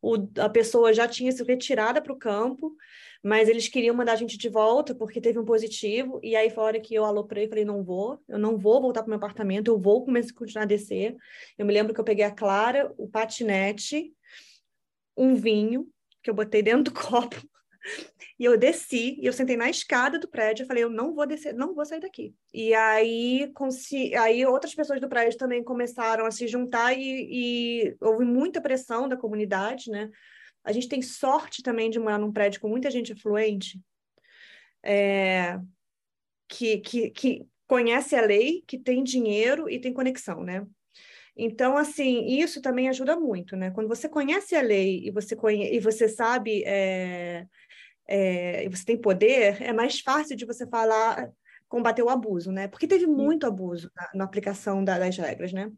o, 0.01 0.17
a 0.39 0.49
pessoa 0.49 0.93
já 0.93 1.09
tinha 1.09 1.33
sido 1.33 1.47
retirada 1.47 2.01
para 2.01 2.13
o 2.13 2.19
campo, 2.19 2.77
mas 3.23 3.49
eles 3.49 3.67
queriam 3.67 3.95
mandar 3.95 4.13
a 4.13 4.17
gente 4.17 4.39
de 4.39 4.49
volta 4.49 4.95
porque 4.95 5.21
teve 5.21 5.39
um 5.39 5.45
positivo, 5.45 6.21
e 6.23 6.37
aí 6.37 6.49
foi 6.51 6.63
a 6.63 6.67
hora 6.67 6.81
que 6.81 6.95
eu 6.95 7.05
aloprei 7.05 7.45
e 7.45 7.49
falei, 7.49 7.65
não 7.65 7.83
vou, 7.83 8.23
eu 8.29 8.39
não 8.39 8.57
vou 8.57 8.81
voltar 8.81 9.03
para 9.03 9.09
o 9.09 9.11
meu 9.11 9.17
apartamento, 9.17 9.69
eu 9.69 9.79
vou 9.79 10.05
começar 10.05 10.31
a 10.31 10.35
continuar 10.35 10.63
a 10.63 10.67
descer. 10.67 11.17
Eu 11.59 11.67
me 11.67 11.73
lembro 11.73 11.93
que 11.93 12.01
eu 12.01 12.05
peguei 12.05 12.25
a 12.25 12.31
Clara, 12.31 12.93
o 12.97 13.09
patinete, 13.09 14.13
um 15.17 15.35
vinho, 15.35 15.89
que 16.23 16.31
eu 16.31 16.35
botei 16.35 16.63
dentro 16.63 16.85
do 16.85 16.93
copo, 16.95 17.37
e 18.39 18.45
eu 18.45 18.57
desci, 18.57 19.19
e 19.21 19.27
eu 19.27 19.33
sentei 19.33 19.57
na 19.57 19.71
escada 19.71 20.19
do 20.19 20.29
prédio, 20.29 20.63
eu 20.63 20.67
falei, 20.67 20.85
eu 20.85 20.91
não 20.91 21.15
vou 21.15 21.27
descer, 21.27 21.55
não 21.55 21.75
vou 21.75 21.85
sair 21.85 22.01
daqui. 22.01 22.35
E 22.53 22.75
aí, 22.75 23.53
aí 24.21 24.45
outras 24.47 24.75
pessoas 24.75 25.01
do 25.01 25.09
prédio 25.09 25.39
também 25.39 25.65
começaram 25.65 26.27
a 26.27 26.31
se 26.31 26.47
juntar 26.47 26.93
e, 26.93 27.01
e 27.31 27.97
houve 28.01 28.25
muita 28.25 28.61
pressão 28.61 29.09
da 29.09 29.17
comunidade, 29.17 29.91
né? 29.91 30.11
A 30.65 30.73
gente 30.73 30.89
tem 30.89 31.01
sorte 31.01 31.63
também 31.63 31.89
de 31.89 31.99
morar 31.99 32.19
num 32.19 32.33
prédio 32.33 32.61
com 32.61 32.69
muita 32.69 32.91
gente 32.91 33.13
afluente, 33.13 33.81
é, 34.83 35.59
que, 36.49 36.79
que, 36.79 37.11
que 37.11 37.47
conhece 37.67 38.15
a 38.17 38.21
lei, 38.21 38.63
que 38.67 38.79
tem 38.79 39.03
dinheiro 39.03 39.69
e 39.69 39.81
tem 39.81 39.93
conexão, 39.93 40.43
né? 40.43 40.67
Então, 41.37 41.77
assim, 41.77 42.27
isso 42.27 42.63
também 42.63 42.89
ajuda 42.89 43.15
muito, 43.15 43.57
né? 43.57 43.71
Quando 43.71 43.89
você 43.89 44.09
conhece 44.09 44.57
a 44.57 44.63
lei 44.63 45.07
e 45.07 45.11
você, 45.11 45.37
conhe... 45.37 45.71
e 45.71 45.79
você 45.79 46.09
sabe, 46.09 46.63
é... 46.65 47.47
É... 48.07 48.65
e 48.65 48.69
você 48.69 48.85
tem 48.85 48.97
poder, 48.97 49.61
é 49.63 49.73
mais 49.73 50.01
fácil 50.01 50.37
de 50.37 50.45
você 50.45 50.67
falar, 50.67 51.31
combater 51.69 52.03
o 52.03 52.09
abuso, 52.09 52.53
né? 52.53 52.69
Porque 52.69 52.87
teve 52.87 53.07
muito 53.07 53.47
abuso 53.47 53.91
na, 53.95 54.11
na 54.15 54.25
aplicação 54.25 54.85
da, 54.85 54.99
das 54.99 55.17
regras, 55.17 55.53
né? 55.53 55.71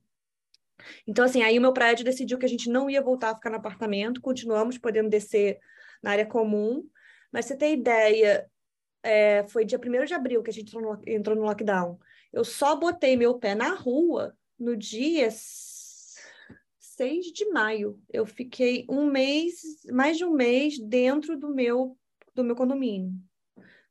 Então, 1.06 1.24
assim, 1.24 1.42
aí 1.42 1.58
o 1.58 1.62
meu 1.62 1.72
prédio 1.72 2.04
decidiu 2.04 2.38
que 2.38 2.46
a 2.46 2.48
gente 2.48 2.70
não 2.70 2.88
ia 2.88 3.02
voltar 3.02 3.30
a 3.30 3.34
ficar 3.34 3.50
no 3.50 3.56
apartamento, 3.56 4.20
continuamos 4.20 4.78
podendo 4.78 5.08
descer 5.08 5.58
na 6.02 6.12
área 6.12 6.26
comum, 6.26 6.88
mas 7.32 7.46
você 7.46 7.56
tem 7.56 7.74
ideia, 7.74 8.48
é, 9.02 9.44
foi 9.48 9.64
dia 9.64 9.78
1 9.78 10.04
de 10.04 10.14
abril 10.14 10.42
que 10.42 10.50
a 10.50 10.52
gente 10.52 10.76
entrou 10.76 10.96
no, 10.96 11.02
entrou 11.06 11.36
no 11.36 11.42
lockdown. 11.42 11.98
Eu 12.32 12.44
só 12.44 12.76
botei 12.76 13.16
meu 13.16 13.38
pé 13.38 13.54
na 13.54 13.74
rua 13.74 14.36
no 14.58 14.76
dia 14.76 15.28
6 15.30 17.26
de 17.32 17.48
maio. 17.50 18.00
Eu 18.08 18.26
fiquei 18.26 18.84
um 18.88 19.06
mês, 19.06 19.60
mais 19.90 20.16
de 20.16 20.24
um 20.24 20.32
mês 20.32 20.78
dentro 20.78 21.38
do 21.38 21.54
meu, 21.54 21.96
do 22.42 22.46
meu 22.46 22.56
condomínio. 22.56 23.12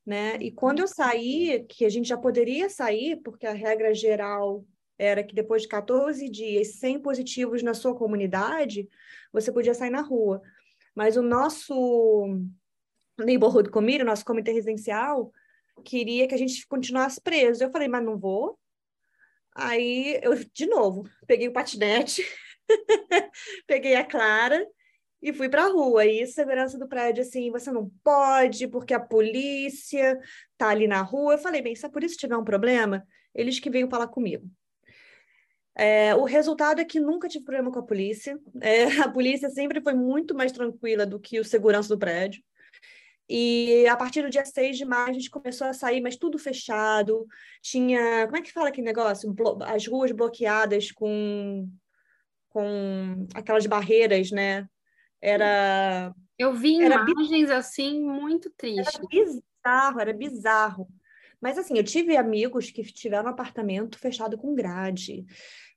Né? 0.06 0.38
E 0.38 0.52
quando 0.52 0.80
eu 0.80 0.88
saí, 0.88 1.66
que 1.68 1.86
a 1.86 1.90
gente 1.90 2.08
já 2.08 2.18
poderia 2.18 2.70
sair, 2.70 3.18
porque 3.18 3.46
a 3.46 3.54
regra 3.54 3.94
geral 3.94 4.66
era 4.98 5.24
que 5.24 5.36
depois 5.36 5.64
de 5.64 5.68
14 5.68 6.30
dias 6.30 6.76
sem 6.76 7.00
positivos 7.00 7.62
na 7.62 7.74
sua 7.74 7.96
comunidade, 7.96 8.88
você 9.32 9.52
podia 9.52 9.74
sair 9.74 9.90
na 9.90 10.02
rua. 10.02 10.42
Mas 10.96 11.18
o 11.18 11.22
nosso 11.22 12.40
neighborhood 13.20 13.70
committee, 13.70 14.04
o 14.04 14.06
nosso 14.06 14.26
comitê 14.26 14.52
residencial, 14.52 15.32
queria 15.84 16.28
que 16.28 16.34
a 16.34 16.38
gente 16.38 16.66
continuasse 16.68 17.22
preso. 17.22 17.64
Eu 17.64 17.72
falei, 17.72 17.88
mas 17.88 18.04
não 18.04 18.18
vou. 18.18 18.58
Aí 19.54 20.20
eu, 20.24 20.36
de 20.54 20.68
novo, 20.68 21.04
peguei 21.26 21.48
o 21.48 21.54
patinete, 21.54 22.24
peguei 23.68 23.96
a 23.96 24.06
Clara 24.06 24.66
e 25.22 25.34
fui 25.34 25.50
para 25.50 25.66
a 25.66 25.70
rua. 25.70 26.06
E 26.06 26.26
segurança 26.28 26.78
do 26.78 26.88
prédio, 26.88 27.22
assim, 27.22 27.52
você 27.52 27.72
não 27.72 27.90
pode, 28.04 28.68
porque 28.68 28.94
a 28.94 29.00
polícia 29.00 30.20
tá 30.58 30.70
ali 30.70 30.88
na 30.88 31.02
rua. 31.02 31.34
Eu 31.34 31.40
falei, 31.40 31.62
bem, 31.62 31.76
se 31.76 31.86
a 31.86 31.90
polícia 31.90 32.18
tiver 32.18 32.38
um 32.38 32.44
problema, 32.44 33.06
eles 33.34 33.60
que 33.60 33.70
venham 33.70 33.90
falar 33.90 34.08
comigo. 34.08 34.50
É, 35.76 36.16
o 36.16 36.24
resultado 36.24 36.82
é 36.82 36.86
que 36.86 37.00
nunca 37.00 37.28
tive 37.28 37.46
problema 37.46 37.72
com 37.72 37.80
a 37.80 37.84
polícia. 37.84 38.40
É, 38.62 38.86
a 39.02 39.10
polícia 39.10 39.50
sempre 39.50 39.82
foi 39.82 39.94
muito 39.94 40.36
mais 40.36 40.52
tranquila 40.52 41.06
do 41.06 41.20
que 41.20 41.40
o 41.40 41.46
segurança 41.46 41.90
do 41.90 42.00
prédio. 42.00 42.44
E 43.30 43.86
a 43.88 43.98
partir 43.98 44.22
do 44.22 44.30
dia 44.30 44.46
6 44.46 44.78
de 44.78 44.86
maio 44.86 45.10
a 45.10 45.14
gente 45.14 45.30
começou 45.30 45.68
a 45.68 45.74
sair, 45.74 46.02
mas 46.02 46.16
tudo 46.16 46.40
fechado. 46.40 47.28
Tinha. 47.62 48.26
Como 48.26 48.38
é 48.38 48.42
que 48.42 48.54
fala 48.54 48.70
aquele 48.70 48.88
negócio? 48.88 49.34
As 49.66 49.86
ruas 49.86 50.12
bloqueadas 50.12 50.92
com, 50.92 51.70
com 52.50 53.28
aquelas 53.36 53.66
barreiras, 53.66 54.32
né? 54.32 54.68
Era. 55.22 56.14
Eu 56.38 56.54
vi 56.54 56.82
era 56.82 56.96
imagens 56.96 57.50
assim 57.50 58.02
muito 58.02 58.50
tristes. 58.52 58.96
Era 58.96 59.08
bizarro, 59.08 60.00
era 60.00 60.14
bizarro. 60.14 60.88
Mas 61.42 61.58
assim, 61.58 61.78
eu 61.78 61.84
tive 61.84 62.16
amigos 62.16 62.72
que 62.72 62.84
tiveram 62.84 63.30
apartamento 63.30 64.00
fechado 64.00 64.38
com 64.38 64.56
grade. 64.56 65.26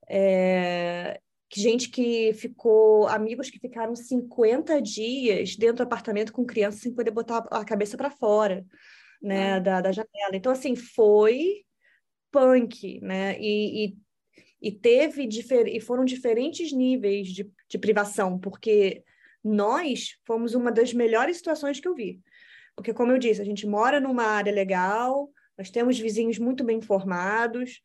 É, 0.08 1.20
gente 1.52 1.88
que 1.88 2.32
ficou, 2.34 3.08
amigos 3.08 3.50
que 3.50 3.58
ficaram 3.58 3.94
50 3.94 4.80
dias 4.80 5.56
dentro 5.56 5.78
do 5.78 5.82
apartamento 5.82 6.32
com 6.32 6.44
criança 6.44 6.78
sem 6.78 6.94
poder 6.94 7.10
botar 7.10 7.38
a 7.50 7.64
cabeça 7.64 7.96
para 7.96 8.10
fora, 8.10 8.64
né, 9.20 9.54
ah. 9.54 9.58
da, 9.58 9.80
da 9.80 9.92
janela. 9.92 10.34
Então, 10.34 10.52
assim, 10.52 10.76
foi 10.76 11.64
punk, 12.30 13.00
né, 13.00 13.36
e, 13.40 13.86
e, 13.86 13.98
e 14.62 14.72
teve, 14.72 15.26
difer 15.26 15.66
e 15.66 15.80
foram 15.80 16.04
diferentes 16.04 16.72
níveis 16.72 17.28
de, 17.28 17.50
de 17.68 17.78
privação, 17.78 18.38
porque 18.38 19.02
nós 19.42 20.18
fomos 20.26 20.54
uma 20.54 20.70
das 20.70 20.92
melhores 20.92 21.38
situações 21.38 21.80
que 21.80 21.88
eu 21.88 21.94
vi. 21.94 22.20
Porque, 22.76 22.94
como 22.94 23.12
eu 23.12 23.18
disse, 23.18 23.40
a 23.40 23.44
gente 23.44 23.66
mora 23.66 24.00
numa 24.00 24.24
área 24.24 24.52
legal, 24.52 25.30
nós 25.56 25.70
temos 25.70 25.98
vizinhos 25.98 26.38
muito 26.38 26.64
bem 26.64 26.78
informados, 26.78 27.80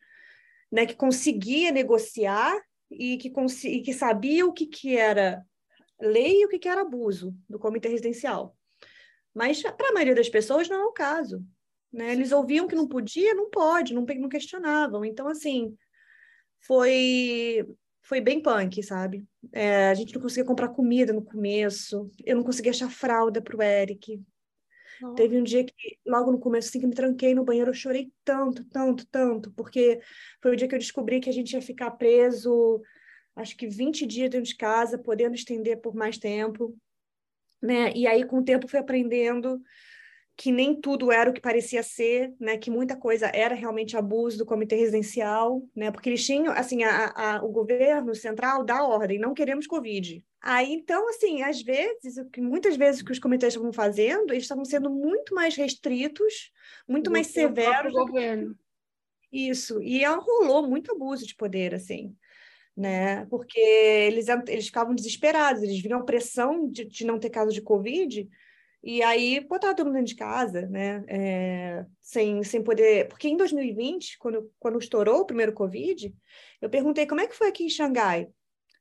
né, 0.71 0.85
que 0.85 0.95
conseguia 0.95 1.71
negociar 1.71 2.57
e 2.89 3.17
que, 3.17 3.31
e 3.67 3.81
que 3.81 3.93
sabia 3.93 4.45
o 4.45 4.53
que, 4.53 4.65
que 4.65 4.97
era 4.97 5.43
lei 5.99 6.41
e 6.41 6.45
o 6.45 6.49
que, 6.49 6.59
que 6.59 6.67
era 6.67 6.81
abuso 6.81 7.35
do 7.49 7.59
comitê 7.59 7.89
residencial. 7.89 8.55
Mas 9.33 9.61
para 9.61 9.89
a 9.89 9.93
maioria 9.93 10.15
das 10.15 10.29
pessoas 10.29 10.69
não 10.69 10.81
é 10.81 10.85
o 10.85 10.93
caso. 10.93 11.43
Né? 11.91 12.11
Eles 12.11 12.31
ouviam 12.31 12.67
que 12.67 12.75
não 12.75 12.87
podia, 12.87 13.33
não 13.33 13.49
pode, 13.49 13.93
não, 13.93 14.03
não 14.03 14.29
questionavam. 14.29 15.03
Então, 15.03 15.27
assim, 15.27 15.75
foi 16.61 17.65
foi 18.01 18.21
bem 18.21 18.39
punk, 18.39 18.83
sabe? 18.83 19.25
É, 19.51 19.89
a 19.89 19.93
gente 19.93 20.13
não 20.13 20.21
conseguia 20.21 20.45
comprar 20.45 20.69
comida 20.69 21.13
no 21.13 21.23
começo, 21.23 22.09
eu 22.23 22.35
não 22.35 22.43
conseguia 22.43 22.71
achar 22.71 22.89
fralda 22.89 23.41
para 23.41 23.55
o 23.55 23.61
Eric. 23.61 24.21
Teve 25.15 25.37
um 25.37 25.43
dia 25.43 25.63
que, 25.63 25.73
logo 26.05 26.31
no 26.31 26.39
começo, 26.39 26.69
assim, 26.69 26.79
que 26.79 26.87
me 26.87 26.93
tranquei 26.93 27.35
no 27.35 27.43
banheiro, 27.43 27.69
eu 27.69 27.73
chorei 27.73 28.11
tanto, 28.23 28.63
tanto, 28.65 29.05
tanto, 29.07 29.51
porque 29.51 29.99
foi 30.41 30.53
o 30.53 30.55
dia 30.55 30.67
que 30.67 30.75
eu 30.75 30.79
descobri 30.79 31.19
que 31.19 31.29
a 31.29 31.33
gente 31.33 31.51
ia 31.51 31.61
ficar 31.61 31.91
preso, 31.91 32.81
acho 33.35 33.57
que 33.57 33.67
20 33.67 34.05
dias 34.05 34.29
dentro 34.29 34.47
de 34.47 34.55
casa, 34.55 34.97
podendo 34.97 35.35
estender 35.35 35.81
por 35.81 35.93
mais 35.93 36.17
tempo, 36.17 36.77
né? 37.61 37.91
E 37.93 38.07
aí, 38.07 38.23
com 38.25 38.39
o 38.39 38.43
tempo, 38.43 38.67
fui 38.67 38.79
aprendendo 38.79 39.61
que 40.37 40.51
nem 40.51 40.79
tudo 40.79 41.11
era 41.11 41.29
o 41.29 41.33
que 41.33 41.39
parecia 41.39 41.81
ser, 41.81 42.33
né? 42.39 42.57
Que 42.57 42.69
muita 42.69 42.95
coisa 42.95 43.27
era 43.27 43.55
realmente 43.55 43.95
abuso 43.95 44.37
do 44.37 44.45
comitê 44.45 44.75
residencial, 44.75 45.63
né? 45.73 45.91
Porque 45.91 46.09
eles 46.09 46.25
tinham, 46.25 46.51
assim, 46.53 46.83
a, 46.83 47.13
a, 47.15 47.43
o 47.43 47.49
governo 47.49 48.13
central 48.13 48.63
dá 48.65 48.83
ordem, 48.83 49.17
não 49.17 49.33
queremos 49.33 49.65
Covid. 49.65 50.23
Aí, 50.41 50.73
então, 50.73 51.07
assim, 51.07 51.41
às 51.41 51.61
vezes, 51.61 52.15
muitas 52.37 52.75
vezes 52.75 53.01
que 53.01 53.11
os 53.11 53.19
comitês 53.19 53.53
estavam 53.53 53.71
fazendo, 53.71 54.31
eles 54.33 54.43
estavam 54.43 54.65
sendo 54.65 54.89
muito 54.89 55.33
mais 55.33 55.55
restritos, 55.55 56.51
muito 56.87 57.05
do 57.05 57.11
mais 57.11 57.27
severos. 57.27 57.93
Do 57.93 58.05
governo. 58.05 58.55
Isso, 59.31 59.81
e 59.81 60.03
rolou 60.05 60.67
muito 60.67 60.91
abuso 60.91 61.25
de 61.25 61.35
poder, 61.35 61.73
assim, 61.73 62.15
né? 62.75 63.25
Porque 63.25 63.59
eles, 63.59 64.27
eles 64.47 64.65
ficavam 64.65 64.93
desesperados, 64.93 65.63
eles 65.63 65.79
viram 65.79 65.99
a 65.99 66.03
pressão 66.03 66.69
de, 66.69 66.85
de 66.85 67.05
não 67.05 67.17
ter 67.17 67.29
caso 67.29 67.51
de 67.51 67.61
Covid, 67.61 68.29
e 68.85 69.01
aí 69.01 69.39
botar 69.39 69.73
todo 69.73 69.87
mundo 69.87 69.95
dentro 69.95 70.09
de 70.09 70.15
casa, 70.15 70.67
né? 70.67 71.03
É, 71.07 71.85
sem, 71.99 72.43
sem 72.43 72.63
poder. 72.63 73.07
Porque 73.07 73.27
em 73.27 73.35
2020, 73.35 74.19
quando, 74.19 74.53
quando 74.59 74.77
estourou 74.77 75.21
o 75.21 75.25
primeiro 75.25 75.53
Covid, 75.53 76.13
eu 76.61 76.69
perguntei 76.69 77.07
como 77.07 77.19
é 77.19 77.25
que 77.25 77.35
foi 77.35 77.47
aqui 77.47 77.63
em 77.63 77.69
Xangai. 77.69 78.29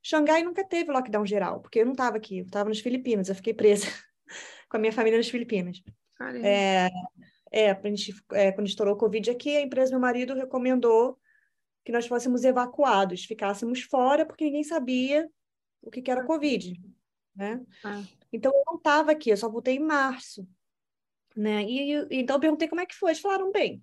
Xangai 0.03 0.43
nunca 0.43 0.63
teve 0.63 0.93
lockdown 0.93 1.25
geral, 1.25 1.63
porque 1.63 1.79
eu 1.79 1.87
não 1.87 1.93
estava 1.93 2.19
aqui, 2.19 2.41
eu 2.41 2.45
estava 2.45 2.69
nas 2.69 2.81
Filipinas, 2.81 3.31
eu 3.31 3.35
fiquei 3.35 3.55
presa 3.55 3.87
com 4.69 4.77
a 4.77 4.81
minha 4.81 4.93
família 4.93 5.17
nas 5.17 5.31
Filipinas. 5.31 5.83
É, 6.45 6.91
é, 7.51 7.71
a 7.71 7.89
gente, 7.89 8.15
é, 8.33 8.53
quando 8.53 8.67
estourou 8.67 8.95
o 8.95 8.99
Covid 8.99 9.31
aqui, 9.31 9.57
a 9.57 9.63
empresa 9.63 9.91
do 9.91 9.95
meu 9.95 10.01
marido 10.01 10.35
recomendou 10.35 11.19
que 11.83 11.91
nós 11.91 12.07
fôssemos 12.07 12.45
evacuados, 12.45 13.25
ficássemos 13.25 13.81
fora, 13.81 14.27
porque 14.27 14.45
ninguém 14.45 14.65
sabia 14.65 15.27
o 15.81 15.91
que, 15.91 16.03
que 16.03 16.11
era 16.11 16.25
Covid, 16.25 16.79
né? 17.35 17.63
Ah. 17.83 18.03
Então, 18.35 18.51
eu 18.53 18.64
não 18.66 18.76
estava 18.76 19.12
aqui, 19.12 19.30
eu 19.30 19.37
só 19.37 19.49
voltei 19.49 19.76
em 19.76 19.80
março. 19.80 20.45
Né? 21.37 21.62
E, 21.62 21.93
e, 21.93 22.07
então, 22.11 22.35
eu 22.35 22.41
perguntei 22.41 22.66
como 22.66 22.80
é 22.80 22.87
que 22.87 22.97
foi. 22.97 23.12
Eles 23.12 23.20
falaram, 23.20 23.53
bem, 23.53 23.80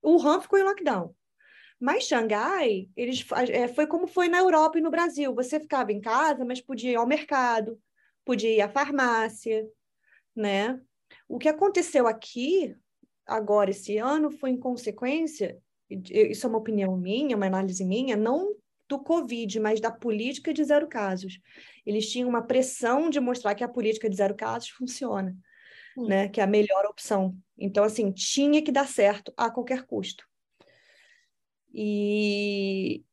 o 0.00 0.12
Wuhan 0.12 0.40
ficou 0.40 0.56
em 0.56 0.62
lockdown. 0.62 1.12
Mas 1.80 2.04
Xangai, 2.04 2.88
eles, 2.96 3.26
é, 3.50 3.66
foi 3.66 3.88
como 3.88 4.06
foi 4.06 4.28
na 4.28 4.38
Europa 4.38 4.78
e 4.78 4.80
no 4.80 4.90
Brasil. 4.90 5.34
Você 5.34 5.58
ficava 5.58 5.92
em 5.92 6.00
casa, 6.00 6.44
mas 6.44 6.60
podia 6.60 6.92
ir 6.92 6.96
ao 6.96 7.08
mercado, 7.08 7.80
podia 8.24 8.54
ir 8.54 8.60
à 8.60 8.68
farmácia, 8.68 9.68
né? 10.34 10.80
O 11.26 11.36
que 11.36 11.48
aconteceu 11.48 12.06
aqui, 12.06 12.76
agora, 13.26 13.70
esse 13.70 13.98
ano, 13.98 14.30
foi 14.30 14.50
em 14.50 14.58
consequência, 14.58 15.60
isso 15.90 16.46
é 16.46 16.48
uma 16.48 16.58
opinião 16.58 16.96
minha, 16.96 17.36
uma 17.36 17.46
análise 17.46 17.84
minha, 17.84 18.16
não 18.16 18.54
do 18.88 18.98
Covid, 18.98 19.60
mas 19.60 19.80
da 19.80 19.90
política 19.90 20.52
de 20.52 20.64
zero 20.64 20.88
casos. 20.88 21.40
Eles 21.84 22.10
tinham 22.10 22.28
uma 22.28 22.42
pressão 22.42 23.10
de 23.10 23.20
mostrar 23.20 23.54
que 23.54 23.62
a 23.62 23.68
política 23.68 24.08
de 24.08 24.16
zero 24.16 24.34
casos 24.34 24.70
funciona, 24.70 25.36
hum. 25.96 26.06
né? 26.06 26.28
que 26.28 26.40
é 26.40 26.44
a 26.44 26.46
melhor 26.46 26.86
opção. 26.86 27.36
Então, 27.56 27.84
assim, 27.84 28.10
tinha 28.10 28.62
que 28.62 28.72
dar 28.72 28.88
certo 28.88 29.32
a 29.36 29.50
qualquer 29.50 29.84
custo. 29.84 30.26
E, 31.72 33.04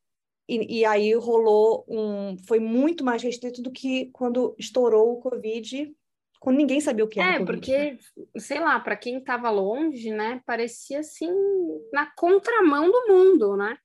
e, 0.47 0.80
e, 0.80 0.86
aí 0.86 1.13
rolou 1.13 1.86
um. 1.89 2.38
Foi 2.47 2.57
muito 2.57 3.03
mais 3.03 3.21
restrito 3.21 3.61
do 3.61 3.69
que 3.69 4.09
quando 4.13 4.55
estourou 4.57 5.11
o 5.11 5.19
Covid, 5.19 5.93
quando 6.39 6.57
ninguém 6.57 6.80
sabia 6.80 7.03
o 7.03 7.07
que 7.07 7.19
era. 7.19 7.36
É, 7.36 7.39
COVID, 7.39 7.51
porque, 7.51 7.78
né? 7.78 7.99
sei 8.38 8.59
lá, 8.61 8.80
para 8.80 8.95
quem 8.95 9.17
estava 9.17 9.49
longe, 9.49 10.09
né, 10.11 10.41
parecia 10.45 10.99
assim, 10.99 11.30
na 11.91 12.05
contramão 12.15 12.89
do 12.89 13.07
mundo, 13.07 13.57
né? 13.57 13.78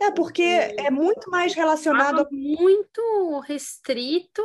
É, 0.00 0.10
porque 0.10 0.42
é 0.42 0.90
muito 0.90 1.30
mais 1.30 1.54
relacionado. 1.54 2.20
A... 2.20 2.28
Muito 2.30 3.40
restrito 3.40 4.42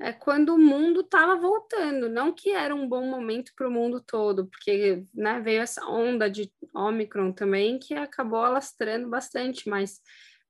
é 0.00 0.12
quando 0.12 0.54
o 0.54 0.58
mundo 0.58 1.00
estava 1.00 1.36
voltando. 1.36 2.08
Não 2.08 2.32
que 2.32 2.50
era 2.50 2.74
um 2.74 2.88
bom 2.88 3.04
momento 3.06 3.52
para 3.56 3.68
o 3.68 3.70
mundo 3.70 4.00
todo, 4.00 4.46
porque 4.46 5.04
né, 5.12 5.40
veio 5.40 5.62
essa 5.62 5.84
onda 5.86 6.30
de 6.30 6.52
Omicron 6.74 7.32
também 7.32 7.78
que 7.78 7.94
acabou 7.94 8.40
alastrando 8.40 9.08
bastante, 9.08 9.68
mas 9.68 10.00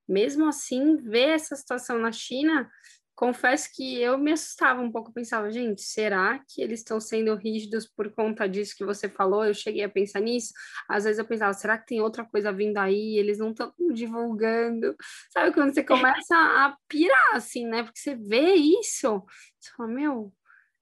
mesmo 0.09 0.47
assim, 0.47 0.97
ver 0.97 1.31
essa 1.31 1.55
situação 1.55 1.99
na 1.99 2.13
China 2.13 2.71
confesso 3.19 3.69
que 3.75 4.01
eu 4.01 4.17
me 4.17 4.31
assustava 4.31 4.81
um 4.81 4.93
pouco, 4.93 5.13
pensava, 5.13 5.51
gente, 5.51 5.83
será 5.83 6.39
que 6.47 6.63
eles 6.63 6.79
estão 6.79 7.01
sendo 7.01 7.35
rígidos 7.35 7.85
por 7.85 8.13
conta 8.13 8.49
disso 8.49 8.77
que 8.77 8.85
você 8.85 9.09
falou? 9.09 9.45
Eu 9.45 9.53
cheguei 9.53 9.83
a 9.83 9.89
pensar 9.89 10.21
nisso. 10.21 10.53
Às 10.89 11.03
vezes 11.03 11.19
eu 11.19 11.25
pensava, 11.25 11.53
será 11.53 11.77
que 11.77 11.87
tem 11.87 12.01
outra 12.01 12.25
coisa 12.25 12.53
vindo 12.53 12.79
aí? 12.79 13.19
Eles 13.19 13.39
não 13.39 13.51
estão 13.51 13.75
divulgando. 13.93 14.95
Sabe 15.33 15.53
quando 15.53 15.75
você 15.75 15.83
começa 15.83 16.37
a 16.37 16.77
pirar, 16.87 17.35
assim, 17.35 17.67
né? 17.67 17.83
Porque 17.83 17.99
você 17.99 18.15
vê 18.15 18.55
isso, 18.55 19.25
você 19.59 19.73
fala, 19.77 19.89
meu, 19.89 20.33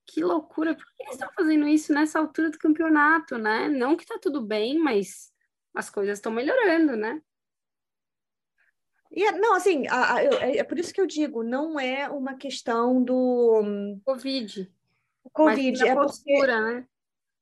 que 0.07 0.23
loucura, 0.23 0.75
por 0.75 0.85
que 0.85 1.05
eles 1.05 1.15
estão 1.15 1.31
fazendo 1.35 1.67
isso 1.67 1.91
nessa 1.95 2.19
altura 2.19 2.51
do 2.51 2.59
campeonato, 2.59 3.39
né? 3.39 3.67
Não 3.67 3.97
que 3.97 4.05
tá 4.05 4.19
tudo 4.21 4.43
bem, 4.43 4.79
mas 4.79 5.33
as 5.75 5.89
coisas 5.89 6.19
estão 6.19 6.31
melhorando, 6.31 6.97
né? 6.97 7.19
E, 9.17 9.25
é, 9.25 9.33
não, 9.33 9.55
assim, 9.55 9.87
a, 9.89 10.15
a, 10.17 10.25
eu, 10.25 10.33
é, 10.35 10.59
é 10.59 10.65
por 10.65 10.79
isso 10.79 10.93
que 10.93 11.01
eu 11.01 11.07
digo, 11.07 11.43
não 11.43 11.81
é 11.81 12.07
uma 12.11 12.35
questão 12.35 13.03
do... 13.03 13.97
Covid. 14.05 14.71
Covid, 15.33 15.89
é 15.89 15.95
postura, 15.95 16.37
porque... 16.37 16.75
né? 16.75 16.87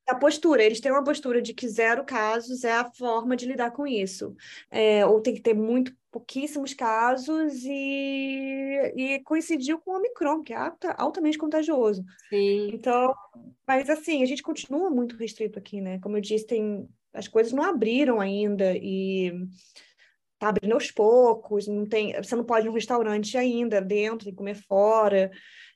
A 0.07 0.15
postura, 0.15 0.63
eles 0.63 0.81
têm 0.81 0.93
uma 0.93 1.03
postura 1.03 1.43
de 1.43 1.53
que 1.53 1.67
zero 1.67 2.05
casos 2.05 2.63
é 2.63 2.73
a 2.73 2.85
forma 2.85 3.35
de 3.35 3.47
lidar 3.47 3.73
com 3.73 3.87
isso. 3.87 4.37
É, 4.71 5.05
ou 5.05 5.21
tem 5.21 5.35
que 5.35 5.41
ter 5.41 5.55
muito 5.55 5.93
pouquíssimos 6.13 6.75
casos 6.75 7.65
e, 7.65 8.93
e 8.95 9.19
coincidiu 9.21 9.79
com 9.79 9.93
o 9.93 9.97
Omicron, 9.97 10.43
que 10.43 10.53
é 10.53 10.57
alta, 10.57 10.93
altamente 10.93 11.39
contagioso. 11.39 12.05
Sim. 12.29 12.71
Então, 12.73 13.15
mas 13.67 13.91
assim, 13.91 14.23
a 14.23 14.27
gente 14.27 14.43
continua 14.43 14.91
muito 14.91 15.17
restrito 15.17 15.59
aqui, 15.59 15.81
né? 15.81 15.99
Como 16.01 16.19
eu 16.19 16.21
disse, 16.21 16.47
tem, 16.47 16.87
as 17.13 17.27
coisas 17.27 17.53
não 17.53 17.65
abriram 17.65 18.21
ainda 18.21 18.77
e 18.77 19.33
tá 20.39 20.49
abrindo 20.49 20.75
aos 20.75 20.91
poucos, 20.91 21.67
não 21.67 21.87
tem, 21.87 22.13
você 22.15 22.35
não 22.37 22.45
pode 22.45 22.67
ir 22.67 22.69
no 22.69 22.75
restaurante 22.75 23.37
ainda 23.37 23.81
dentro, 23.81 24.25
tem 24.25 24.33
que 24.33 24.39
comer 24.39 24.57
fora. 24.57 25.31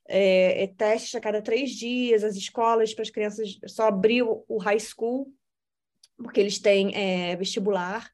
é, 0.09 0.65
é 0.65 0.67
testes 0.69 1.15
a 1.15 1.21
cada 1.21 1.43
três 1.43 1.71
dias, 1.71 2.25
as 2.25 2.35
escolas 2.35 2.95
para 2.95 3.03
as 3.03 3.11
crianças 3.11 3.59
só 3.67 3.89
abriu 3.89 4.45
o 4.49 4.59
high 4.59 4.81
school, 4.81 5.33
porque 6.17 6.41
eles 6.41 6.59
têm 6.59 6.95
é, 6.95 7.37
vestibular, 7.37 8.11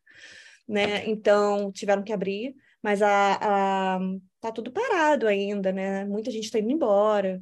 né? 0.68 1.08
Então 1.08 1.70
tiveram 1.72 2.02
que 2.02 2.12
abrir, 2.12 2.54
mas 2.82 3.00
a, 3.00 3.96
a, 3.96 3.98
tá 4.40 4.52
tudo 4.52 4.72
parado 4.72 5.26
ainda, 5.26 5.72
né? 5.72 6.04
Muita 6.04 6.30
gente 6.30 6.44
está 6.44 6.58
indo 6.58 6.70
embora. 6.70 7.40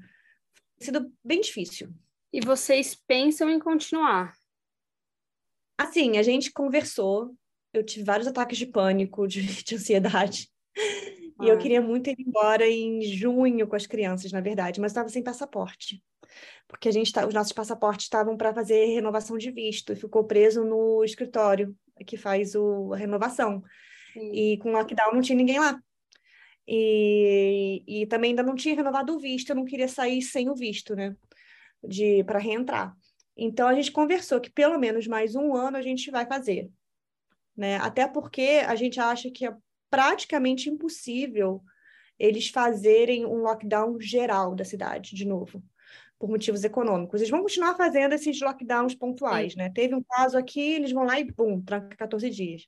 Tem 0.79 0.87
sido 0.87 1.13
bem 1.25 1.41
difícil. 1.41 1.93
E 2.33 2.41
vocês 2.41 2.95
pensam 2.95 3.51
em 3.51 3.59
continuar? 3.59 4.35
Assim, 5.77 6.17
a 6.17 6.23
gente 6.23 6.53
conversou, 6.53 7.35
eu 7.73 7.85
tive 7.85 8.05
vários 8.05 8.27
ataques 8.27 8.59
de 8.59 8.67
pânico, 8.67 9.27
de, 9.27 9.43
de 9.65 9.75
ansiedade. 9.75 10.49
Ah. 11.39 11.45
E 11.45 11.49
eu 11.49 11.59
queria 11.59 11.81
muito 11.81 12.11
ir 12.11 12.17
embora 12.19 12.69
em 12.69 13.03
junho 13.03 13.67
com 13.67 13.77
as 13.77 13.87
crianças, 13.87 14.33
na 14.33 14.41
verdade, 14.41 14.81
mas 14.81 14.93
estava 14.93 15.09
sem 15.09 15.23
passaporte. 15.23 16.03
Porque 16.69 16.89
a 16.89 16.93
gente 16.93 17.13
tá, 17.13 17.27
os 17.27 17.35
nossos 17.35 17.53
passaportes 17.53 18.07
estavam 18.07 18.37
para 18.37 18.55
fazer 18.55 18.87
renovação 18.87 19.37
de 19.37 19.51
visto 19.51 19.93
e 19.93 19.97
ficou 19.97 20.25
preso 20.25 20.65
no 20.65 21.05
escritório 21.05 21.77
que 22.07 22.17
faz 22.17 22.55
o, 22.55 22.93
a 22.93 22.97
renovação. 22.97 23.63
Sim. 24.13 24.33
E 24.33 24.59
com 24.59 24.73
lockdown 24.73 25.13
não 25.13 25.21
tinha 25.21 25.37
ninguém 25.37 25.59
lá. 25.59 25.81
E, 26.67 27.83
e 27.87 28.07
também 28.07 28.31
ainda 28.31 28.43
não 28.43 28.55
tinha 28.55 28.75
renovado 28.75 29.15
o 29.15 29.19
visto, 29.19 29.51
eu 29.51 29.57
não 29.57 29.65
queria 29.65 29.89
sair 29.89 30.23
sem 30.23 30.49
o 30.49 30.55
visto, 30.55 30.95
né? 30.95 31.17
De 31.83 32.23
para 32.25 32.39
reentrar. 32.39 32.97
Então 33.37 33.67
a 33.67 33.75
gente 33.75 33.91
conversou 33.91 34.41
que 34.41 34.51
pelo 34.51 34.79
menos 34.79 35.07
mais 35.07 35.35
um 35.35 35.55
ano 35.55 35.77
a 35.77 35.83
gente 35.83 36.11
vai 36.11 36.27
fazer, 36.27 36.71
né? 37.57 37.77
Até 37.77 38.07
porque 38.09 38.63
a 38.67 38.75
gente 38.75 38.99
acha 38.99 39.31
que 39.31 39.47
é 39.47 39.55
praticamente 39.91 40.71
impossível 40.71 41.63
eles 42.19 42.49
fazerem 42.49 43.27
um 43.27 43.43
lockdown 43.43 44.01
geral 44.01 44.55
da 44.55 44.65
cidade 44.65 45.15
de 45.15 45.25
novo, 45.25 45.63
por 46.19 46.31
motivos 46.31 46.63
econômicos. 46.63 47.21
Eles 47.21 47.31
vão 47.31 47.43
continuar 47.43 47.75
fazendo 47.75 48.13
esses 48.13 48.41
lockdowns 48.41 48.95
pontuais, 48.95 49.53
Sim. 49.53 49.59
né? 49.59 49.71
Teve 49.71 49.95
um 49.95 50.03
caso 50.03 50.39
aqui, 50.39 50.75
eles 50.75 50.93
vão 50.93 51.05
lá 51.05 51.19
e 51.19 51.25
bum, 51.25 51.61
tranca 51.61 51.97
14 51.97 52.31
dias. 52.31 52.67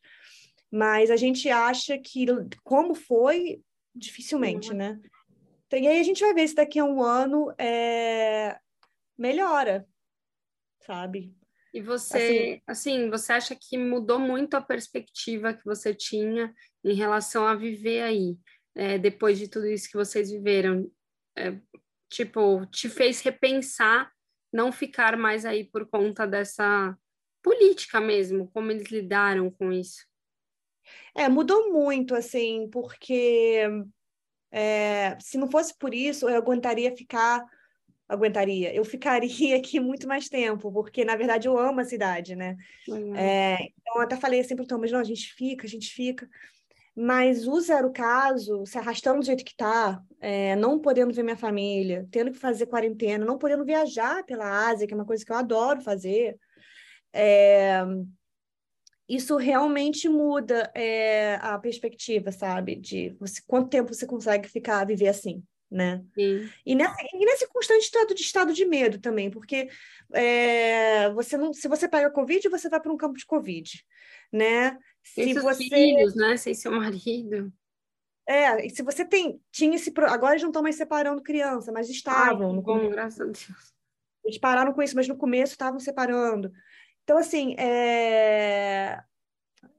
Mas 0.70 1.10
a 1.10 1.16
gente 1.16 1.48
acha 1.48 1.96
que 1.98 2.26
como 2.64 2.94
foi, 2.94 3.62
dificilmente, 3.94 4.70
uhum. 4.70 4.76
né? 4.76 5.00
Então, 5.66 5.78
e 5.78 5.86
aí 5.86 6.00
a 6.00 6.02
gente 6.02 6.20
vai 6.20 6.34
ver 6.34 6.48
se 6.48 6.54
daqui 6.54 6.78
a 6.78 6.84
um 6.84 7.02
ano 7.02 7.54
é... 7.58 8.58
melhora, 9.16 9.86
sabe? 10.80 11.32
E 11.74 11.82
você, 11.82 12.62
assim, 12.68 13.00
assim, 13.00 13.10
você 13.10 13.32
acha 13.32 13.56
que 13.56 13.76
mudou 13.76 14.20
muito 14.20 14.54
a 14.54 14.62
perspectiva 14.62 15.52
que 15.52 15.64
você 15.64 15.92
tinha 15.92 16.54
em 16.84 16.94
relação 16.94 17.44
a 17.44 17.56
viver 17.56 18.02
aí, 18.02 18.38
é, 18.76 18.96
depois 18.96 19.40
de 19.40 19.48
tudo 19.48 19.66
isso 19.66 19.90
que 19.90 19.96
vocês 19.96 20.30
viveram? 20.30 20.88
É, 21.36 21.58
tipo, 22.08 22.64
te 22.66 22.88
fez 22.88 23.20
repensar 23.22 24.08
não 24.52 24.70
ficar 24.70 25.16
mais 25.16 25.44
aí 25.44 25.64
por 25.64 25.84
conta 25.88 26.28
dessa 26.28 26.96
política 27.42 28.00
mesmo, 28.00 28.48
como 28.52 28.70
eles 28.70 28.88
lidaram 28.88 29.50
com 29.50 29.72
isso? 29.72 30.06
É, 31.12 31.28
mudou 31.28 31.72
muito, 31.72 32.14
assim, 32.14 32.70
porque 32.70 33.68
é, 34.52 35.18
se 35.18 35.36
não 35.36 35.50
fosse 35.50 35.76
por 35.76 35.92
isso, 35.92 36.28
eu 36.28 36.36
aguentaria 36.36 36.96
ficar 36.96 37.44
aguentaria. 38.08 38.74
Eu 38.74 38.84
ficaria 38.84 39.56
aqui 39.56 39.80
muito 39.80 40.06
mais 40.06 40.28
tempo, 40.28 40.72
porque 40.72 41.04
na 41.04 41.16
verdade 41.16 41.48
eu 41.48 41.58
amo 41.58 41.80
a 41.80 41.84
cidade, 41.84 42.34
né? 42.34 42.56
Uhum. 42.88 43.14
É, 43.14 43.54
então 43.80 43.96
eu 43.96 44.02
até 44.02 44.16
falei 44.16 44.40
assim 44.40 44.54
para 44.54 44.64
o 44.64 44.66
Thomas, 44.66 44.90
não, 44.90 45.00
a 45.00 45.04
gente 45.04 45.32
fica, 45.34 45.66
a 45.66 45.70
gente 45.70 45.90
fica. 45.90 46.28
Mas 46.96 47.48
o 47.48 47.60
zero 47.60 47.92
caso, 47.92 48.64
se 48.66 48.78
arrastando 48.78 49.18
do 49.18 49.26
jeito 49.26 49.44
que 49.44 49.50
está, 49.50 50.00
é, 50.20 50.54
não 50.54 50.78
podendo 50.78 51.12
ver 51.12 51.24
minha 51.24 51.36
família, 51.36 52.06
tendo 52.10 52.30
que 52.30 52.38
fazer 52.38 52.66
quarentena, 52.66 53.24
não 53.24 53.36
podendo 53.36 53.64
viajar 53.64 54.24
pela 54.24 54.68
Ásia, 54.68 54.86
que 54.86 54.94
é 54.94 54.96
uma 54.96 55.04
coisa 55.04 55.24
que 55.24 55.32
eu 55.32 55.36
adoro 55.36 55.80
fazer, 55.80 56.38
é, 57.12 57.82
isso 59.08 59.36
realmente 59.36 60.08
muda 60.08 60.70
é, 60.72 61.34
a 61.42 61.58
perspectiva, 61.58 62.30
sabe? 62.30 62.76
De 62.76 63.10
você, 63.18 63.42
quanto 63.44 63.70
tempo 63.70 63.92
você 63.92 64.06
consegue 64.06 64.48
ficar, 64.48 64.86
viver 64.86 65.08
assim 65.08 65.42
né? 65.70 66.04
Sim. 66.14 66.48
E, 66.64 66.74
nessa, 66.74 66.96
e 67.12 67.24
nesse 67.24 67.48
constante 67.48 67.82
estado 67.82 68.14
de 68.14 68.22
estado 68.22 68.52
de 68.52 68.64
medo 68.64 68.98
também, 68.98 69.30
porque 69.30 69.68
é, 70.12 71.10
você 71.10 71.36
não, 71.36 71.52
se 71.52 71.68
você 71.68 71.88
pega 71.88 72.10
Covid, 72.10 72.48
você 72.48 72.68
vai 72.68 72.80
para 72.80 72.92
um 72.92 72.96
campo 72.96 73.18
de 73.18 73.26
Covid, 73.26 73.84
né? 74.32 74.78
Se 75.02 75.34
você... 75.34 75.64
filhos, 75.64 76.14
né? 76.14 76.36
Sem 76.36 76.54
seu 76.54 76.72
marido. 76.72 77.52
É, 78.26 78.66
e 78.66 78.70
se 78.70 78.82
você 78.82 79.04
tem, 79.04 79.40
tinha 79.52 79.76
esse. 79.76 79.92
Agora 80.08 80.32
eles 80.32 80.42
não 80.42 80.50
estão 80.50 80.62
mais 80.62 80.76
separando 80.76 81.22
criança, 81.22 81.70
mas 81.70 81.90
estavam. 81.90 82.54
Ai, 82.54 82.62
bom, 82.62 82.88
graças 82.88 83.20
a 83.20 83.24
Deus. 83.24 83.74
Eles 84.24 84.38
pararam 84.38 84.72
com 84.72 84.82
isso, 84.82 84.96
mas 84.96 85.06
no 85.06 85.16
começo 85.16 85.52
estavam 85.52 85.78
separando. 85.78 86.50
Então, 87.02 87.18
assim, 87.18 87.54
é... 87.58 89.02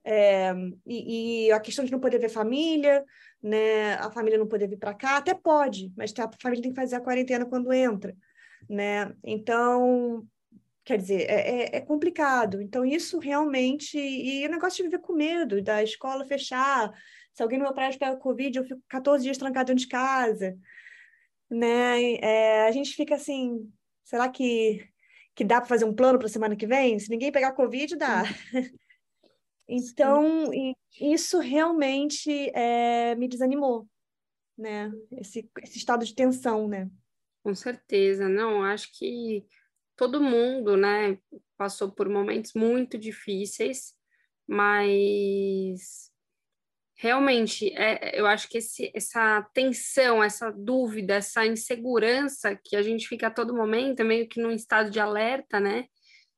É, 0.08 0.54
e, 0.86 1.48
e, 1.48 1.52
a 1.52 1.60
questão 1.60 1.84
de 1.84 1.92
não 1.92 2.00
poder 2.00 2.20
ver 2.20 2.30
família, 2.30 3.04
né? 3.46 3.94
A 3.96 4.10
família 4.10 4.40
não 4.40 4.48
poder 4.48 4.68
vir 4.68 4.80
para 4.80 4.96
cá, 4.96 5.18
até 5.18 5.36
pode, 5.36 5.94
mas 5.96 6.12
a 6.18 6.28
família 6.42 6.64
tem 6.64 6.72
que 6.74 6.82
fazer 6.82 6.96
a 6.96 7.00
quarentena 7.00 7.46
quando 7.46 7.72
entra, 7.72 8.18
né? 8.68 9.14
Então, 9.24 10.28
quer 10.84 10.98
dizer, 10.98 11.30
é, 11.30 11.76
é, 11.76 11.78
é 11.78 11.82
complicado. 11.82 12.60
Então, 12.60 12.84
isso 12.84 13.20
realmente. 13.20 14.00
E 14.00 14.48
o 14.48 14.50
negócio 14.50 14.78
de 14.78 14.90
viver 14.90 15.00
com 15.00 15.14
medo, 15.14 15.62
da 15.62 15.84
escola 15.84 16.26
fechar. 16.26 16.92
Se 17.34 17.44
alguém 17.44 17.60
no 17.60 17.66
meu 17.66 17.74
prédio 17.74 18.00
pega 18.00 18.18
Covid, 18.18 18.58
eu 18.58 18.66
fico 18.66 18.82
14 18.90 19.24
dias 19.24 19.38
trancado 19.38 19.68
dentro 19.68 19.84
de 19.84 19.90
casa. 19.90 20.58
Né? 21.48 22.16
É, 22.16 22.68
a 22.68 22.72
gente 22.72 22.96
fica 22.96 23.14
assim, 23.14 23.72
será 24.04 24.28
que, 24.28 24.84
que 25.36 25.44
dá 25.44 25.62
para 25.62 25.70
fazer 25.70 25.86
um 25.86 25.94
plano 25.94 26.18
para 26.18 26.28
a 26.28 26.32
semana 26.32 26.56
que 26.56 26.66
vem? 26.66 26.98
Se 26.98 27.12
ninguém 27.12 27.32
pegar 27.32 27.52
Covid, 27.52 27.96
dá. 27.96 28.24
Então, 29.68 30.52
isso 31.00 31.40
realmente 31.40 32.52
é, 32.54 33.16
me 33.16 33.28
desanimou, 33.28 33.88
né? 34.58 34.92
Esse, 35.12 35.50
esse 35.64 35.78
estado 35.78 36.06
de 36.06 36.14
tensão, 36.14 36.68
né? 36.68 36.90
Com 37.44 37.54
certeza, 37.56 38.28
não, 38.30 38.64
acho 38.64 38.90
que 38.98 39.46
todo 39.96 40.22
mundo, 40.22 40.76
né, 40.76 41.18
passou 41.58 41.92
por 41.92 42.10
momentos 42.10 42.54
muito 42.54 42.98
difíceis, 42.98 43.94
mas 44.48 46.12
realmente, 46.98 47.74
é, 47.76 48.20
eu 48.20 48.26
acho 48.26 48.50
que 48.50 48.58
esse, 48.58 48.92
essa 48.96 49.42
tensão, 49.54 50.24
essa 50.24 50.52
dúvida, 50.52 51.16
essa 51.16 51.46
insegurança 51.46 52.60
que 52.64 52.76
a 52.76 52.82
gente 52.82 53.08
fica 53.08 53.28
a 53.28 53.32
todo 53.32 53.56
momento, 53.56 54.04
meio 54.04 54.28
que 54.28 54.42
num 54.42 54.52
estado 54.52 54.90
de 54.90 55.00
alerta, 55.00 55.60
né? 55.60 55.86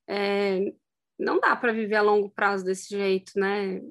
É, 0.07 0.73
não 1.17 1.39
dá 1.39 1.55
para 1.55 1.73
viver 1.73 1.95
a 1.95 2.01
longo 2.01 2.29
prazo 2.29 2.63
desse 2.63 2.89
jeito, 2.89 3.39
né? 3.39 3.81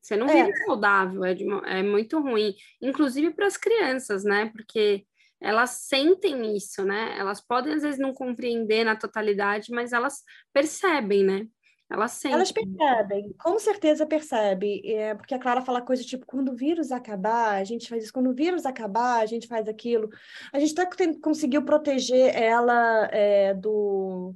Você 0.00 0.16
não 0.16 0.28
vive 0.28 0.50
é. 0.50 0.64
saudável, 0.64 1.24
é, 1.24 1.34
de, 1.34 1.44
é 1.66 1.82
muito 1.82 2.20
ruim, 2.20 2.54
inclusive 2.80 3.32
para 3.32 3.46
as 3.46 3.56
crianças, 3.56 4.22
né? 4.22 4.50
Porque 4.54 5.04
elas 5.40 5.70
sentem 5.70 6.56
isso, 6.56 6.84
né? 6.84 7.16
Elas 7.18 7.40
podem 7.40 7.74
às 7.74 7.82
vezes 7.82 7.98
não 7.98 8.14
compreender 8.14 8.84
na 8.84 8.96
totalidade, 8.96 9.72
mas 9.72 9.92
elas 9.92 10.22
percebem, 10.52 11.24
né? 11.24 11.46
Elas 11.90 12.12
sentem. 12.12 12.34
Elas 12.34 12.52
percebem, 12.52 13.32
com 13.38 13.58
certeza 13.58 14.06
percebe, 14.06 14.80
é, 14.86 15.14
porque 15.14 15.34
a 15.34 15.38
Clara 15.38 15.60
fala 15.60 15.82
coisa 15.82 16.02
tipo, 16.02 16.24
quando 16.24 16.52
o 16.52 16.56
vírus 16.56 16.90
acabar, 16.90 17.56
a 17.56 17.64
gente 17.64 17.88
faz 17.88 18.04
isso, 18.04 18.12
quando 18.12 18.30
o 18.30 18.34
vírus 18.34 18.64
acabar, 18.64 19.20
a 19.20 19.26
gente 19.26 19.46
faz 19.46 19.68
aquilo. 19.68 20.08
A 20.52 20.58
gente 20.58 20.80
até 20.80 21.12
conseguiu 21.20 21.62
proteger 21.62 22.34
ela 22.34 23.08
é, 23.12 23.52
do 23.54 24.34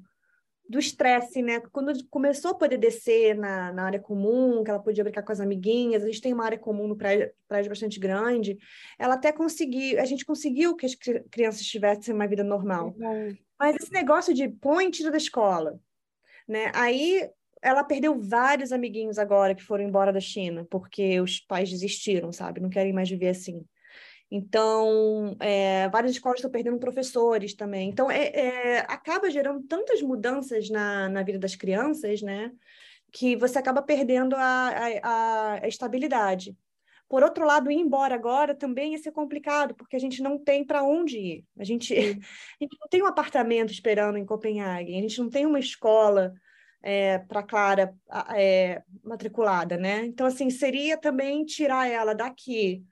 do 0.68 0.78
estresse, 0.78 1.40
né? 1.40 1.60
Quando 1.72 1.92
começou 2.08 2.50
a 2.50 2.54
poder 2.54 2.76
descer 2.76 3.34
na, 3.34 3.72
na 3.72 3.84
área 3.84 3.98
comum, 3.98 4.62
que 4.62 4.70
ela 4.70 4.78
podia 4.78 5.02
brincar 5.02 5.22
com 5.22 5.32
as 5.32 5.40
amiguinhas, 5.40 6.02
a 6.02 6.06
gente 6.06 6.20
tem 6.20 6.32
uma 6.34 6.44
área 6.44 6.58
comum 6.58 6.86
no 6.86 6.96
prédio, 6.96 7.30
prédio 7.48 7.70
bastante 7.70 7.98
grande, 7.98 8.58
ela 8.98 9.14
até 9.14 9.32
conseguiu, 9.32 9.98
a 9.98 10.04
gente 10.04 10.26
conseguiu 10.26 10.76
que 10.76 10.84
as 10.84 10.94
crianças 11.30 11.62
tivessem 11.62 12.14
uma 12.14 12.26
vida 12.26 12.44
normal. 12.44 12.94
Uhum. 12.98 13.34
Mas 13.58 13.76
esse 13.76 13.92
negócio 13.92 14.34
de 14.34 14.46
põe 14.48 14.90
tira 14.90 15.10
da 15.10 15.16
escola, 15.16 15.80
né? 16.46 16.70
Aí 16.74 17.28
ela 17.62 17.82
perdeu 17.82 18.20
vários 18.20 18.70
amiguinhos 18.70 19.18
agora 19.18 19.54
que 19.54 19.62
foram 19.62 19.84
embora 19.84 20.12
da 20.12 20.20
China, 20.20 20.66
porque 20.70 21.20
os 21.20 21.40
pais 21.40 21.70
desistiram, 21.70 22.30
sabe? 22.30 22.60
Não 22.60 22.68
querem 22.68 22.92
mais 22.92 23.08
viver 23.08 23.28
assim. 23.28 23.64
Então, 24.30 25.36
é, 25.40 25.88
várias 25.88 26.12
escolas 26.12 26.38
estão 26.38 26.50
perdendo 26.50 26.78
professores 26.78 27.54
também. 27.54 27.88
Então, 27.88 28.10
é, 28.10 28.26
é, 28.26 28.78
acaba 28.80 29.30
gerando 29.30 29.62
tantas 29.66 30.02
mudanças 30.02 30.68
na, 30.68 31.08
na 31.08 31.22
vida 31.22 31.38
das 31.38 31.54
crianças, 31.54 32.20
né? 32.20 32.52
Que 33.10 33.36
você 33.36 33.58
acaba 33.58 33.80
perdendo 33.80 34.36
a, 34.36 34.70
a, 35.02 35.52
a 35.62 35.68
estabilidade. 35.68 36.54
Por 37.08 37.22
outro 37.22 37.46
lado, 37.46 37.70
ir 37.70 37.76
embora 37.76 38.14
agora 38.14 38.54
também 38.54 38.92
ia 38.92 38.98
ser 38.98 39.12
complicado, 39.12 39.74
porque 39.74 39.96
a 39.96 39.98
gente 39.98 40.22
não 40.22 40.38
tem 40.38 40.62
para 40.62 40.82
onde 40.82 41.18
ir. 41.18 41.44
A 41.58 41.64
gente, 41.64 41.94
a 41.96 42.62
gente 42.62 42.76
não 42.78 42.88
tem 42.90 43.02
um 43.02 43.06
apartamento 43.06 43.72
esperando 43.72 44.18
em 44.18 44.26
Copenhague, 44.26 44.92
a 44.94 45.00
gente 45.00 45.18
não 45.18 45.30
tem 45.30 45.46
uma 45.46 45.58
escola 45.58 46.34
é, 46.82 47.18
para 47.18 47.42
Clara 47.42 47.94
é, 48.36 48.82
matriculada, 49.02 49.78
né? 49.78 50.04
Então, 50.04 50.26
assim, 50.26 50.50
seria 50.50 50.98
também 50.98 51.46
tirar 51.46 51.88
ela 51.88 52.14
daqui 52.14 52.84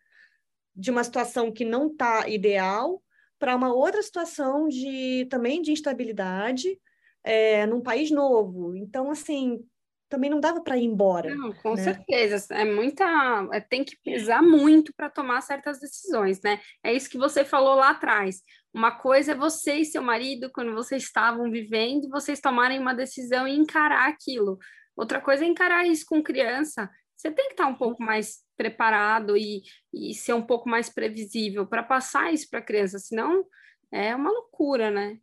de 0.77 0.91
uma 0.91 1.03
situação 1.03 1.51
que 1.51 1.64
não 1.64 1.87
está 1.87 2.29
ideal 2.29 3.03
para 3.39 3.57
uma 3.57 3.72
outra 3.72 4.03
situação 4.03 4.68
de 4.68 5.27
também 5.31 5.62
de 5.62 5.72
instabilidade 5.72 6.79
é, 7.24 7.66
num 7.66 7.81
país 7.81 8.11
novo. 8.11 8.77
Então, 8.77 9.11
assim, 9.11 9.64
também 10.09 10.31
não 10.31 10.41
dava 10.41 10.61
para 10.61 10.77
ir 10.77 10.85
embora. 10.85 11.35
Não, 11.35 11.53
com 11.55 11.74
né? 11.74 11.83
certeza. 11.83 12.55
É 12.55 12.64
muita. 12.64 13.05
É, 13.53 13.61
tem 13.61 13.85
que 13.85 13.97
pesar 14.05 14.43
muito 14.43 14.93
para 14.95 15.11
tomar 15.11 15.41
certas 15.41 15.81
decisões, 15.81 16.41
né? 16.43 16.61
É 16.83 16.93
isso 16.93 17.11
que 17.11 17.18
você 17.18 17.45
falou 17.45 17.74
lá 17.74 17.91
atrás. 17.91 18.43
Uma 18.72 18.93
coisa 18.93 19.33
é 19.33 19.35
você 19.35 19.77
e 19.77 19.85
seu 19.85 20.03
marido, 20.03 20.51
quando 20.53 20.74
vocês 20.74 21.03
estavam 21.03 21.51
vivendo, 21.51 22.09
vocês 22.09 22.41
tomarem 22.41 22.79
uma 22.79 22.95
decisão 22.95 23.49
e 23.49 23.57
encarar 23.57 24.09
aquilo. 24.09 24.59
Outra 24.97 25.20
coisa 25.20 25.45
é 25.45 25.49
encarar 25.49 25.87
isso 25.87 26.05
com 26.07 26.22
criança. 26.22 26.89
Você 27.16 27.31
tem 27.31 27.47
que 27.47 27.55
estar 27.55 27.66
um 27.66 27.74
pouco 27.74 28.03
mais 28.03 28.45
preparado 28.57 29.36
e, 29.36 29.62
e 29.92 30.14
ser 30.14 30.32
um 30.32 30.42
pouco 30.42 30.68
mais 30.68 30.88
previsível 30.88 31.66
para 31.66 31.82
passar 31.82 32.32
isso 32.32 32.48
para 32.48 32.61
a 32.61 32.62
criança, 32.62 32.98
senão 32.98 33.44
é 33.92 34.14
uma 34.14 34.30
loucura, 34.30 34.90
né? 34.90 35.18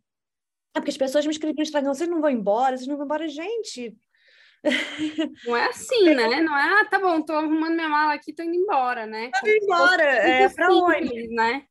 É 0.74 0.80
porque 0.80 0.90
as 0.90 0.96
pessoas 0.96 1.24
me 1.24 1.32
escrevem 1.32 1.56
no 1.56 1.62
Instagram, 1.62 1.94
vocês 1.94 2.08
não 2.08 2.20
vão 2.20 2.30
embora, 2.30 2.76
vocês 2.76 2.88
não 2.88 2.96
vão 2.96 3.06
embora, 3.06 3.28
gente. 3.28 3.96
Não 5.46 5.54
é 5.54 5.66
assim, 5.66 6.14
né? 6.14 6.40
Não 6.40 6.56
é, 6.56 6.80
ah, 6.80 6.86
tá 6.86 6.98
bom, 6.98 7.20
tô 7.20 7.34
arrumando 7.34 7.74
minha 7.74 7.88
mala 7.88 8.14
aqui, 8.14 8.32
tô 8.32 8.42
indo 8.42 8.54
embora, 8.54 9.06
né? 9.06 9.30
Tô 9.38 9.46
indo 9.46 9.62
embora, 9.62 10.02
é, 10.02 10.48
pra 10.48 10.70
simples, 10.70 11.10
onde? 11.10 11.28
Né? 11.28 11.66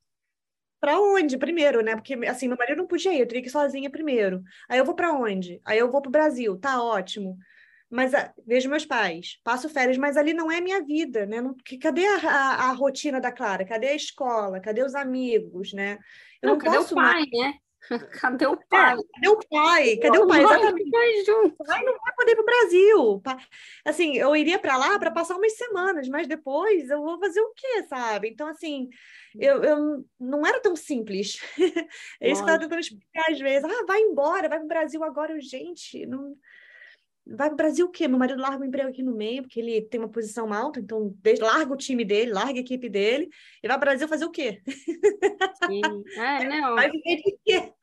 Pra 0.80 0.99
onde 0.99 1.38
primeiro, 1.38 1.82
né? 1.82 1.95
Porque, 1.95 2.14
assim, 2.28 2.47
meu 2.47 2.55
marido 2.55 2.78
não 2.78 2.86
podia 2.86 3.11
ir, 3.11 3.22
eu 3.22 3.28
teria 3.28 3.41
que 3.41 3.47
ir 3.47 3.51
sozinha 3.51 3.89
primeiro. 3.89 4.43
Aí 4.70 4.78
eu 4.78 4.86
vou 4.86 4.93
pra 4.93 5.11
onde? 5.11 5.59
Aí 5.66 5.80
eu 5.80 5.89
vou 5.89 6.03
pro 6.03 6.11
Brasil, 6.11 6.55
tá 6.59 6.84
ótimo. 6.84 7.36
Mas 7.94 8.12
ah, 8.16 8.34
vejo 8.48 8.72
meus 8.72 8.88
pais, 8.88 9.39
passo 9.44 9.70
férias, 9.70 10.00
mas 10.00 10.18
ali 10.18 10.34
não 10.34 10.52
é 10.52 10.60
minha 10.60 10.84
vida, 10.84 11.28
né? 11.28 11.39
Não, 11.39 11.54
que, 11.54 11.78
cadê 11.78 12.04
a, 12.08 12.16
a, 12.16 12.70
a 12.70 12.72
rotina 12.72 13.22
da 13.22 13.32
Clara? 13.32 13.64
Cadê 13.64 13.89
a 13.89 13.96
escola? 13.96 14.60
Cadê 14.60 14.84
os 14.84 14.96
amigos, 14.96 15.74
né? 15.74 16.00
Eu 16.41 16.50
não, 16.50 16.56
não 16.56 16.58
cadê 16.58 16.80
o 16.80 16.88
pai, 16.88 17.14
mais... 17.14 17.30
né? 17.32 17.54
Cadê 18.20 18.48
o 18.48 18.58
pai? 18.70 18.94
É, 18.94 18.98
cadê 19.04 19.28
o 19.28 19.38
pai? 19.50 19.98
Cadê 19.98 20.18
o 20.18 20.28
pai? 20.28 20.41
Exatamente. 20.41 21.32
O 21.32 21.66
pai 21.66 21.84
não 21.84 21.94
vai 22.00 22.16
poder 22.16 22.32
ir 22.32 22.36
para 22.36 22.41
o 22.41 22.46
Brasil. 22.46 23.24
Assim, 23.84 24.16
eu 24.16 24.36
iria 24.36 24.58
para 24.58 24.78
lá 24.78 24.98
para 24.98 25.12
passar 25.12 25.36
umas 25.36 25.54
semanas, 25.58 26.08
mas 26.08 26.26
depois 26.26 26.89
eu 26.89 27.02
vou 27.02 27.20
fazer 27.20 27.41
o 27.41 27.54
quê, 27.54 27.84
sabe? 27.84 28.30
Então, 28.30 28.48
assim, 28.48 28.89
eu, 29.36 29.62
eu 29.62 30.06
não 30.18 30.48
era 30.48 30.62
tão 30.62 30.78
simples. 30.78 31.38
é 32.22 32.32
isso 32.32 32.41
que 32.41 32.50
eu 32.50 32.56
estava 32.56 32.60
tentando 32.60 32.80
explicar 32.80 33.30
às 33.30 33.39
vezes. 33.39 33.66
Ah, 33.66 33.86
vai 33.86 34.00
embora, 34.00 34.48
vai 34.48 34.60
para 34.60 34.66
o 34.66 34.70
Brasil 34.70 35.04
agora, 35.04 35.38
gente. 35.41 36.06
Não... 36.06 36.36
Vai 37.26 37.48
para 37.48 37.54
o 37.54 37.58
Brasil 37.58 37.86
o 37.86 37.90
quê? 37.90 38.08
Meu 38.08 38.20
marido 38.20 38.42
larga 38.42 38.62
o 38.62 38.66
emprego 38.66 38.90
aqui 38.90 39.02
no 39.02 39.16
meio, 39.16 39.44
porque 39.44 39.60
ele 39.60 39.82
tem 39.82 40.00
uma 40.00 40.10
posição 40.10 40.52
alta, 40.52 40.80
então 40.80 41.16
larga 41.40 41.74
o 41.74 41.78
time 41.78 42.04
dele, 42.04 42.34
larga 42.34 42.60
a 42.60 42.62
equipe 42.62 42.90
dele, 42.90 43.30
e 43.62 43.68
vai 43.68 43.78
para 43.78 43.88
o 43.88 43.90
Brasil 43.90 44.08
fazer 44.08 44.26
o 44.26 44.32
quê? 44.32 44.62
Sim. 45.66 45.82
É, 46.18 46.44
não. 46.62 46.76
Vai 46.76 46.92
viver 46.92 47.16
de 47.18 47.38
quê? 47.46 47.74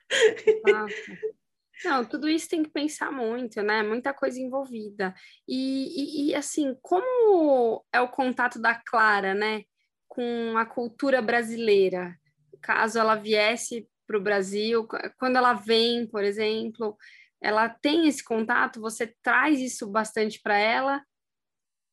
Não, 1.84 2.04
tudo 2.04 2.28
isso 2.28 2.48
tem 2.48 2.62
que 2.62 2.70
pensar 2.70 3.10
muito, 3.10 3.62
né? 3.62 3.82
Muita 3.82 4.12
coisa 4.12 4.38
envolvida. 4.38 5.14
E, 5.48 6.26
e, 6.26 6.30
e, 6.30 6.34
assim, 6.34 6.76
como 6.82 7.82
é 7.92 8.00
o 8.00 8.08
contato 8.08 8.60
da 8.60 8.74
Clara, 8.74 9.34
né, 9.34 9.62
com 10.06 10.58
a 10.58 10.66
cultura 10.66 11.22
brasileira? 11.22 12.14
Caso 12.60 12.98
ela 12.98 13.14
viesse 13.14 13.88
para 14.06 14.18
o 14.18 14.22
Brasil, 14.22 14.86
quando 15.18 15.36
ela 15.36 15.54
vem, 15.54 16.06
por 16.06 16.22
exemplo, 16.22 16.98
ela 17.40 17.68
tem 17.68 18.06
esse 18.06 18.22
contato? 18.22 18.80
Você 18.80 19.14
traz 19.22 19.60
isso 19.60 19.88
bastante 19.88 20.40
para 20.40 20.58
ela? 20.58 21.02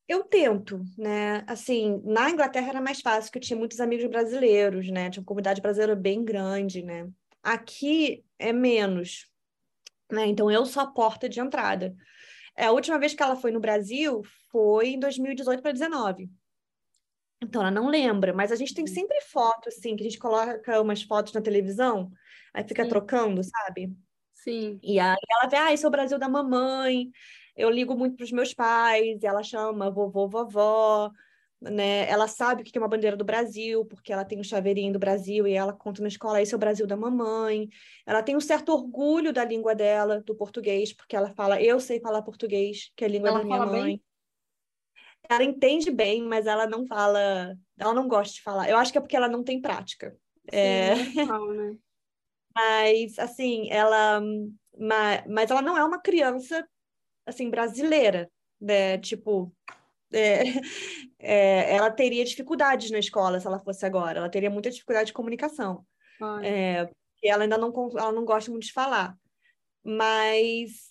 Eu 0.08 0.24
tento, 0.24 0.82
né? 0.98 1.44
Assim, 1.48 2.02
na 2.06 2.30
Inglaterra 2.30 2.70
era 2.70 2.82
mais 2.82 3.02
fácil, 3.02 3.30
porque 3.30 3.40
eu 3.40 3.48
tinha 3.48 3.60
muitos 3.60 3.80
amigos 3.80 4.06
brasileiros, 4.10 4.90
né? 4.90 5.10
Tinha 5.10 5.22
uma 5.22 5.28
comunidade 5.28 5.62
brasileira 5.62 5.96
bem 5.96 6.24
grande, 6.24 6.82
né? 6.82 7.10
Aqui 7.44 8.24
é 8.40 8.54
menos, 8.54 9.30
né? 10.12 10.26
Então 10.28 10.50
eu 10.50 10.66
sou 10.66 10.82
a 10.82 10.88
porta 10.88 11.28
de 11.28 11.40
entrada. 11.40 11.96
É, 12.56 12.66
a 12.66 12.72
última 12.72 12.98
vez 12.98 13.14
que 13.14 13.22
ela 13.22 13.36
foi 13.36 13.52
no 13.52 13.60
Brasil 13.60 14.22
foi 14.50 14.90
em 14.90 15.00
2018 15.00 15.62
para 15.62 15.72
2019. 15.72 16.30
Então 17.42 17.62
ela 17.62 17.70
não 17.72 17.88
lembra, 17.88 18.34
mas 18.34 18.52
a 18.52 18.56
gente 18.56 18.74
tem 18.74 18.86
uhum. 18.86 18.94
sempre 18.94 19.22
foto, 19.22 19.70
assim, 19.70 19.96
que 19.96 20.02
a 20.02 20.06
gente 20.06 20.18
coloca 20.18 20.82
umas 20.82 21.04
fotos 21.04 21.34
na 21.34 21.42
televisão, 21.42 22.12
aí 22.54 22.68
fica 22.68 22.84
Sim. 22.84 22.90
trocando, 22.90 23.44
sabe? 23.44 23.96
Sim. 24.48 24.80
E 24.82 24.98
aí 24.98 25.18
ela 25.30 25.50
vê, 25.50 25.58
ah, 25.58 25.74
esse 25.74 25.84
é 25.84 25.88
o 25.88 25.92
Brasil 25.92 26.18
da 26.18 26.30
mamãe. 26.30 27.12
Eu 27.54 27.70
ligo 27.70 27.98
muito 27.98 28.16
para 28.16 28.24
os 28.24 28.32
meus 28.32 28.54
pais, 28.54 29.22
ela 29.22 29.44
chama 29.44 29.92
vovô, 29.92 30.30
vovó, 30.30 31.12
né? 31.60 32.10
Ela 32.10 32.30
sabe 32.30 32.62
o 32.62 32.66
que 32.66 32.78
é 32.78 32.82
uma 32.82 32.88
bandeira 32.88 33.18
do 33.18 33.26
Brasil, 33.26 33.84
porque 33.86 34.14
ela 34.14 34.24
tem 34.24 34.40
um 34.40 34.44
chaveirinho 34.44 34.94
do 34.94 35.00
Brasil 35.00 35.46
e 35.46 35.54
ela 35.54 35.74
conta 35.74 36.02
na 36.02 36.08
escola, 36.08 36.42
esse 36.42 36.54
é 36.54 36.56
o 36.56 36.60
Brasil 36.60 36.88
da 36.88 36.96
mamãe. 36.96 37.68
Ela 38.06 38.24
tem 38.24 38.38
um 38.38 38.40
certo 38.40 38.72
orgulho 38.72 39.34
da 39.34 39.44
língua 39.44 39.76
dela, 39.76 40.22
do 40.22 40.34
português, 40.34 40.94
porque 40.94 41.16
ela 41.16 41.34
fala, 41.34 41.62
eu 41.62 41.78
sei 41.80 42.00
falar 42.00 42.22
português, 42.22 42.90
que 42.96 43.04
é 43.04 43.08
a 43.08 43.12
língua 43.12 43.30
ela 43.30 43.40
da 43.40 43.46
minha 43.46 43.66
mãe. 43.66 43.84
Bem? 43.84 44.04
Ela 45.30 45.44
entende 45.44 45.92
bem, 45.92 46.24
mas 46.24 46.48
ela 46.48 46.66
não 46.68 46.86
fala, 46.88 47.54
ela 47.78 47.94
não 47.94 48.08
gosta 48.08 48.34
de 48.34 48.42
falar. 48.42 48.70
Eu 48.70 48.78
acho 48.78 48.94
que 48.94 48.98
é 48.98 49.02
porque 49.02 49.18
ela 49.18 49.28
não 49.28 49.44
tem 49.44 49.60
prática. 49.60 50.16
Sim, 50.50 50.58
é... 50.58 50.96
Normal, 51.26 51.48
né? 51.54 51.78
Mas, 52.58 53.20
assim, 53.20 53.70
ela. 53.70 54.20
Mas, 54.80 55.24
mas 55.28 55.52
ela 55.52 55.62
não 55.62 55.78
é 55.78 55.84
uma 55.84 56.02
criança, 56.02 56.68
assim, 57.26 57.50
brasileira, 57.52 58.30
né? 58.60 58.98
Tipo. 58.98 59.54
É, 60.12 60.42
é, 61.20 61.76
ela 61.76 61.92
teria 61.92 62.26
dificuldades 62.26 62.90
na 62.90 62.98
escola 62.98 63.40
se 63.40 63.46
ela 63.46 63.60
fosse 63.60 63.86
agora. 63.86 64.20
Ela 64.20 64.30
teria 64.30 64.50
muita 64.50 64.72
dificuldade 64.72 65.08
de 65.08 65.14
comunicação. 65.14 65.86
É, 66.44 66.90
ela 67.24 67.44
ainda 67.44 67.58
não, 67.58 67.72
ela 67.96 68.12
não 68.12 68.26
gosta 68.26 68.50
muito 68.50 68.66
de 68.66 68.74
falar. 68.74 69.16
Mas 69.84 70.88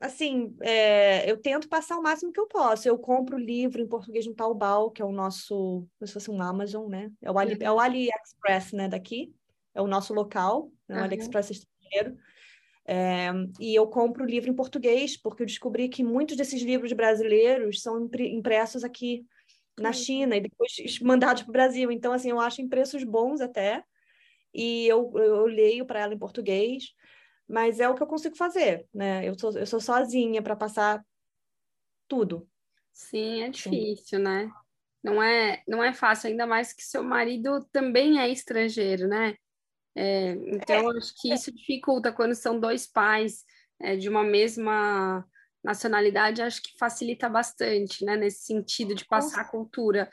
assim, 0.00 0.54
é, 0.60 1.30
eu 1.30 1.40
tento 1.40 1.68
passar 1.68 1.96
o 1.98 2.02
máximo 2.02 2.32
que 2.32 2.40
eu 2.40 2.48
posso. 2.48 2.88
Eu 2.88 2.98
compro 2.98 3.38
livro 3.38 3.80
em 3.80 3.86
português 3.86 4.26
no 4.26 4.34
Taobao, 4.34 4.90
que 4.90 5.00
é 5.00 5.04
o 5.04 5.12
nosso, 5.12 5.86
como 5.98 6.06
se 6.06 6.12
fosse 6.12 6.30
um 6.30 6.42
Amazon, 6.42 6.88
né? 6.88 7.10
É 7.22 7.30
o, 7.30 7.38
Ali, 7.38 7.54
uhum. 7.54 7.58
é 7.62 7.72
o 7.72 7.80
AliExpress, 7.80 8.72
né, 8.72 8.88
daqui 8.88 9.32
é 9.76 9.82
o 9.82 9.86
nosso 9.86 10.14
local, 10.14 10.72
né, 10.88 10.96
o 10.96 10.98
uhum. 10.98 11.04
AliExpress 11.04 11.50
estrangeiro. 11.50 12.18
É, 12.88 13.30
e 13.60 13.74
eu 13.74 13.86
compro 13.88 14.24
o 14.24 14.26
livro 14.26 14.48
em 14.48 14.54
português, 14.54 15.16
porque 15.16 15.42
eu 15.42 15.46
descobri 15.46 15.88
que 15.88 16.04
muitos 16.04 16.36
desses 16.36 16.62
livros 16.62 16.92
brasileiros 16.92 17.82
são 17.82 18.08
impressos 18.18 18.84
aqui 18.84 19.26
na 19.78 19.92
China 19.92 20.36
e 20.36 20.40
depois 20.40 20.72
mandados 21.00 21.42
para 21.42 21.50
o 21.50 21.52
Brasil. 21.52 21.90
Então, 21.90 22.12
assim, 22.12 22.30
eu 22.30 22.40
acho 22.40 22.62
em 22.62 22.68
preços 22.68 23.04
bons 23.04 23.40
até. 23.40 23.84
E 24.54 24.86
eu, 24.86 25.12
eu 25.16 25.46
leio 25.46 25.84
para 25.84 26.00
ela 26.00 26.14
em 26.14 26.18
português, 26.18 26.94
mas 27.46 27.78
é 27.78 27.88
o 27.88 27.94
que 27.94 28.02
eu 28.02 28.06
consigo 28.06 28.36
fazer, 28.36 28.86
né? 28.94 29.28
Eu 29.28 29.38
sou, 29.38 29.52
eu 29.58 29.66
sou 29.66 29.80
sozinha 29.80 30.40
para 30.40 30.56
passar 30.56 31.04
tudo. 32.08 32.48
Sim, 32.92 33.42
é 33.42 33.50
difícil, 33.50 34.18
Sim. 34.18 34.24
né? 34.24 34.50
Não 35.02 35.22
é, 35.22 35.62
não 35.68 35.84
é 35.84 35.92
fácil, 35.92 36.30
ainda 36.30 36.46
mais 36.46 36.72
que 36.72 36.82
seu 36.82 37.02
marido 37.04 37.64
também 37.70 38.18
é 38.18 38.28
estrangeiro, 38.30 39.06
né? 39.06 39.36
É, 39.96 40.32
então, 40.48 40.92
é. 40.92 40.98
acho 40.98 41.14
que 41.18 41.32
isso 41.32 41.50
dificulta 41.50 42.12
quando 42.12 42.34
são 42.34 42.60
dois 42.60 42.86
pais 42.86 43.44
é, 43.80 43.96
de 43.96 44.08
uma 44.10 44.22
mesma 44.22 45.26
nacionalidade, 45.64 46.42
acho 46.42 46.62
que 46.62 46.78
facilita 46.78 47.28
bastante, 47.28 48.04
né, 48.04 48.14
nesse 48.14 48.44
sentido 48.44 48.94
de 48.94 49.04
passar 49.06 49.40
a 49.40 49.48
cultura. 49.48 50.08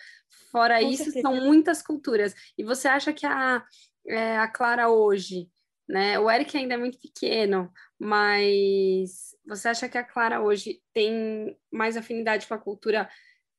Fora 0.52 0.80
Com 0.80 0.90
isso, 0.90 1.04
certeza. 1.06 1.22
são 1.22 1.36
muitas 1.36 1.82
culturas. 1.82 2.34
E 2.58 2.64
você 2.64 2.88
acha 2.88 3.14
que 3.14 3.26
a, 3.26 3.64
é, 4.08 4.38
a 4.38 4.48
Clara 4.48 4.90
hoje, 4.90 5.50
né, 5.88 6.18
o 6.18 6.32
Eric 6.32 6.58
ainda 6.58 6.74
é 6.74 6.78
muito 6.78 6.98
pequeno, 7.00 7.72
mas 8.00 9.36
você 9.46 9.68
acha 9.68 9.90
que 9.90 9.98
a 9.98 10.04
Clara 10.04 10.42
hoje 10.42 10.82
tem 10.94 11.56
mais 11.72 11.98
afinidade 11.98 12.48
com 12.48 12.54
a 12.54 12.60
cultura 12.60 13.08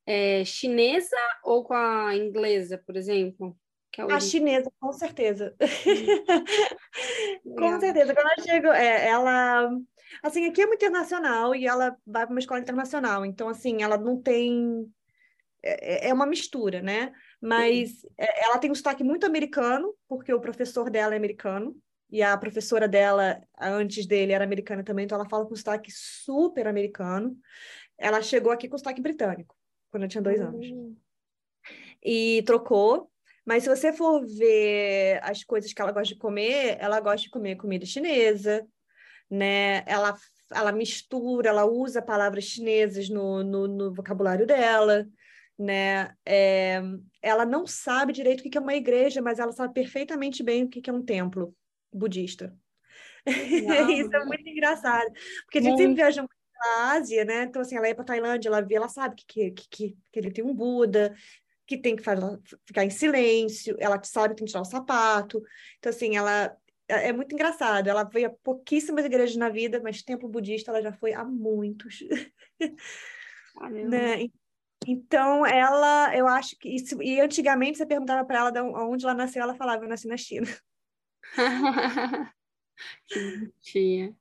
é, 0.06 0.44
chinesa 0.44 1.16
ou 1.44 1.64
com 1.64 1.74
a 1.74 2.16
inglesa, 2.16 2.78
por 2.78 2.96
exemplo? 2.96 3.56
É 3.98 4.12
a 4.12 4.20
chinesa, 4.20 4.70
com 4.80 4.92
certeza. 4.92 5.54
com 7.44 7.80
certeza. 7.80 8.14
Quando 8.14 8.38
eu 8.38 8.44
chego, 8.44 8.68
é, 8.68 9.08
ela. 9.08 9.70
Assim, 10.22 10.46
aqui 10.46 10.62
é 10.62 10.66
muito 10.66 10.84
internacional 10.84 11.54
e 11.54 11.66
ela 11.66 11.96
vai 12.06 12.24
para 12.26 12.34
uma 12.34 12.40
escola 12.40 12.60
internacional. 12.60 13.24
Então, 13.24 13.48
assim, 13.48 13.82
ela 13.82 13.96
não 13.96 14.20
tem. 14.20 14.90
É, 15.62 16.06
é, 16.06 16.08
é 16.10 16.14
uma 16.14 16.26
mistura, 16.26 16.82
né? 16.82 17.12
Mas 17.40 18.00
Sim. 18.00 18.08
É, 18.18 18.44
ela 18.44 18.58
tem 18.58 18.70
um 18.70 18.74
sotaque 18.74 19.04
muito 19.04 19.26
americano, 19.26 19.94
porque 20.08 20.32
o 20.32 20.40
professor 20.40 20.90
dela 20.90 21.14
é 21.14 21.16
americano. 21.16 21.76
E 22.10 22.22
a 22.22 22.36
professora 22.36 22.86
dela, 22.86 23.42
antes 23.58 24.06
dele, 24.06 24.32
era 24.32 24.44
americana 24.44 24.84
também, 24.84 25.04
então 25.04 25.18
ela 25.18 25.28
fala 25.28 25.46
com 25.46 25.56
sotaque 25.56 25.90
super 25.90 26.68
americano. 26.68 27.36
Ela 27.98 28.22
chegou 28.22 28.52
aqui 28.52 28.68
com 28.68 28.78
sotaque 28.78 29.00
britânico, 29.00 29.56
quando 29.90 30.04
eu 30.04 30.08
tinha 30.08 30.22
dois 30.22 30.40
anos. 30.40 30.70
Uhum. 30.70 30.96
E 32.02 32.42
trocou, 32.42 33.10
mas 33.44 33.62
se 33.62 33.68
você 33.68 33.92
for 33.92 34.24
ver 34.26 35.20
as 35.22 35.44
coisas 35.44 35.72
que 35.72 35.80
ela 35.82 35.92
gosta 35.92 36.14
de 36.14 36.20
comer, 36.20 36.76
ela 36.80 37.00
gosta 37.00 37.22
de 37.22 37.30
comer 37.30 37.56
comida 37.56 37.84
chinesa, 37.84 38.66
né? 39.30 39.84
Ela, 39.86 40.16
ela 40.52 40.72
mistura, 40.72 41.50
ela 41.50 41.64
usa 41.64 42.00
palavras 42.00 42.44
chinesas 42.44 43.08
no, 43.08 43.42
no, 43.44 43.68
no 43.68 43.94
vocabulário 43.94 44.46
dela. 44.46 45.06
né? 45.58 46.14
É, 46.24 46.80
ela 47.22 47.44
não 47.44 47.66
sabe 47.66 48.12
direito 48.12 48.40
o 48.40 48.50
que 48.50 48.58
é 48.58 48.60
uma 48.60 48.74
igreja, 48.74 49.20
mas 49.22 49.38
ela 49.38 49.52
sabe 49.52 49.74
perfeitamente 49.74 50.42
bem 50.42 50.64
o 50.64 50.68
que 50.68 50.88
é 50.88 50.92
um 50.92 51.04
templo 51.04 51.54
budista. 51.92 52.56
Isso 53.26 54.14
é 54.14 54.24
muito 54.24 54.48
engraçado, 54.48 55.10
porque 55.44 55.58
a 55.58 55.62
gente 55.62 55.78
sempre 55.78 55.94
viaja 55.94 56.20
muito 56.20 56.34
na 56.60 56.92
Ásia, 56.92 57.24
né? 57.24 57.44
Então, 57.44 57.62
assim, 57.62 57.76
ela 57.76 57.88
ia 57.88 57.94
para 57.94 58.04
Tailândia, 58.04 58.48
ela 58.48 58.60
vê, 58.60 58.74
ela 58.74 58.88
sabe 58.88 59.16
que, 59.16 59.50
que, 59.50 59.68
que, 59.68 59.96
que 60.12 60.18
ele 60.18 60.30
tem 60.30 60.44
um 60.44 60.54
Buda, 60.54 61.14
que 61.66 61.78
tem 61.78 61.96
que 61.96 62.02
fazer, 62.02 62.40
ficar 62.66 62.84
em 62.84 62.90
silêncio, 62.90 63.76
ela 63.78 64.02
sabe 64.04 64.34
que 64.34 64.38
tem 64.38 64.46
que 64.46 64.52
tirar 64.52 64.62
o 64.62 64.64
sapato. 64.64 65.42
Então, 65.78 65.90
assim, 65.90 66.16
ela 66.16 66.56
é, 66.88 67.08
é 67.08 67.12
muito 67.12 67.34
engraçado. 67.34 67.88
Ela 67.88 68.04
veio 68.04 68.28
a 68.28 68.30
pouquíssimas 68.30 69.04
igrejas 69.04 69.36
na 69.36 69.48
vida, 69.48 69.80
mas 69.82 70.02
templo 70.02 70.28
budista 70.28 70.70
ela 70.70 70.82
já 70.82 70.92
foi 70.92 71.12
a 71.12 71.24
muitos. 71.24 72.00
né? 73.88 74.28
Então, 74.86 75.46
ela, 75.46 76.14
eu 76.14 76.28
acho 76.28 76.58
que 76.58 76.68
isso, 76.68 77.02
e 77.02 77.20
antigamente 77.20 77.78
você 77.78 77.86
perguntava 77.86 78.24
para 78.26 78.38
ela 78.38 78.50
de 78.50 78.60
onde 78.60 79.04
ela 79.04 79.14
nasceu, 79.14 79.42
ela 79.42 79.54
falava, 79.54 79.84
eu 79.84 79.88
nasci 79.88 80.06
na 80.06 80.16
China. 80.16 80.46
que 83.06 83.20
bonitinha. 83.20 84.16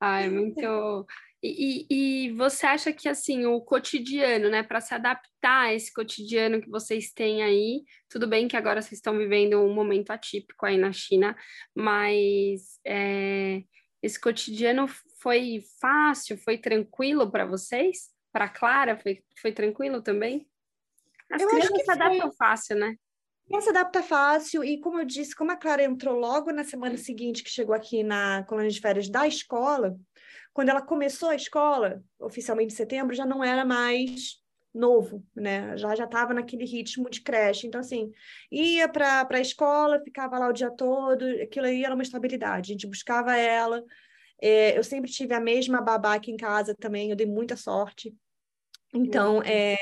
Ai, 0.00 0.28
muito. 0.28 1.06
E, 1.42 1.86
e, 1.90 2.32
você 2.32 2.66
acha 2.66 2.92
que 2.92 3.08
assim 3.08 3.46
o 3.46 3.60
cotidiano, 3.60 4.48
né, 4.48 4.62
para 4.62 4.80
se 4.80 4.94
adaptar 4.94 5.66
a 5.66 5.74
esse 5.74 5.92
cotidiano 5.92 6.60
que 6.60 6.68
vocês 6.68 7.12
têm 7.12 7.42
aí, 7.42 7.84
tudo 8.08 8.26
bem 8.26 8.48
que 8.48 8.56
agora 8.56 8.80
vocês 8.80 8.94
estão 8.94 9.16
vivendo 9.16 9.60
um 9.60 9.72
momento 9.72 10.10
atípico 10.10 10.64
aí 10.64 10.78
na 10.78 10.92
China, 10.92 11.36
mas 11.74 12.80
é, 12.84 13.62
esse 14.02 14.18
cotidiano 14.18 14.88
foi 15.20 15.62
fácil, 15.80 16.38
foi 16.38 16.58
tranquilo 16.58 17.30
para 17.30 17.44
vocês? 17.44 18.10
Para 18.32 18.48
Clara, 18.48 18.96
foi, 18.96 19.22
foi 19.40 19.52
tranquilo 19.52 20.02
também? 20.02 20.48
As 21.30 21.42
eu 21.42 21.48
crianças 21.48 21.84
se 21.84 21.90
adaptam 21.90 22.28
foi... 22.28 22.36
fácil, 22.36 22.76
né? 22.76 22.96
Ela 23.50 23.60
se 23.60 23.68
adapta 23.68 24.02
fácil, 24.02 24.64
e 24.64 24.80
como 24.80 24.98
eu 24.98 25.04
disse, 25.04 25.34
como 25.34 25.52
a 25.52 25.56
Clara 25.56 25.84
entrou 25.84 26.18
logo 26.18 26.50
na 26.50 26.64
semana 26.64 26.96
seguinte 26.96 27.44
que 27.44 27.50
chegou 27.50 27.74
aqui 27.74 28.02
na 28.02 28.42
colônia 28.44 28.70
de 28.70 28.80
férias 28.80 29.08
da 29.08 29.26
escola, 29.26 29.96
quando 30.56 30.70
ela 30.70 30.80
começou 30.80 31.28
a 31.28 31.34
escola, 31.34 32.02
oficialmente 32.18 32.72
em 32.72 32.76
setembro, 32.76 33.14
já 33.14 33.26
não 33.26 33.44
era 33.44 33.62
mais 33.62 34.42
novo, 34.72 35.22
né? 35.34 35.76
Já 35.76 35.94
já 35.94 36.04
estava 36.04 36.32
naquele 36.32 36.64
ritmo 36.64 37.10
de 37.10 37.20
creche. 37.20 37.66
Então, 37.66 37.78
assim, 37.78 38.10
ia 38.50 38.88
para 38.88 39.28
a 39.28 39.38
escola, 39.38 40.00
ficava 40.02 40.38
lá 40.38 40.48
o 40.48 40.54
dia 40.54 40.70
todo, 40.70 41.26
aquilo 41.42 41.66
aí 41.66 41.84
era 41.84 41.92
uma 41.92 42.02
estabilidade. 42.02 42.70
A 42.70 42.72
gente 42.72 42.86
buscava 42.86 43.36
ela. 43.36 43.84
É, 44.40 44.78
eu 44.78 44.82
sempre 44.82 45.10
tive 45.10 45.34
a 45.34 45.40
mesma 45.40 45.82
babá 45.82 46.14
aqui 46.14 46.30
em 46.30 46.38
casa 46.38 46.74
também, 46.74 47.10
eu 47.10 47.16
dei 47.16 47.26
muita 47.26 47.54
sorte. 47.54 48.16
Então, 48.94 49.36
uhum. 49.36 49.42
é, 49.42 49.76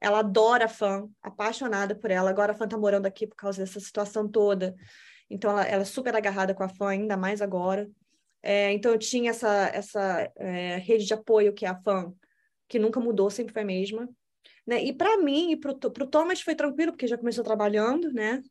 ela 0.00 0.20
adora 0.20 0.64
a 0.64 0.68
fã, 0.68 1.06
apaixonada 1.22 1.94
por 1.94 2.10
ela. 2.10 2.30
Agora 2.30 2.52
a 2.52 2.54
fã 2.54 2.66
tá 2.66 2.78
morando 2.78 3.04
aqui 3.04 3.26
por 3.26 3.36
causa 3.36 3.62
dessa 3.62 3.78
situação 3.78 4.26
toda. 4.26 4.74
Então, 5.28 5.50
ela, 5.50 5.62
ela 5.62 5.82
é 5.82 5.84
super 5.84 6.16
agarrada 6.16 6.54
com 6.54 6.62
a 6.62 6.70
fã, 6.70 6.88
ainda 6.88 7.18
mais 7.18 7.42
agora. 7.42 7.86
É, 8.42 8.72
então, 8.72 8.92
eu 8.92 8.98
tinha 8.98 9.30
essa, 9.30 9.70
essa 9.74 10.32
é, 10.36 10.76
rede 10.76 11.04
de 11.04 11.14
apoio 11.14 11.52
que 11.52 11.66
é 11.66 11.68
a 11.68 11.80
fã, 11.82 12.12
que 12.68 12.78
nunca 12.78 13.00
mudou, 13.00 13.30
sempre 13.30 13.52
foi 13.52 13.62
a 13.62 13.66
mesma. 13.66 14.08
Né? 14.66 14.84
E 14.84 14.92
para 14.92 15.18
mim 15.18 15.52
e 15.52 15.56
para 15.56 15.72
o 15.72 16.06
Thomas 16.06 16.40
foi 16.40 16.54
tranquilo, 16.54 16.92
porque 16.92 17.06
já 17.06 17.18
começou 17.18 17.44
trabalhando, 17.44 18.12
né? 18.12 18.42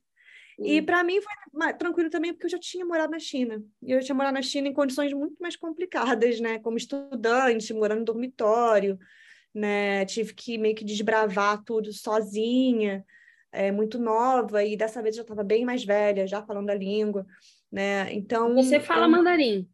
E 0.62 0.82
para 0.82 1.04
mim 1.06 1.20
foi 1.22 1.74
tranquilo 1.74 2.10
também, 2.10 2.34
porque 2.34 2.46
eu 2.46 2.50
já 2.50 2.60
tinha 2.60 2.86
morado 2.86 3.12
na 3.12 3.20
China. 3.20 3.64
E 3.82 3.94
eu 3.94 4.02
tinha 4.02 4.14
morado 4.14 4.34
na 4.34 4.42
China 4.42 4.68
em 4.68 4.74
condições 4.74 5.14
muito 5.14 5.38
mais 5.40 5.56
complicadas, 5.56 6.40
né? 6.42 6.60
Como 6.60 6.78
estudante, 6.78 7.74
morando 7.74 8.02
em 8.02 8.04
dormitório, 8.04 9.00
né? 9.54 10.06
Tive 10.06 10.34
que 10.34 10.58
meio 10.58 10.76
que 10.76 10.84
desbravar 10.84 11.64
tudo 11.64 11.94
sozinha, 11.94 13.06
é, 13.52 13.72
muito 13.72 13.98
nova, 13.98 14.64
e 14.64 14.76
dessa 14.76 15.02
vez 15.02 15.16
eu 15.16 15.20
já 15.20 15.24
estava 15.24 15.44
bem 15.44 15.64
mais 15.64 15.84
velha, 15.84 16.28
já 16.28 16.42
falando 16.44 16.70
a 16.70 16.76
língua, 16.76 17.26
né? 17.72 18.12
Então. 18.14 18.54
Você 18.56 18.82
fala 18.82 19.06
eu... 19.06 19.12
mandarim? 19.12 19.68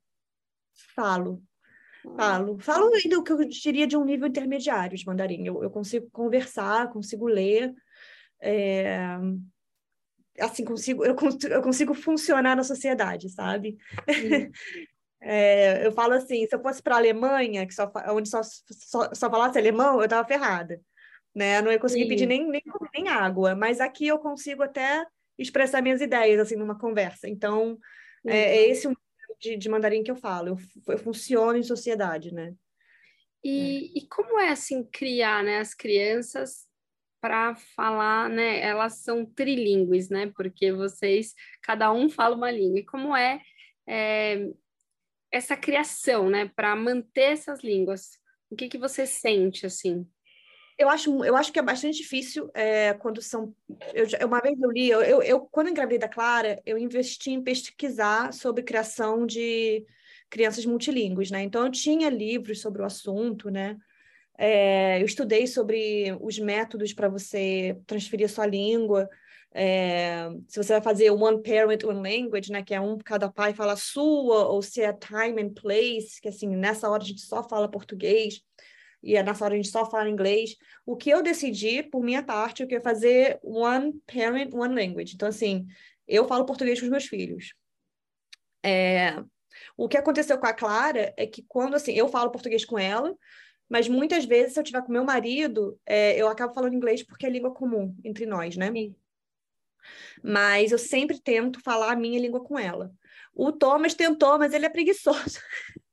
Falo. 0.96 1.42
Falo. 2.16 2.60
Falo 2.60 2.94
ainda 2.94 3.18
o 3.18 3.24
que 3.24 3.32
eu 3.32 3.44
diria 3.46 3.88
de 3.88 3.98
um 3.98 4.06
nível 4.06 4.28
intermediário 4.28 4.98
de 4.98 5.06
mandarim. 5.06 5.46
Eu, 5.46 5.64
eu 5.64 5.70
consigo 5.70 6.10
conversar, 6.12 6.92
consigo 6.92 7.26
ler. 7.26 7.74
É... 8.42 9.18
Assim, 10.40 10.66
consigo, 10.66 11.06
eu, 11.06 11.16
eu 11.50 11.62
consigo 11.62 11.94
funcionar 11.94 12.56
na 12.56 12.64
sociedade, 12.64 13.30
sabe? 13.30 13.78
é, 15.22 15.88
eu 15.88 15.92
falo 15.94 16.14
assim, 16.14 16.46
se 16.46 16.54
eu 16.54 16.62
fosse 16.62 16.84
para 16.84 16.96
a 16.96 16.98
Alemanha, 16.98 17.66
que 17.66 17.74
só, 17.74 17.90
onde 18.10 18.28
só, 18.28 18.42
só, 18.44 19.14
só 19.14 19.30
falasse 19.30 19.58
alemão, 19.58 19.98
eu 20.00 20.04
estava 20.04 20.28
ferrada. 20.28 20.80
Né? 21.34 21.58
Eu 21.58 21.64
não 21.64 21.72
ia 21.72 21.80
conseguir 21.80 22.04
Sim. 22.04 22.10
pedir 22.10 22.26
nem, 22.26 22.48
nem, 22.48 22.62
nem 22.94 23.08
água. 23.08 23.56
Mas 23.56 23.80
aqui 23.80 24.08
eu 24.08 24.20
consigo 24.20 24.62
até 24.62 25.06
expressar 25.38 25.82
minhas 25.82 26.02
ideias, 26.02 26.40
assim, 26.40 26.56
numa 26.56 26.78
conversa. 26.78 27.30
Então, 27.30 27.78
é, 28.26 28.58
é 28.58 28.70
esse 28.70 28.88
o 28.88 28.96
de, 29.46 29.56
de 29.56 29.70
mandarim 29.70 30.04
que 30.04 30.12
eu 30.12 30.16
falo. 30.16 30.50
Eu, 30.50 30.58
eu 30.94 30.98
funciono 30.98 31.58
em 31.58 31.64
sociedade, 31.64 32.34
né? 32.34 32.54
E, 33.44 33.92
é. 33.96 34.00
e 34.00 34.08
como 34.08 34.40
é 34.40 34.50
assim 34.50 34.84
criar 34.84 35.44
né, 35.44 35.60
as 35.60 35.76
crianças 35.76 36.66
para 37.22 37.56
falar, 37.56 38.30
né? 38.30 38.60
Elas 38.60 39.04
são 39.04 39.26
trilingües, 39.26 40.10
né? 40.10 40.32
Porque 40.36 40.72
vocês, 40.72 41.34
cada 41.62 41.92
um 41.92 42.10
fala 42.10 42.36
uma 42.36 42.52
língua. 42.52 42.80
E 42.80 42.86
como 42.86 43.16
é, 43.16 43.40
é 43.88 44.50
essa 45.32 45.56
criação, 45.56 46.30
né? 46.30 46.52
Para 46.56 46.76
manter 46.76 47.34
essas 47.34 47.64
línguas? 47.64 48.20
O 48.50 48.56
que 48.56 48.68
que 48.68 48.78
você 48.78 49.06
sente 49.06 49.66
assim? 49.66 50.08
Eu 50.78 50.90
acho, 50.90 51.24
eu 51.24 51.36
acho 51.38 51.54
que 51.54 51.60
é 51.60 51.62
bastante 51.62 51.98
difícil 51.98 52.50
é, 52.54 52.94
quando 52.94 53.22
são. 53.22 53.56
Eu, 53.94 54.28
uma 54.28 54.42
vez 54.42 54.60
eu 54.60 54.72
li, 54.72 54.90
eu, 54.90 55.02
eu, 55.02 55.22
eu, 55.24 55.40
quando 55.40 55.70
engravidei 55.70 55.98
da 55.98 56.10
Clara, 56.10 56.62
eu 56.66 56.78
investi 56.78 57.32
em 57.32 57.42
pesquisar 57.42 58.34
sobre 58.34 58.62
criação 58.62 59.26
de 59.26 59.86
crianças 60.30 60.66
multilingües, 60.66 61.32
né? 61.32 61.44
Então 61.44 61.64
eu 61.66 61.72
tinha 61.72 62.10
livros 62.10 62.60
sobre 62.60 62.82
o 62.82 62.86
assunto, 62.86 63.50
né? 63.50 63.78
É, 64.38 65.02
eu 65.02 65.06
estudei 65.06 65.48
sobre 65.48 66.14
os 66.20 66.38
métodos 66.38 66.92
para 66.92 67.08
você 67.08 67.80
transferir 67.88 68.26
a 68.26 68.30
sua 68.30 68.46
língua. 68.46 69.10
É, 69.54 70.28
se 70.50 70.62
você 70.62 70.74
vai 70.74 70.82
fazer 70.82 71.10
one 71.10 71.42
parent, 71.42 71.86
one 71.86 72.02
language, 72.02 72.52
né? 72.52 72.62
Que 72.62 72.76
é 72.76 72.82
um 72.82 72.98
cada 72.98 73.32
pai 73.32 73.54
fala 73.54 73.78
sua, 73.78 74.50
ou 74.50 74.62
se 74.62 74.82
é 74.82 74.92
time 74.92 75.42
and 75.42 75.54
place, 75.54 76.20
que 76.20 76.28
assim, 76.28 76.50
nessa 76.50 76.90
hora 76.90 77.02
a 77.02 77.06
gente 77.06 77.22
só 77.22 77.48
fala 77.48 77.72
português 77.72 78.44
e 79.06 79.16
é 79.16 79.22
nessa 79.22 79.46
hora 79.46 79.54
a 79.54 79.58
gente 79.58 79.70
só 79.70 79.90
fala 79.90 80.10
inglês. 80.10 80.56
O 80.84 80.98
que 80.98 81.12
eu 81.12 81.22
decidi, 81.22 81.84
por 81.84 82.04
minha 82.04 82.24
parte, 82.24 82.64
eu 82.64 82.68
queria 82.68 82.84
fazer 82.84 83.40
one 83.44 83.94
parent, 84.08 84.52
one 84.52 84.74
language. 84.74 85.14
Então, 85.14 85.30
assim, 85.30 85.68
eu 86.08 86.28
falo 86.28 86.46
português 86.46 86.80
com 86.80 86.86
os 86.86 86.92
meus 86.92 87.06
filhos. 87.06 87.54
É... 88.64 89.24
O 89.78 89.88
que 89.88 89.96
aconteceu 89.96 90.40
com 90.40 90.48
a 90.48 90.54
Clara 90.54 91.14
é 91.16 91.28
que 91.28 91.46
quando, 91.48 91.76
assim, 91.76 91.94
eu 91.94 92.10
falo 92.10 92.32
português 92.32 92.66
com 92.66 92.80
ela, 92.80 93.16
mas 93.70 93.88
muitas 93.88 94.26
vezes, 94.26 94.54
se 94.54 94.60
eu 94.60 94.64
tiver 94.64 94.82
com 94.82 94.92
meu 94.92 95.04
marido, 95.04 95.80
é, 95.86 96.20
eu 96.20 96.28
acabo 96.28 96.54
falando 96.54 96.74
inglês 96.74 97.04
porque 97.04 97.28
é 97.28 97.30
língua 97.30 97.54
comum 97.54 97.96
entre 98.04 98.26
nós, 98.26 98.58
né? 98.58 98.72
Sim. 98.72 98.96
Mas 100.24 100.72
eu 100.72 100.80
sempre 100.80 101.20
tento 101.20 101.62
falar 101.62 101.92
a 101.92 101.96
minha 101.96 102.20
língua 102.20 102.44
com 102.44 102.58
ela. 102.58 102.92
O 103.34 103.52
Thomas 103.52 103.94
tentou, 103.94 104.40
mas 104.40 104.52
ele 104.52 104.66
é 104.66 104.70
preguiçoso. 104.70 105.40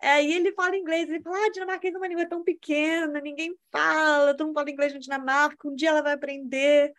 Aí 0.00 0.32
ele 0.34 0.52
fala 0.52 0.76
inglês, 0.76 1.08
ele 1.08 1.22
fala, 1.22 1.36
ah, 1.46 1.50
dinamarquês 1.50 1.94
é 1.94 1.98
uma 1.98 2.08
língua 2.08 2.28
tão 2.28 2.42
pequena, 2.42 3.20
ninguém 3.20 3.54
fala, 3.70 4.34
todo 4.34 4.46
mundo 4.46 4.56
fala 4.56 4.70
inglês 4.70 4.92
na 4.92 4.98
Dinamarca, 4.98 5.68
um 5.68 5.74
dia 5.74 5.90
ela 5.90 6.02
vai 6.02 6.12
aprender, 6.14 6.92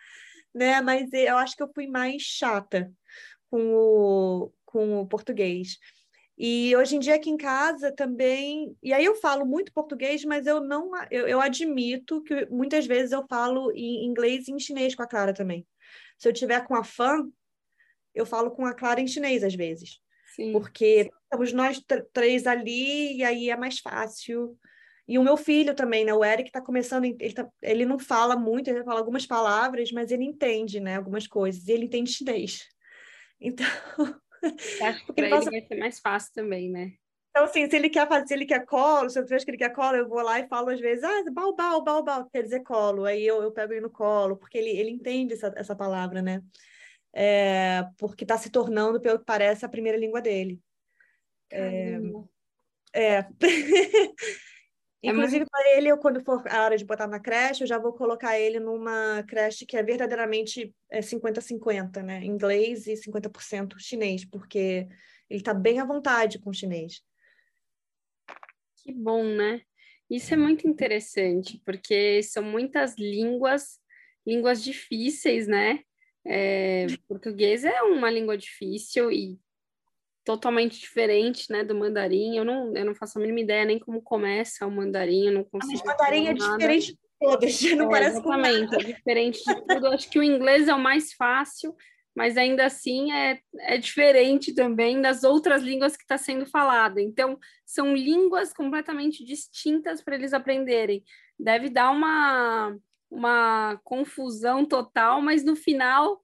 né? 0.54 0.82
Mas 0.82 1.12
eu 1.14 1.38
acho 1.38 1.56
que 1.56 1.64
eu 1.64 1.72
fui 1.74 1.88
mais 1.88 2.22
chata 2.22 2.92
com 3.50 3.74
o, 3.74 4.54
com 4.66 5.02
o 5.02 5.08
português. 5.08 5.78
E 6.38 6.76
hoje 6.76 6.96
em 6.96 7.00
dia 7.00 7.16
aqui 7.16 7.32
em 7.32 7.38
casa 7.38 7.92
também, 7.92 8.78
e 8.84 8.94
aí 8.94 9.04
eu 9.04 9.16
falo 9.16 9.44
muito 9.44 9.74
português, 9.74 10.24
mas 10.24 10.46
eu 10.46 10.62
não, 10.62 10.92
eu, 11.10 11.28
eu 11.28 11.42
admito 11.42 12.22
que 12.24 12.46
muitas 12.46 12.86
vezes 12.86 13.12
eu 13.12 13.26
falo 13.28 13.72
em 13.72 14.06
inglês 14.06 14.48
e 14.48 14.52
em 14.52 14.60
chinês 14.60 14.94
com 14.94 15.02
a 15.02 15.08
Clara 15.08 15.34
também. 15.34 15.66
Se 16.18 16.30
eu 16.30 16.34
tiver 16.34 16.64
com 16.68 16.76
a 16.76 16.84
fã, 16.84 17.28
eu 18.14 18.26
falo 18.26 18.52
com 18.52 18.66
a 18.66 18.74
Clara 18.74 19.02
em 19.02 19.08
chinês 19.08 19.44
às 19.44 19.56
vezes. 19.56 20.00
Sim. 20.38 20.52
Porque 20.52 21.12
estamos 21.24 21.52
nós 21.52 21.84
três 22.14 22.46
ali 22.46 23.18
e 23.18 23.24
aí 23.24 23.50
é 23.50 23.58
mais 23.58 23.80
fácil. 23.80 24.56
E 25.08 25.18
o 25.18 25.24
meu 25.24 25.36
filho 25.36 25.74
também, 25.74 26.06
né? 26.06 26.14
O 26.14 26.24
Eric 26.24 26.50
está 26.50 26.62
começando, 26.62 27.06
ele, 27.06 27.34
tá, 27.34 27.48
ele 27.62 27.86
não 27.86 27.98
fala 27.98 28.36
muito, 28.36 28.70
ele 28.70 28.84
fala 28.84 29.00
algumas 29.00 29.26
palavras, 29.26 29.92
mas 29.92 30.12
ele 30.12 30.26
entende, 30.26 30.80
né? 30.80 30.98
Algumas 30.98 31.26
coisas, 31.26 31.68
e 31.68 31.72
ele 31.72 31.86
entende 31.86 32.12
chinês. 32.12 32.68
Então. 33.40 33.66
Acho 34.82 35.06
que 35.06 35.14
para 35.14 35.26
ele 35.26 35.36
passa... 35.36 35.50
vai 35.50 35.62
ser 35.62 35.76
mais 35.76 36.00
fácil 36.00 36.34
também, 36.34 36.70
né? 36.70 36.92
Então, 37.32 37.46
assim, 37.46 37.70
se 37.70 37.76
ele 37.76 37.90
quer 37.90 38.08
fazer, 38.08 38.28
se 38.28 38.34
ele 38.34 38.46
quer 38.46 38.66
colo, 38.66 39.10
se 39.10 39.20
eu 39.20 39.26
vejo 39.26 39.46
que 39.46 39.52
ele 39.52 39.58
quer 39.58 39.70
colo, 39.70 39.96
eu 39.96 40.10
vou 40.10 40.22
lá 40.22 40.40
e 40.40 40.48
falo 40.48 40.70
às 40.70 40.80
vezes, 40.80 41.04
ah, 41.04 41.24
bal, 41.32 41.56
bal, 41.56 41.84
bal, 41.84 42.04
bal, 42.04 42.30
quer 42.30 42.44
dizer 42.44 42.64
colo. 42.64 43.06
Aí 43.06 43.26
eu, 43.26 43.42
eu 43.42 43.52
pego 43.52 43.74
ele 43.74 43.82
no 43.82 43.90
colo, 43.90 44.36
porque 44.38 44.58
ele, 44.58 44.72
ele 44.72 44.90
entende 44.90 45.36
essa, 45.36 45.54
essa 45.56 45.76
palavra, 45.76 46.22
né? 46.22 46.42
É, 47.14 47.84
porque 47.98 48.24
está 48.24 48.38
se 48.38 48.50
tornando, 48.50 49.02
pelo 49.02 49.20
que 49.20 49.26
parece, 49.26 49.66
a 49.66 49.70
primeira 49.70 49.98
língua 49.98 50.22
dele. 50.22 50.62
É, 51.52 52.00
é. 52.94 53.28
É 55.04 55.10
Inclusive, 55.10 55.40
muito... 55.40 55.52
para 55.52 55.78
ele, 55.78 55.90
eu, 55.90 55.98
quando 56.00 56.24
for 56.24 56.44
a 56.48 56.64
hora 56.64 56.76
de 56.76 56.84
botar 56.84 57.08
na 57.08 57.20
creche, 57.20 57.64
eu 57.64 57.68
já 57.68 57.78
vou 57.78 57.94
colocar 57.94 58.40
ele 58.40 58.60
numa 58.60 59.24
creche 59.28 59.66
que 59.66 59.78
é 59.78 59.84
verdadeiramente 59.84 60.74
50-50, 60.92 61.98
é, 61.98 62.04
né? 62.04 62.26
Inglês 62.26 62.88
e 62.88 62.94
50% 62.94 63.76
chinês, 63.78 64.26
porque 64.26 64.88
ele 65.30 65.40
está 65.40 65.54
bem 65.54 65.80
à 65.80 65.86
vontade 65.86 66.40
com 66.40 66.50
o 66.50 66.54
chinês. 66.54 67.04
Que 68.78 68.92
bom, 68.92 69.24
né? 69.24 69.62
Isso 70.10 70.34
é 70.34 70.38
muito 70.38 70.68
interessante, 70.68 71.62
porque 71.64 72.24
são 72.24 72.42
muitas 72.42 72.96
línguas, 72.98 73.80
línguas 74.26 74.64
difíceis, 74.64 75.48
né? 75.48 75.84
É, 76.30 76.88
português 77.08 77.64
é 77.64 77.82
uma 77.84 78.10
língua 78.10 78.38
difícil 78.38 79.10
e 79.10 79.40
totalmente 80.26 80.78
diferente, 80.78 81.50
né, 81.50 81.64
do 81.64 81.74
mandarim. 81.74 82.36
Eu 82.36 82.44
não, 82.44 82.76
eu 82.76 82.84
não 82.84 82.94
faço 82.94 83.18
a 83.18 83.22
mínima 83.22 83.40
ideia 83.40 83.64
nem 83.64 83.80
como 83.80 84.02
começa 84.02 84.68
o 84.68 84.72
mandarim, 84.72 85.28
eu 85.28 85.32
não 85.32 85.44
consigo. 85.46 85.82
Mas 85.86 85.98
mandarim 85.98 86.28
é 86.28 86.34
nada. 86.34 86.58
diferente 86.58 86.92
de 86.92 87.00
todas, 87.18 87.62
não 87.62 87.86
é, 87.86 87.90
parece 87.90 88.18
Exatamente, 88.18 88.76
é 88.76 88.84
diferente 88.94 89.42
de 89.46 89.66
tudo. 89.66 89.88
Acho 89.88 90.10
que 90.10 90.20
o 90.20 90.24
inglês 90.24 90.68
é 90.68 90.74
o 90.74 90.80
mais 90.80 91.14
fácil, 91.14 91.74
mas 92.14 92.36
ainda 92.36 92.66
assim 92.66 93.14
é, 93.14 93.40
é 93.60 93.78
diferente 93.78 94.54
também 94.54 95.02
das 95.02 95.24
outras 95.24 95.64
línguas 95.64 95.96
que 95.96 96.04
está 96.04 96.18
sendo 96.18 96.46
falada. 96.46 97.00
Então, 97.00 97.40
são 97.66 97.96
línguas 97.96 98.52
completamente 98.52 99.24
distintas 99.24 100.02
para 100.02 100.16
eles 100.16 100.34
aprenderem. 100.34 101.06
Deve 101.40 101.70
dar 101.70 101.90
uma, 101.90 102.76
uma 103.10 103.80
confusão 103.84 104.66
total, 104.66 105.22
mas 105.22 105.44
no 105.44 105.56
final 105.56 106.22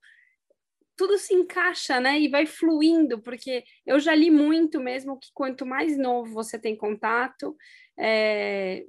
tudo 0.96 1.18
se 1.18 1.34
encaixa, 1.34 2.00
né? 2.00 2.20
E 2.20 2.28
vai 2.28 2.46
fluindo, 2.46 3.22
porque 3.22 3.64
eu 3.86 4.00
já 4.00 4.14
li 4.14 4.30
muito 4.30 4.80
mesmo 4.80 5.18
que 5.18 5.30
quanto 5.34 5.66
mais 5.66 5.98
novo 5.98 6.34
você 6.34 6.60
tem 6.60 6.76
contato, 6.76 7.56
é, 7.98 8.84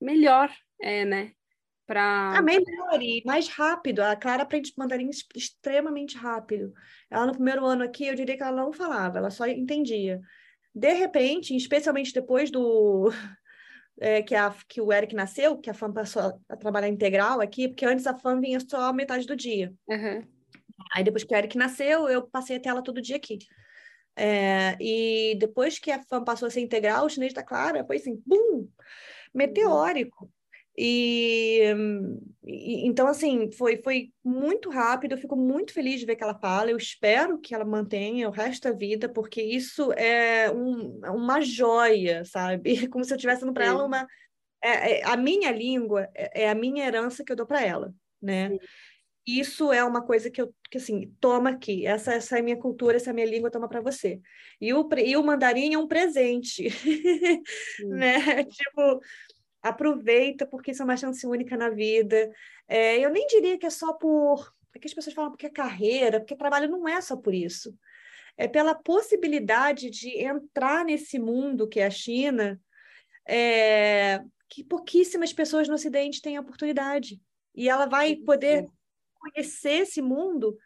melhor 0.00 0.50
é, 0.80 1.04
né? 1.04 1.32
Pra... 1.86 2.38
Ah, 2.38 2.42
melhor 2.42 3.02
e 3.02 3.20
mais 3.26 3.48
rápido. 3.48 4.00
A 4.00 4.14
Clara 4.14 4.44
aprende 4.44 4.72
mandarim 4.78 5.10
extremamente 5.34 6.16
rápido. 6.16 6.72
Ela 7.10 7.26
no 7.26 7.32
primeiro 7.32 7.66
ano 7.66 7.82
aqui, 7.82 8.06
eu 8.06 8.14
diria 8.14 8.36
que 8.36 8.42
ela 8.42 8.62
não 8.62 8.72
falava, 8.72 9.18
ela 9.18 9.30
só 9.30 9.44
entendia. 9.46 10.20
De 10.72 10.92
repente, 10.92 11.54
especialmente 11.56 12.14
depois 12.14 12.48
do 12.48 13.10
é, 14.00 14.22
que, 14.22 14.34
a, 14.34 14.54
que 14.66 14.80
o 14.80 14.92
Eric 14.92 15.14
nasceu, 15.14 15.58
que 15.58 15.68
a 15.68 15.74
FAM 15.74 15.92
passou 15.92 16.40
a 16.48 16.56
trabalhar 16.56 16.88
integral 16.88 17.40
aqui, 17.40 17.68
porque 17.68 17.84
antes 17.84 18.06
a 18.06 18.16
FAM 18.16 18.40
vinha 18.40 18.58
só 18.58 18.92
metade 18.92 19.26
do 19.26 19.36
dia. 19.36 19.72
Uhum. 19.86 20.26
Aí 20.94 21.04
depois 21.04 21.22
que 21.22 21.34
o 21.34 21.36
Eric 21.36 21.56
nasceu, 21.56 22.08
eu 22.08 22.26
passei 22.26 22.56
a 22.56 22.60
tela 22.60 22.82
todo 22.82 23.02
dia 23.02 23.16
aqui. 23.16 23.38
É, 24.16 24.76
e 24.80 25.36
depois 25.38 25.78
que 25.78 25.90
a 25.90 26.02
FAM 26.02 26.24
passou 26.24 26.48
a 26.48 26.50
ser 26.50 26.60
integral, 26.60 27.04
o 27.04 27.08
chinês 27.10 27.34
da 27.34 27.42
Clara 27.42 27.84
foi 27.84 27.96
assim, 27.96 28.20
bum, 28.26 28.66
meteórico. 29.34 30.30
E, 30.76 31.60
e, 32.44 32.86
então 32.86 33.06
assim 33.06 33.50
foi 33.52 33.80
foi 33.82 34.12
muito 34.24 34.70
rápido. 34.70 35.12
Eu 35.12 35.18
fico 35.18 35.36
muito 35.36 35.72
feliz 35.72 36.00
de 36.00 36.06
ver 36.06 36.16
que 36.16 36.22
ela 36.22 36.38
fala. 36.38 36.70
Eu 36.70 36.76
espero 36.76 37.38
que 37.38 37.54
ela 37.54 37.64
mantenha 37.64 38.28
o 38.28 38.32
resto 38.32 38.68
da 38.68 38.76
vida, 38.76 39.08
porque 39.08 39.42
isso 39.42 39.92
é 39.92 40.50
um, 40.50 41.00
é 41.04 41.10
uma 41.10 41.40
joia, 41.40 42.24
sabe? 42.24 42.62
Como 42.88 43.04
se 43.04 43.12
eu 43.12 43.16
estivesse 43.16 43.42
dando 43.42 43.54
para 43.54 43.66
ela 43.66 43.84
uma 43.84 44.06
é, 44.62 45.00
é, 45.00 45.04
a 45.04 45.16
minha 45.16 45.50
língua 45.50 46.08
é, 46.14 46.44
é, 46.44 46.50
a 46.50 46.54
minha 46.54 46.86
herança 46.86 47.24
que 47.24 47.32
eu 47.32 47.36
dou 47.36 47.46
para 47.46 47.64
ela, 47.64 47.94
né? 48.20 48.50
Sim 48.50 48.58
isso 49.26 49.72
é 49.72 49.84
uma 49.84 50.02
coisa 50.02 50.30
que 50.30 50.40
eu, 50.40 50.54
que 50.70 50.78
assim, 50.78 51.14
toma 51.20 51.50
aqui, 51.50 51.86
essa, 51.86 52.14
essa 52.14 52.36
é 52.36 52.40
a 52.40 52.42
minha 52.42 52.56
cultura, 52.56 52.96
essa 52.96 53.10
é 53.10 53.12
a 53.12 53.14
minha 53.14 53.26
língua, 53.26 53.50
toma 53.50 53.68
para 53.68 53.80
você. 53.80 54.20
E 54.60 54.72
o, 54.72 54.88
e 54.98 55.16
o 55.16 55.22
mandarim 55.22 55.74
é 55.74 55.78
um 55.78 55.86
presente, 55.86 56.68
né? 57.86 58.44
Tipo, 58.44 59.00
aproveita, 59.62 60.46
porque 60.46 60.70
isso 60.70 60.82
é 60.82 60.84
uma 60.84 60.96
chance 60.96 61.26
única 61.26 61.56
na 61.56 61.68
vida. 61.70 62.32
É, 62.66 62.98
eu 62.98 63.10
nem 63.10 63.26
diria 63.26 63.58
que 63.58 63.66
é 63.66 63.70
só 63.70 63.92
por. 63.92 64.52
Porque 64.72 64.86
as 64.86 64.94
pessoas 64.94 65.14
falam 65.14 65.30
porque 65.30 65.46
é 65.46 65.50
carreira, 65.50 66.20
porque 66.20 66.36
trabalho 66.36 66.70
não 66.70 66.88
é 66.88 67.00
só 67.00 67.16
por 67.16 67.34
isso. 67.34 67.76
É 68.36 68.46
pela 68.46 68.74
possibilidade 68.74 69.90
de 69.90 70.10
entrar 70.24 70.84
nesse 70.84 71.18
mundo 71.18 71.68
que 71.68 71.80
é 71.80 71.86
a 71.86 71.90
China, 71.90 72.60
é, 73.26 74.20
que 74.48 74.64
pouquíssimas 74.64 75.32
pessoas 75.32 75.68
no 75.68 75.74
Ocidente 75.74 76.22
têm 76.22 76.36
a 76.36 76.40
oportunidade. 76.40 77.20
E 77.54 77.68
ela 77.68 77.86
vai 77.86 78.16
poder 78.16 78.66
conhecer 79.18 79.82
esse 79.82 80.00
mundo 80.00 80.56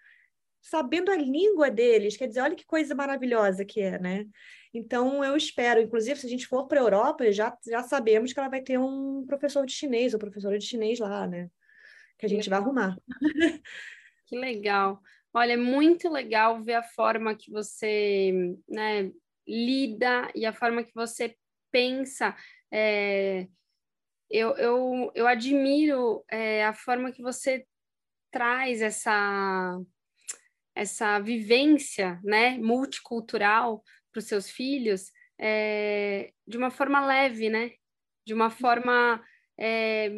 sabendo 0.65 1.11
a 1.11 1.17
língua 1.17 1.71
deles. 1.71 2.17
Quer 2.17 2.27
dizer, 2.27 2.41
olha 2.41 2.57
que 2.57 2.65
coisa 2.65 2.95
maravilhosa 2.95 3.65
que 3.65 3.81
é, 3.83 3.99
né? 3.99 4.27
Então, 4.73 5.23
eu 5.23 5.37
espero, 5.37 5.81
inclusive, 5.81 6.19
se 6.19 6.27
a 6.27 6.29
gente 6.29 6.47
for 6.47 6.67
para 6.67 6.81
a 6.81 6.83
Europa, 6.83 7.31
já, 7.31 7.57
já 7.69 7.83
sabemos 7.83 8.33
que 8.33 8.41
ela 8.41 8.49
vai 8.49 8.63
ter 8.63 8.79
um 8.79 9.25
professor 9.27 9.67
de 9.67 9.73
chinês 9.73 10.15
ou 10.15 10.19
professora 10.19 10.59
de 10.59 10.65
chinês 10.65 10.99
lá, 10.99 11.27
né? 11.27 11.49
Que 12.19 12.27
a 12.27 12.29
gente 12.29 12.49
vai 12.49 12.59
arrumar. 12.59 12.97
Que 14.27 14.39
legal. 14.39 15.03
Olha, 15.35 15.53
é 15.53 15.57
muito 15.57 16.09
legal 16.09 16.63
ver 16.63 16.77
a 16.77 16.83
forma 16.83 17.37
que 17.37 17.51
você 17.51 18.33
né, 18.67 19.13
lida 19.47 20.33
e 20.35 20.47
a 20.47 20.53
forma 20.55 20.83
que 20.83 20.95
você 20.95 21.37
pensa. 21.71 22.35
É, 22.73 23.47
eu, 24.31 24.57
eu, 24.57 25.13
eu 25.15 25.27
admiro 25.27 26.25
é, 26.31 26.65
a 26.65 26.73
forma 26.73 27.13
que 27.13 27.21
você 27.21 27.67
traz 28.31 28.81
essa 28.81 29.79
essa 30.75 31.19
vivência, 31.19 32.21
né, 32.25 32.59
multicultural 32.59 33.83
para 34.13 34.19
os 34.19 34.27
seus 34.27 34.49
filhos 34.51 35.11
é, 35.39 36.33
de 36.47 36.57
uma 36.57 36.71
forma 36.71 37.05
leve, 37.05 37.49
né, 37.49 37.73
de 38.27 38.35
uma 38.35 38.51
forma 38.51 39.23
é, 39.59 40.11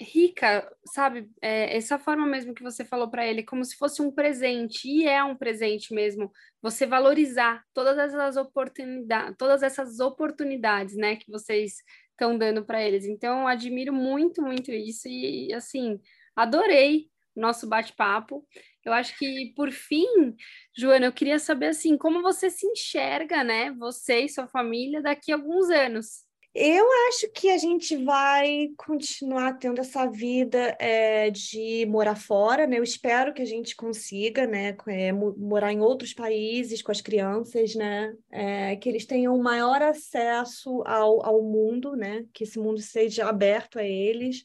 rica, 0.00 0.68
sabe? 0.86 1.30
É, 1.40 1.76
essa 1.76 1.98
forma 1.98 2.26
mesmo 2.26 2.54
que 2.54 2.62
você 2.62 2.84
falou 2.84 3.08
para 3.10 3.26
ele, 3.26 3.42
como 3.42 3.64
se 3.64 3.76
fosse 3.76 4.02
um 4.02 4.10
presente 4.10 4.88
e 4.88 5.06
é 5.06 5.22
um 5.22 5.36
presente 5.36 5.94
mesmo. 5.94 6.32
Você 6.62 6.86
valorizar 6.86 7.62
todas 7.72 7.98
essas 7.98 8.36
oportunidades, 8.36 9.36
todas 9.38 9.62
essas 9.62 10.00
oportunidades, 10.00 10.96
né, 10.96 11.16
que 11.16 11.30
vocês 11.30 11.76
estão 12.10 12.36
dando 12.36 12.64
para 12.64 12.82
eles. 12.82 13.04
Então, 13.04 13.46
admiro 13.46 13.92
muito, 13.92 14.42
muito 14.42 14.72
isso 14.72 15.08
e 15.08 15.52
assim 15.54 16.00
adorei 16.34 17.08
nosso 17.34 17.66
bate-papo. 17.68 18.46
Eu 18.84 18.92
acho 18.92 19.16
que, 19.18 19.52
por 19.54 19.70
fim, 19.70 20.34
Joana, 20.76 21.06
eu 21.06 21.12
queria 21.12 21.38
saber 21.38 21.66
assim, 21.66 21.96
como 21.98 22.22
você 22.22 22.50
se 22.50 22.66
enxerga, 22.66 23.44
né? 23.44 23.72
Você 23.72 24.20
e 24.20 24.28
sua 24.28 24.46
família 24.46 25.02
daqui 25.02 25.32
a 25.32 25.36
alguns 25.36 25.68
anos. 25.70 26.24
Eu 26.52 26.84
acho 27.08 27.30
que 27.30 27.48
a 27.48 27.58
gente 27.58 27.96
vai 27.96 28.70
continuar 28.76 29.52
tendo 29.52 29.80
essa 29.80 30.10
vida 30.10 30.76
é, 30.80 31.30
de 31.30 31.86
morar 31.86 32.16
fora, 32.16 32.66
né? 32.66 32.76
Eu 32.78 32.82
espero 32.82 33.32
que 33.32 33.40
a 33.40 33.46
gente 33.46 33.76
consiga, 33.76 34.48
né? 34.48 34.76
É, 34.88 35.12
morar 35.12 35.72
em 35.72 35.80
outros 35.80 36.12
países 36.12 36.82
com 36.82 36.90
as 36.90 37.00
crianças, 37.00 37.76
né? 37.76 38.12
É, 38.32 38.74
que 38.74 38.88
eles 38.88 39.06
tenham 39.06 39.38
maior 39.38 39.80
acesso 39.80 40.82
ao, 40.84 41.24
ao 41.24 41.40
mundo, 41.40 41.94
né? 41.94 42.24
Que 42.32 42.42
esse 42.42 42.58
mundo 42.58 42.80
seja 42.80 43.28
aberto 43.28 43.78
a 43.78 43.84
eles. 43.84 44.44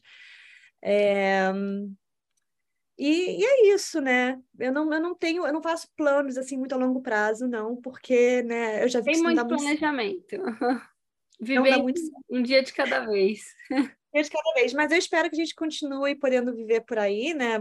É, 2.98 3.02
e, 3.02 3.40
e, 3.40 3.44
é 3.44 3.74
isso, 3.74 4.00
né? 4.00 4.38
Eu 4.58 4.72
não, 4.72 4.92
eu 4.92 5.00
não 5.00 5.14
tenho, 5.14 5.46
eu 5.46 5.52
não 5.52 5.62
faço 5.62 5.88
planos 5.96 6.36
assim 6.36 6.56
muito 6.56 6.74
a 6.74 6.78
longo 6.78 7.00
prazo, 7.00 7.46
não, 7.46 7.76
porque, 7.76 8.42
né, 8.42 8.82
eu 8.82 8.88
já 8.88 9.00
vi 9.00 9.12
Tem 9.12 9.22
muito 9.22 9.46
planejamento. 9.46 10.36
Viver 11.38 11.76
muito... 11.76 12.00
um 12.30 12.42
dia 12.42 12.62
de 12.62 12.72
cada 12.72 13.00
vez. 13.00 13.42
Um 13.70 13.82
dia 14.14 14.22
de 14.22 14.30
cada 14.30 14.54
vez, 14.54 14.72
mas 14.72 14.90
eu 14.90 14.96
espero 14.96 15.28
que 15.28 15.36
a 15.36 15.38
gente 15.38 15.54
continue 15.54 16.14
podendo 16.14 16.54
viver 16.54 16.80
por 16.80 16.98
aí, 16.98 17.34
né? 17.34 17.58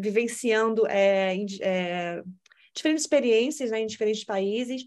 Vivenciando 0.00 0.86
é, 0.86 1.36
é, 1.60 2.22
diferentes 2.74 3.02
experiências 3.02 3.70
né, 3.70 3.80
em 3.80 3.86
diferentes 3.86 4.24
países. 4.24 4.86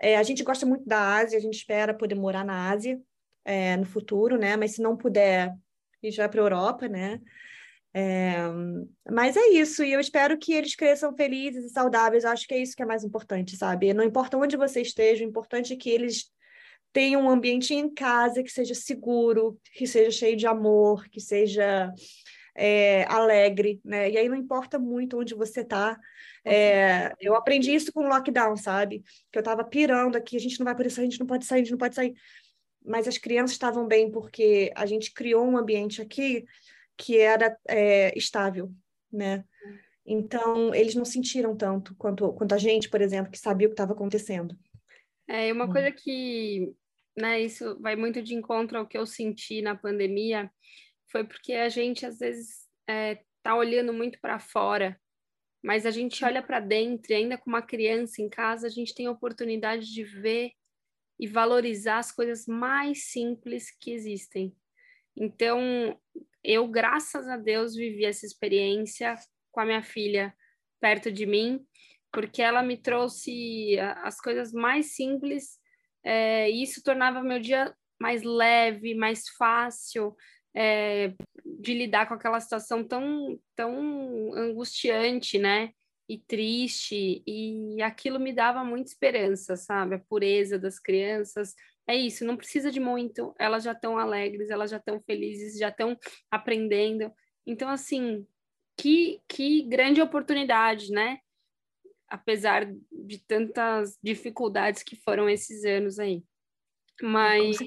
É, 0.00 0.16
a 0.16 0.22
gente 0.22 0.44
gosta 0.44 0.64
muito 0.64 0.86
da 0.86 1.16
Ásia, 1.16 1.38
a 1.38 1.42
gente 1.42 1.54
espera 1.56 1.92
poder 1.92 2.14
morar 2.14 2.44
na 2.44 2.70
Ásia 2.70 3.00
é, 3.44 3.76
no 3.76 3.84
futuro, 3.84 4.38
né? 4.38 4.56
Mas 4.56 4.76
se 4.76 4.82
não 4.82 4.96
puder, 4.96 5.48
a 5.48 6.06
gente 6.06 6.16
vai 6.16 6.28
para 6.28 6.40
a 6.40 6.44
Europa, 6.44 6.88
né? 6.88 7.20
É, 7.96 8.38
mas 9.08 9.36
é 9.36 9.50
isso, 9.50 9.84
e 9.84 9.92
eu 9.92 10.00
espero 10.00 10.36
que 10.36 10.52
eles 10.52 10.74
cresçam 10.74 11.14
felizes 11.16 11.64
e 11.64 11.68
saudáveis. 11.70 12.24
Eu 12.24 12.30
acho 12.30 12.46
que 12.46 12.54
é 12.54 12.58
isso 12.58 12.74
que 12.74 12.82
é 12.82 12.86
mais 12.86 13.04
importante, 13.04 13.56
sabe? 13.56 13.94
Não 13.94 14.02
importa 14.02 14.36
onde 14.36 14.56
você 14.56 14.82
esteja, 14.82 15.24
o 15.24 15.28
importante 15.28 15.72
é 15.72 15.76
que 15.76 15.88
eles 15.88 16.24
tenham 16.92 17.22
um 17.22 17.30
ambiente 17.30 17.72
em 17.72 17.92
casa 17.92 18.42
que 18.42 18.50
seja 18.50 18.74
seguro, 18.74 19.58
que 19.74 19.86
seja 19.86 20.10
cheio 20.10 20.36
de 20.36 20.46
amor, 20.46 21.08
que 21.08 21.20
seja 21.20 21.92
é, 22.56 23.04
alegre, 23.04 23.80
né? 23.84 24.10
E 24.10 24.18
aí 24.18 24.28
não 24.28 24.36
importa 24.36 24.76
muito 24.78 25.18
onde 25.18 25.34
você 25.34 25.60
está. 25.60 25.96
É, 26.44 27.12
eu 27.20 27.34
aprendi 27.36 27.72
isso 27.72 27.92
com 27.92 28.04
o 28.04 28.08
lockdown, 28.08 28.56
sabe? 28.56 29.04
Que 29.30 29.38
eu 29.38 29.40
estava 29.40 29.64
pirando 29.64 30.16
aqui, 30.16 30.36
a 30.36 30.40
gente 30.40 30.58
não 30.58 30.64
vai 30.64 30.74
poder 30.74 30.90
sair, 30.90 31.06
a 31.06 31.10
gente 31.10 31.20
não 31.20 31.26
pode 31.26 31.44
sair, 31.44 31.60
a 31.60 31.62
gente 31.62 31.72
não 31.72 31.78
pode 31.78 31.94
sair. 31.94 32.14
Mas 32.84 33.08
as 33.08 33.18
crianças 33.18 33.52
estavam 33.52 33.86
bem 33.86 34.10
porque 34.10 34.70
a 34.74 34.84
gente 34.84 35.12
criou 35.12 35.44
um 35.46 35.56
ambiente 35.56 36.02
aqui 36.02 36.44
que 36.96 37.18
era 37.18 37.56
é, 37.68 38.16
estável, 38.16 38.72
né? 39.12 39.44
Então, 40.06 40.74
eles 40.74 40.94
não 40.94 41.04
sentiram 41.04 41.56
tanto 41.56 41.94
quanto, 41.96 42.32
quanto 42.34 42.54
a 42.54 42.58
gente, 42.58 42.90
por 42.90 43.00
exemplo, 43.00 43.32
que 43.32 43.38
sabia 43.38 43.66
o 43.66 43.70
que 43.70 43.74
estava 43.74 43.92
acontecendo. 43.92 44.56
É, 45.26 45.50
uma 45.52 45.64
hum. 45.64 45.72
coisa 45.72 45.90
que 45.90 46.74
né, 47.16 47.40
isso 47.40 47.78
vai 47.80 47.96
muito 47.96 48.20
de 48.20 48.34
encontro 48.34 48.78
ao 48.78 48.86
que 48.86 48.98
eu 48.98 49.06
senti 49.06 49.62
na 49.62 49.74
pandemia, 49.74 50.50
foi 51.10 51.24
porque 51.24 51.52
a 51.54 51.68
gente 51.68 52.04
às 52.04 52.18
vezes 52.18 52.66
é, 52.88 53.20
tá 53.42 53.54
olhando 53.54 53.92
muito 53.92 54.20
para 54.20 54.38
fora, 54.38 55.00
mas 55.62 55.86
a 55.86 55.90
gente 55.90 56.24
olha 56.24 56.42
para 56.42 56.60
dentro 56.60 57.12
e 57.12 57.14
ainda 57.14 57.38
com 57.38 57.48
uma 57.48 57.62
criança 57.62 58.20
em 58.20 58.28
casa, 58.28 58.66
a 58.66 58.70
gente 58.70 58.94
tem 58.94 59.06
a 59.06 59.12
oportunidade 59.12 59.92
de 59.92 60.02
ver 60.02 60.52
e 61.18 61.26
valorizar 61.26 61.98
as 61.98 62.10
coisas 62.10 62.46
mais 62.46 63.04
simples 63.04 63.70
que 63.70 63.92
existem. 63.92 64.54
Então, 65.16 65.98
eu, 66.44 66.68
graças 66.68 67.26
a 67.28 67.36
Deus, 67.36 67.74
vivi 67.74 68.04
essa 68.04 68.26
experiência 68.26 69.16
com 69.50 69.60
a 69.60 69.64
minha 69.64 69.82
filha 69.82 70.34
perto 70.80 71.10
de 71.10 71.24
mim, 71.24 71.64
porque 72.12 72.42
ela 72.42 72.62
me 72.62 72.76
trouxe 72.76 73.78
as 74.02 74.20
coisas 74.20 74.52
mais 74.52 74.94
simples 74.94 75.58
é, 76.04 76.50
e 76.50 76.62
isso 76.62 76.82
tornava 76.82 77.22
meu 77.22 77.40
dia 77.40 77.74
mais 77.98 78.22
leve, 78.22 78.94
mais 78.94 79.28
fácil 79.38 80.14
é, 80.54 81.14
de 81.44 81.72
lidar 81.72 82.06
com 82.06 82.14
aquela 82.14 82.38
situação 82.38 82.86
tão, 82.86 83.40
tão 83.56 84.34
angustiante, 84.34 85.38
né? 85.38 85.70
E 86.06 86.18
triste, 86.18 87.22
e 87.26 87.80
aquilo 87.80 88.20
me 88.20 88.32
dava 88.32 88.62
muita 88.62 88.90
esperança, 88.90 89.56
sabe? 89.56 89.94
A 89.94 89.98
pureza 89.98 90.58
das 90.58 90.78
crianças. 90.78 91.54
É 91.86 91.94
isso, 91.94 92.24
não 92.24 92.36
precisa 92.36 92.70
de 92.70 92.80
muito, 92.80 93.34
elas 93.38 93.62
já 93.62 93.72
estão 93.72 93.98
alegres, 93.98 94.48
elas 94.50 94.70
já 94.70 94.78
estão 94.78 95.00
felizes, 95.02 95.58
já 95.58 95.68
estão 95.68 95.98
aprendendo. 96.30 97.12
Então, 97.46 97.68
assim, 97.68 98.26
que, 98.76 99.20
que 99.28 99.62
grande 99.62 100.00
oportunidade, 100.00 100.90
né? 100.90 101.18
Apesar 102.08 102.66
de 102.90 103.18
tantas 103.26 103.98
dificuldades 104.02 104.82
que 104.82 104.96
foram 104.96 105.28
esses 105.28 105.64
anos 105.64 105.98
aí. 105.98 106.22
Mas 107.02 107.58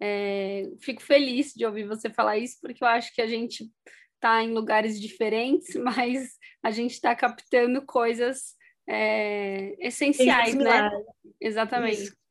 é, 0.00 0.70
fico 0.80 1.02
feliz 1.02 1.52
de 1.54 1.64
ouvir 1.64 1.84
você 1.84 2.10
falar 2.10 2.36
isso, 2.36 2.58
porque 2.60 2.82
eu 2.82 2.88
acho 2.88 3.14
que 3.14 3.22
a 3.22 3.26
gente 3.26 3.70
está 4.14 4.42
em 4.42 4.52
lugares 4.52 5.00
diferentes, 5.00 5.74
mas 5.82 6.38
a 6.62 6.70
gente 6.70 6.92
está 6.92 7.14
captando 7.14 7.84
coisas 7.86 8.56
é, 8.88 9.74
essenciais, 9.78 10.54
né? 10.54 10.90
Exatamente. 11.40 12.02
Isso. 12.02 12.21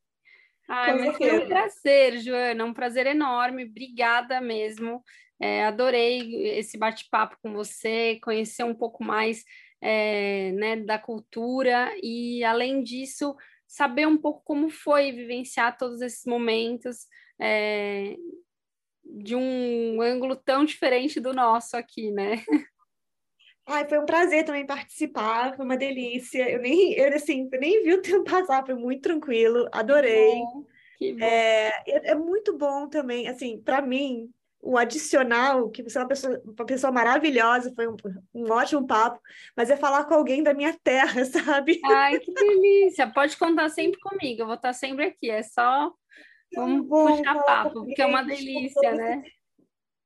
Ai, 0.68 0.98
mas 0.98 1.16
foi 1.16 1.38
um 1.38 1.48
prazer, 1.48 2.18
Joana, 2.18 2.64
um 2.64 2.72
prazer 2.72 3.06
enorme. 3.06 3.64
Obrigada 3.64 4.40
mesmo. 4.40 5.02
É, 5.40 5.64
adorei 5.64 6.58
esse 6.58 6.78
bate-papo 6.78 7.36
com 7.42 7.52
você, 7.52 8.18
conhecer 8.22 8.64
um 8.64 8.74
pouco 8.74 9.02
mais 9.02 9.44
é, 9.80 10.52
né, 10.52 10.76
da 10.76 10.98
cultura 10.98 11.92
e, 12.02 12.44
além 12.44 12.82
disso, 12.82 13.34
saber 13.66 14.06
um 14.06 14.16
pouco 14.16 14.42
como 14.44 14.70
foi 14.70 15.10
vivenciar 15.10 15.76
todos 15.76 16.00
esses 16.00 16.24
momentos 16.24 17.08
é, 17.40 18.16
de 19.04 19.34
um 19.34 20.00
ângulo 20.00 20.36
tão 20.36 20.64
diferente 20.64 21.18
do 21.18 21.32
nosso 21.32 21.76
aqui, 21.76 22.10
né? 22.12 22.42
Ai, 23.66 23.88
foi 23.88 23.98
um 23.98 24.06
prazer 24.06 24.44
também 24.44 24.66
participar, 24.66 25.54
foi 25.54 25.64
uma 25.64 25.76
delícia. 25.76 26.50
Eu 26.50 26.60
nem, 26.60 26.92
eu, 26.94 27.14
assim, 27.14 27.48
eu 27.52 27.60
nem 27.60 27.82
vi 27.82 27.94
o 27.94 28.02
tempo 28.02 28.24
passar, 28.24 28.64
foi 28.64 28.74
muito 28.74 29.02
tranquilo, 29.02 29.68
adorei. 29.72 30.30
Que 30.30 30.40
bom, 30.40 30.64
que 30.98 31.12
bom. 31.12 31.24
É, 31.24 31.68
é, 31.86 32.10
é 32.10 32.14
muito 32.14 32.56
bom 32.56 32.88
também, 32.88 33.28
assim, 33.28 33.60
para 33.60 33.80
mim, 33.80 34.30
o 34.60 34.78
adicional, 34.78 35.68
que 35.70 35.82
você 35.82 35.98
é 35.98 36.00
uma 36.00 36.08
pessoa, 36.08 36.42
uma 36.44 36.66
pessoa 36.66 36.92
maravilhosa, 36.92 37.72
foi 37.74 37.88
um, 37.88 37.96
um 38.32 38.50
ótimo 38.50 38.86
papo, 38.86 39.20
mas 39.56 39.70
é 39.70 39.76
falar 39.76 40.04
com 40.04 40.14
alguém 40.14 40.42
da 40.42 40.54
minha 40.54 40.72
terra, 40.82 41.24
sabe? 41.24 41.80
Ai, 41.84 42.18
que 42.20 42.32
delícia! 42.32 43.10
Pode 43.12 43.36
contar 43.36 43.68
sempre 43.68 43.98
comigo, 44.00 44.42
eu 44.42 44.46
vou 44.46 44.54
estar 44.54 44.72
sempre 44.72 45.06
aqui, 45.06 45.30
é 45.30 45.42
só 45.42 45.92
vamos 46.54 46.86
puxar 46.86 47.42
papo, 47.42 47.84
porque 47.84 48.02
é 48.02 48.06
uma 48.06 48.22
delícia, 48.22 48.92
né? 48.92 49.22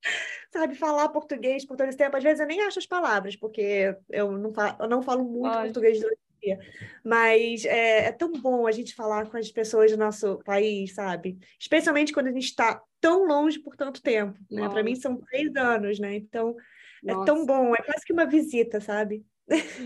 Sabe, 0.56 0.74
falar 0.74 1.10
português 1.10 1.66
por 1.66 1.76
todo 1.76 1.88
esse 1.88 1.98
tempo, 1.98 2.16
às 2.16 2.24
vezes 2.24 2.40
eu 2.40 2.46
nem 2.46 2.62
acho 2.62 2.78
as 2.78 2.86
palavras, 2.86 3.36
porque 3.36 3.94
eu 4.08 4.32
não 4.32 4.54
falo, 4.54 4.76
eu 4.80 4.88
não 4.88 5.02
falo 5.02 5.22
muito 5.22 5.52
português 5.52 6.00
durante 6.00 6.16
o 6.16 6.40
dia, 6.40 6.58
mas 7.04 7.66
é, 7.66 8.06
é 8.06 8.12
tão 8.12 8.32
bom 8.32 8.66
a 8.66 8.72
gente 8.72 8.94
falar 8.94 9.28
com 9.28 9.36
as 9.36 9.50
pessoas 9.50 9.90
do 9.90 9.98
nosso 9.98 10.38
país, 10.46 10.94
sabe? 10.94 11.38
Especialmente 11.60 12.10
quando 12.10 12.28
a 12.28 12.32
gente 12.32 12.46
está 12.46 12.80
tão 13.02 13.26
longe 13.26 13.58
por 13.58 13.76
tanto 13.76 14.00
tempo, 14.00 14.38
né? 14.50 14.66
Para 14.66 14.82
mim 14.82 14.94
são 14.94 15.18
três 15.18 15.54
anos, 15.56 15.98
né? 15.98 16.14
Então 16.14 16.56
Nossa. 17.02 17.20
é 17.20 17.24
tão 17.26 17.44
bom, 17.44 17.74
é 17.74 17.82
quase 17.82 18.06
que 18.06 18.14
uma 18.14 18.24
visita, 18.24 18.80
sabe? 18.80 19.22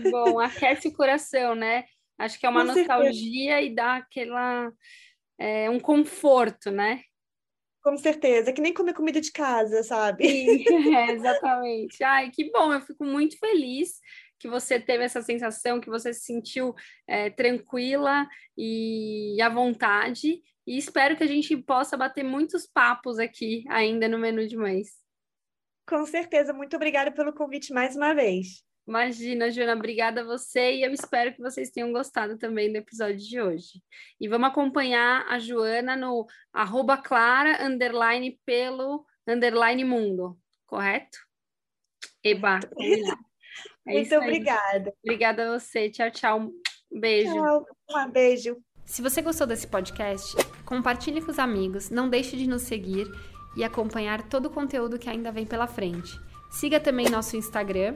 Bom, 0.09 0.39
aquece 0.39 0.87
o 0.87 0.93
coração, 0.93 1.53
né? 1.53 1.83
Acho 2.17 2.39
que 2.39 2.45
é 2.45 2.49
uma 2.49 2.61
Com 2.61 2.67
nostalgia 2.67 3.55
certeza. 3.55 3.61
e 3.61 3.75
dá 3.75 3.95
aquela 3.97 4.71
é, 5.37 5.69
um 5.69 5.81
conforto, 5.81 6.71
né? 6.71 7.01
Com 7.81 7.97
certeza, 7.97 8.51
é 8.51 8.53
que 8.53 8.61
nem 8.61 8.73
comer 8.73 8.93
comida 8.93 9.19
de 9.19 9.31
casa, 9.31 9.83
sabe? 9.83 10.27
Sim, 10.27 10.65
é, 10.95 11.11
exatamente. 11.11 12.03
Ai, 12.03 12.29
que 12.29 12.51
bom, 12.51 12.71
eu 12.71 12.81
fico 12.81 13.03
muito 13.03 13.37
feliz 13.39 13.99
que 14.37 14.47
você 14.47 14.79
teve 14.79 15.03
essa 15.03 15.21
sensação, 15.21 15.79
que 15.79 15.89
você 15.89 16.13
se 16.13 16.21
sentiu 16.21 16.73
é, 17.07 17.29
tranquila 17.29 18.27
e 18.57 19.39
à 19.41 19.49
vontade. 19.49 20.41
E 20.65 20.77
espero 20.77 21.15
que 21.15 21.23
a 21.23 21.27
gente 21.27 21.55
possa 21.57 21.95
bater 21.95 22.23
muitos 22.23 22.65
papos 22.67 23.19
aqui 23.19 23.63
ainda 23.69 24.07
no 24.07 24.17
Menu 24.17 24.47
de 24.47 24.57
Mães. 24.57 24.89
Com 25.87 26.05
certeza. 26.05 26.53
Muito 26.53 26.75
obrigada 26.75 27.11
pelo 27.11 27.33
convite 27.33 27.73
mais 27.73 27.95
uma 27.95 28.13
vez. 28.13 28.63
Imagina, 28.91 29.49
Joana, 29.49 29.73
obrigada 29.73 30.19
a 30.19 30.25
você 30.25 30.73
e 30.73 30.83
eu 30.83 30.91
espero 30.91 31.33
que 31.33 31.41
vocês 31.41 31.71
tenham 31.71 31.93
gostado 31.93 32.37
também 32.37 32.69
do 32.69 32.77
episódio 32.77 33.19
de 33.19 33.39
hoje. 33.39 33.81
E 34.19 34.27
vamos 34.27 34.49
acompanhar 34.49 35.25
a 35.29 35.39
Joana 35.39 35.95
no 35.95 36.27
arroba 36.51 36.97
clara, 36.97 37.65
underline, 37.65 38.37
pelo, 38.45 39.05
underline 39.25 39.85
mundo, 39.85 40.37
correto? 40.65 41.17
Eba, 42.21 42.59
é 43.87 43.93
Muito 43.93 44.13
obrigada. 44.13 44.93
Obrigada 45.01 45.47
a 45.47 45.57
você. 45.57 45.89
Tchau, 45.89 46.11
tchau. 46.11 46.39
Um 46.91 46.99
beijo. 46.99 47.33
Tchau. 47.33 47.65
Um 47.91 48.11
beijo. 48.11 48.57
Se 48.85 49.01
você 49.01 49.21
gostou 49.21 49.47
desse 49.47 49.67
podcast, 49.67 50.35
compartilhe 50.65 51.21
com 51.21 51.31
os 51.31 51.39
amigos, 51.39 51.89
não 51.89 52.09
deixe 52.09 52.35
de 52.35 52.45
nos 52.45 52.63
seguir 52.63 53.09
e 53.55 53.63
acompanhar 53.63 54.27
todo 54.27 54.47
o 54.47 54.51
conteúdo 54.51 54.99
que 54.99 55.09
ainda 55.09 55.31
vem 55.31 55.45
pela 55.45 55.65
frente. 55.65 56.19
Siga 56.51 56.77
também 56.77 57.09
nosso 57.09 57.37
Instagram 57.37 57.95